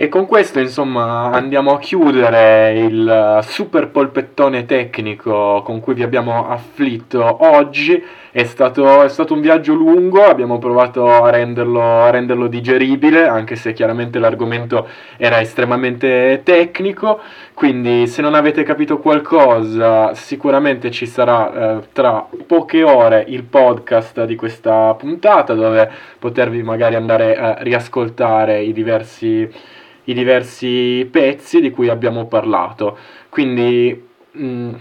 E 0.04 0.10
con 0.10 0.26
questo, 0.26 0.60
insomma, 0.60 1.30
andiamo 1.30 1.72
a 1.72 1.78
chiudere 1.78 2.78
il 2.78 3.38
super 3.40 3.88
polpettone 3.88 4.66
tecnico 4.66 5.62
con 5.64 5.80
cui 5.80 5.94
vi 5.94 6.02
abbiamo 6.02 6.46
afflitto 6.46 7.38
oggi. 7.42 8.04
È 8.30 8.44
stato, 8.44 9.02
è 9.02 9.08
stato 9.08 9.32
un 9.32 9.40
viaggio 9.40 9.72
lungo, 9.72 10.22
abbiamo 10.22 10.58
provato 10.58 11.08
a 11.08 11.30
renderlo, 11.30 12.02
a 12.02 12.10
renderlo, 12.10 12.48
digeribile, 12.48 13.26
anche 13.26 13.56
se 13.56 13.72
chiaramente 13.72 14.18
l'argomento 14.18 14.86
era 15.16 15.40
estremamente 15.40 16.42
tecnico. 16.44 17.20
Quindi, 17.54 18.06
se 18.06 18.20
non 18.20 18.34
avete 18.34 18.62
capito 18.62 18.98
qualcosa, 18.98 20.12
sicuramente 20.12 20.90
ci 20.90 21.06
sarà 21.06 21.78
eh, 21.78 21.82
tra 21.92 22.26
poche 22.46 22.82
ore 22.82 23.24
il 23.26 23.44
podcast 23.44 24.24
di 24.26 24.36
questa 24.36 24.92
puntata 24.98 25.54
dove 25.54 25.90
potervi 26.18 26.62
magari 26.62 26.94
andare 26.94 27.38
a 27.38 27.56
riascoltare 27.60 28.60
i 28.60 28.74
diversi 28.74 29.72
i 30.04 30.14
diversi 30.14 31.08
pezzi 31.10 31.60
di 31.60 31.70
cui 31.70 31.88
abbiamo 31.88 32.26
parlato. 32.26 32.96
Quindi... 33.28 34.08
Mh, 34.32 34.44
mm, 34.44 34.74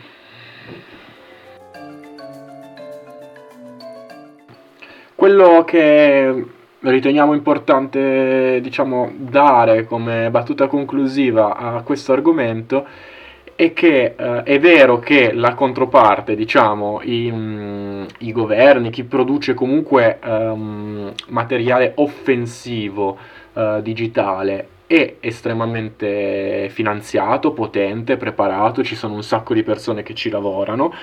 quello 5.16 5.64
che 5.64 6.46
riteniamo 6.80 7.34
importante, 7.34 8.60
diciamo, 8.62 9.10
dare 9.16 9.86
come 9.86 10.30
battuta 10.30 10.68
conclusiva 10.68 11.56
a 11.56 11.82
questo 11.82 12.12
argomento 12.12 12.86
è 13.56 13.72
che 13.72 14.16
eh, 14.18 14.44
è 14.44 14.60
vero 14.60 15.00
che 15.00 15.32
la 15.32 15.54
controparte, 15.54 16.36
diciamo, 16.36 17.00
i, 17.04 17.32
mm, 17.32 18.04
i 18.20 18.32
governi, 18.34 18.90
chi 18.90 19.04
produce 19.04 19.54
comunque 19.54 20.20
um, 20.26 21.14
materiale 21.28 21.94
offensivo 21.96 23.18
uh, 23.54 23.82
digitale 23.82 24.68
è 24.86 25.16
estremamente 25.20 26.70
finanziato, 26.70 27.52
potente, 27.52 28.18
preparato, 28.18 28.84
ci 28.84 28.96
sono 28.96 29.16
un 29.16 29.24
sacco 29.24 29.54
di 29.54 29.64
persone 29.64 30.04
che 30.04 30.14
ci 30.14 30.30
lavorano, 30.30 30.94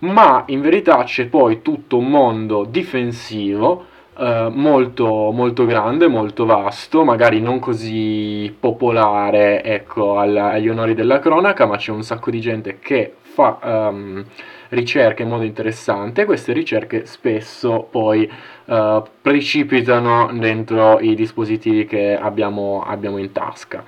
ma 0.00 0.44
in 0.46 0.60
verità 0.60 1.04
c'è 1.04 1.26
poi 1.26 1.62
tutto 1.62 1.98
un 1.98 2.08
mondo 2.08 2.64
difensivo 2.64 3.86
eh, 4.18 4.48
molto, 4.52 5.30
molto 5.32 5.64
grande, 5.64 6.06
molto 6.08 6.44
vasto, 6.44 7.04
magari 7.04 7.40
non 7.40 7.58
così 7.58 8.54
popolare 8.58 9.62
ecco, 9.62 10.18
agli 10.18 10.68
onori 10.68 10.94
della 10.94 11.18
cronaca, 11.18 11.66
ma 11.66 11.76
c'è 11.76 11.92
un 11.92 12.02
sacco 12.02 12.30
di 12.30 12.40
gente 12.40 12.78
che 12.78 13.14
fa 13.20 13.58
um, 13.90 14.24
ricerche 14.72 15.22
in 15.22 15.28
modo 15.28 15.44
interessante. 15.44 16.24
Queste 16.24 16.52
ricerche 16.52 17.06
spesso 17.06 17.86
poi 17.90 18.30
uh, 18.66 19.02
precipitano 19.20 20.30
dentro 20.32 20.98
i 21.00 21.14
dispositivi 21.14 21.84
che 21.84 22.16
abbiamo, 22.16 22.82
abbiamo 22.84 23.18
in 23.18 23.32
tasca. 23.32 23.84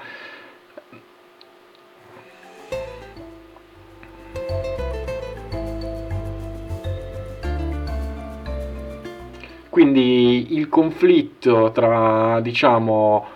Quindi 9.71 10.55
il 10.57 10.69
conflitto 10.69 11.73
tra, 11.73 12.39
diciamo, 12.41 13.27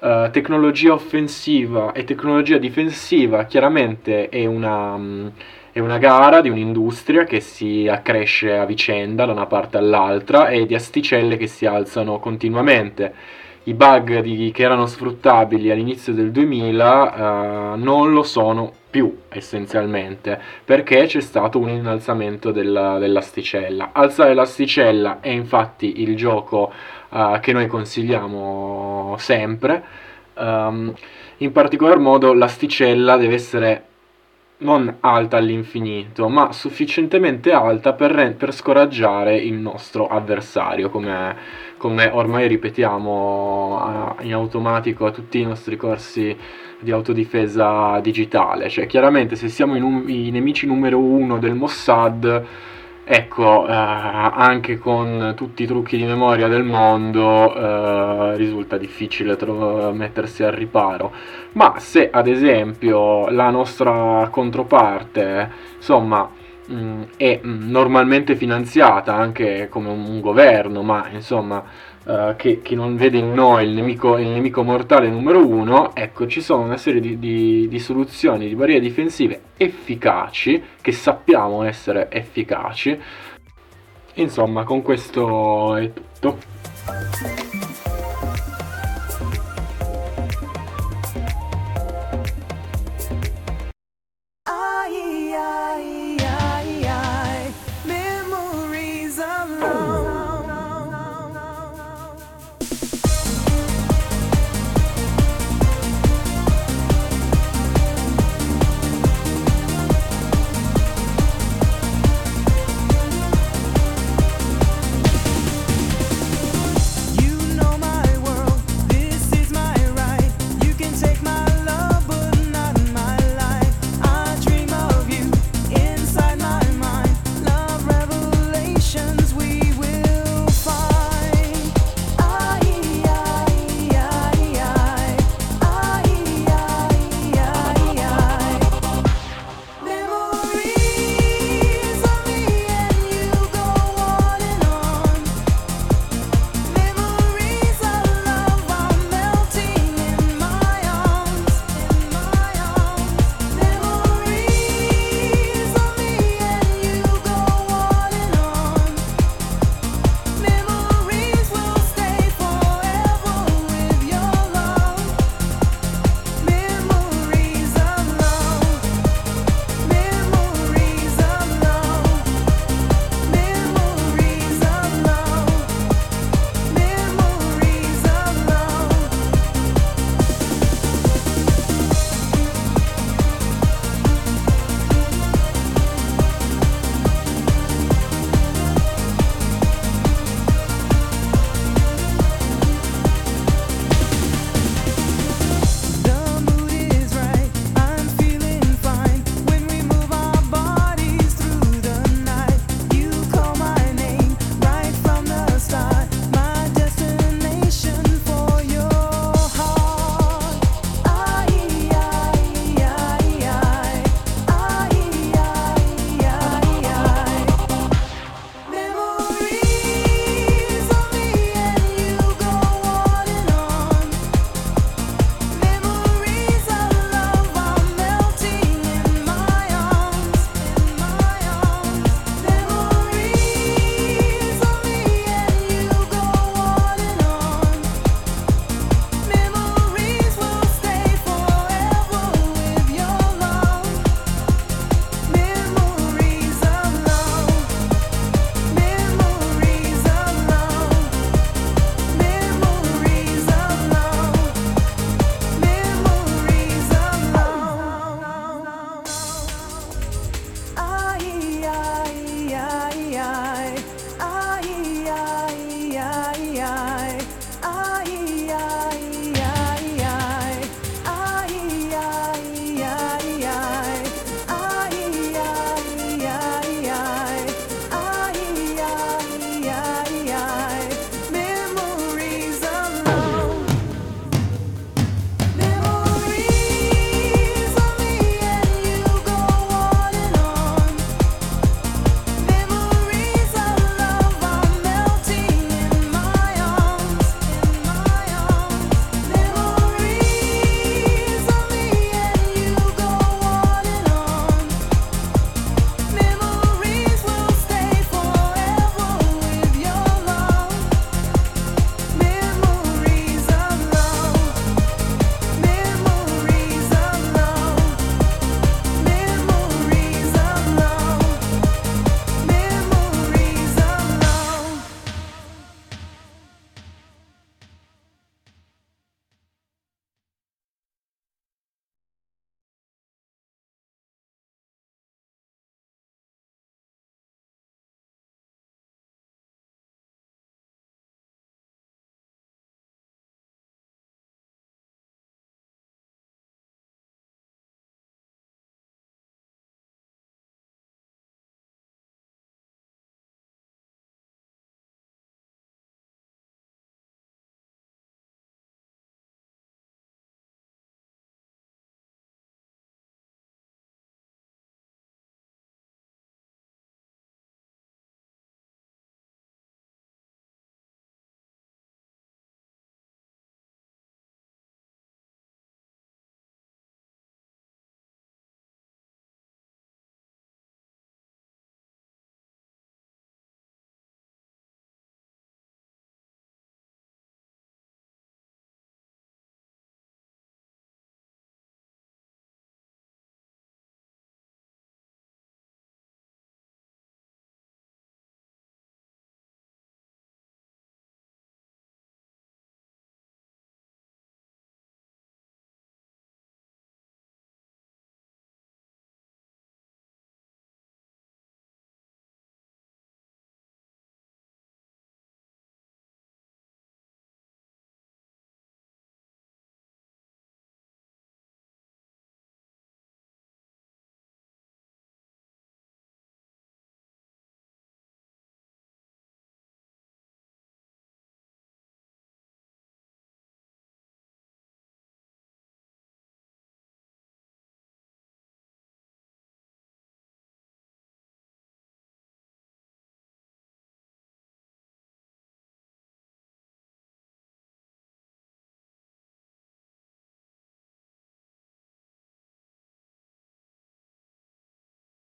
uh, 0.00 0.30
tecnologia 0.30 0.92
offensiva 0.92 1.92
e 1.92 2.04
tecnologia 2.04 2.58
difensiva 2.58 3.44
chiaramente 3.44 4.28
è 4.28 4.44
una, 4.44 4.92
um, 4.94 5.32
è 5.78 5.80
una 5.80 5.98
gara 5.98 6.40
di 6.40 6.48
un'industria 6.48 7.22
che 7.22 7.38
si 7.38 7.86
accresce 7.88 8.56
a 8.56 8.64
vicenda 8.64 9.24
da 9.24 9.32
una 9.32 9.46
parte 9.46 9.76
all'altra 9.76 10.48
e 10.48 10.66
di 10.66 10.74
asticelle 10.74 11.36
che 11.36 11.46
si 11.46 11.66
alzano 11.66 12.18
continuamente. 12.18 13.14
I 13.62 13.74
bug 13.74 14.20
di, 14.20 14.50
che 14.52 14.62
erano 14.64 14.86
sfruttabili 14.86 15.70
all'inizio 15.70 16.12
del 16.12 16.32
2000 16.32 17.74
uh, 17.74 17.78
non 17.78 18.12
lo 18.12 18.24
sono 18.24 18.72
più 18.90 19.20
essenzialmente 19.28 20.40
perché 20.64 21.04
c'è 21.06 21.20
stato 21.20 21.60
un 21.60 21.68
innalzamento 21.68 22.50
della, 22.50 22.98
dell'asticella. 22.98 23.90
Alzare 23.92 24.34
l'asticella 24.34 25.18
è 25.20 25.28
infatti 25.28 26.02
il 26.02 26.16
gioco 26.16 26.72
uh, 27.10 27.38
che 27.38 27.52
noi 27.52 27.68
consigliamo 27.68 29.14
sempre. 29.18 29.84
Um, 30.34 30.92
in 31.36 31.52
particolar 31.52 31.98
modo 31.98 32.32
l'asticella 32.32 33.16
deve 33.16 33.34
essere 33.34 33.87
non 34.58 34.96
alta 35.00 35.36
all'infinito, 35.36 36.28
ma 36.28 36.52
sufficientemente 36.52 37.52
alta 37.52 37.92
per, 37.92 38.10
re- 38.10 38.32
per 38.32 38.52
scoraggiare 38.52 39.36
il 39.36 39.54
nostro 39.54 40.08
avversario, 40.08 40.90
come, 40.90 41.36
come 41.76 42.08
ormai 42.12 42.48
ripetiamo 42.48 43.78
a, 43.80 44.16
in 44.22 44.32
automatico 44.32 45.06
a 45.06 45.12
tutti 45.12 45.40
i 45.40 45.44
nostri 45.44 45.76
corsi 45.76 46.36
di 46.80 46.90
autodifesa 46.90 48.00
digitale. 48.00 48.68
Cioè, 48.68 48.86
chiaramente 48.86 49.36
se 49.36 49.48
siamo 49.48 49.76
i, 49.76 49.80
num- 49.80 50.08
i 50.08 50.30
nemici 50.30 50.66
numero 50.66 50.98
uno 50.98 51.38
del 51.38 51.54
Mossad, 51.54 52.46
ecco, 53.10 53.66
eh, 53.66 53.72
anche 53.72 54.76
con 54.78 55.32
tutti 55.34 55.62
i 55.62 55.66
trucchi 55.66 55.96
di 55.96 56.04
memoria 56.04 56.46
del 56.46 56.62
mondo 56.62 57.54
eh, 57.54 58.36
risulta 58.36 58.76
difficile 58.76 59.36
tro- 59.36 59.92
mettersi 59.94 60.44
al 60.44 60.52
riparo. 60.52 61.12
Ma 61.52 61.78
se 61.78 62.10
ad 62.10 62.26
esempio 62.28 63.28
la 63.30 63.48
nostra 63.48 64.28
controparte, 64.30 65.50
insomma, 65.76 66.28
mh, 66.66 66.74
mm, 66.74 67.02
è 67.16 67.40
mm, 67.44 67.70
normalmente 67.70 68.36
finanziata 68.36 69.14
anche 69.14 69.68
come 69.70 69.88
un 69.88 70.20
governo, 70.20 70.82
ma 70.82 71.06
insomma 71.10 71.64
uh, 72.08 72.34
che, 72.36 72.62
che, 72.62 72.74
non 72.74 72.96
vede 72.96 73.18
in 73.18 73.32
noi 73.32 73.66
il 73.66 73.74
nemico, 73.74 74.16
il 74.16 74.28
nemico, 74.28 74.62
mortale 74.62 75.08
numero 75.08 75.46
uno, 75.46 75.94
ecco, 75.94 76.26
ci 76.26 76.40
sono 76.40 76.62
una 76.62 76.78
serie 76.78 77.00
di, 77.00 77.18
di, 77.18 77.68
di 77.68 77.78
soluzioni, 77.78 78.48
di 78.48 78.54
barriere 78.54 78.80
difensive 78.80 79.40
efficaci, 79.56 80.62
che 80.80 80.92
sappiamo 80.92 81.62
essere 81.62 82.10
efficaci. 82.10 82.98
Insomma, 84.14 84.64
con 84.64 84.82
questo 84.82 85.76
è 85.76 85.92
tutto. 85.92 87.77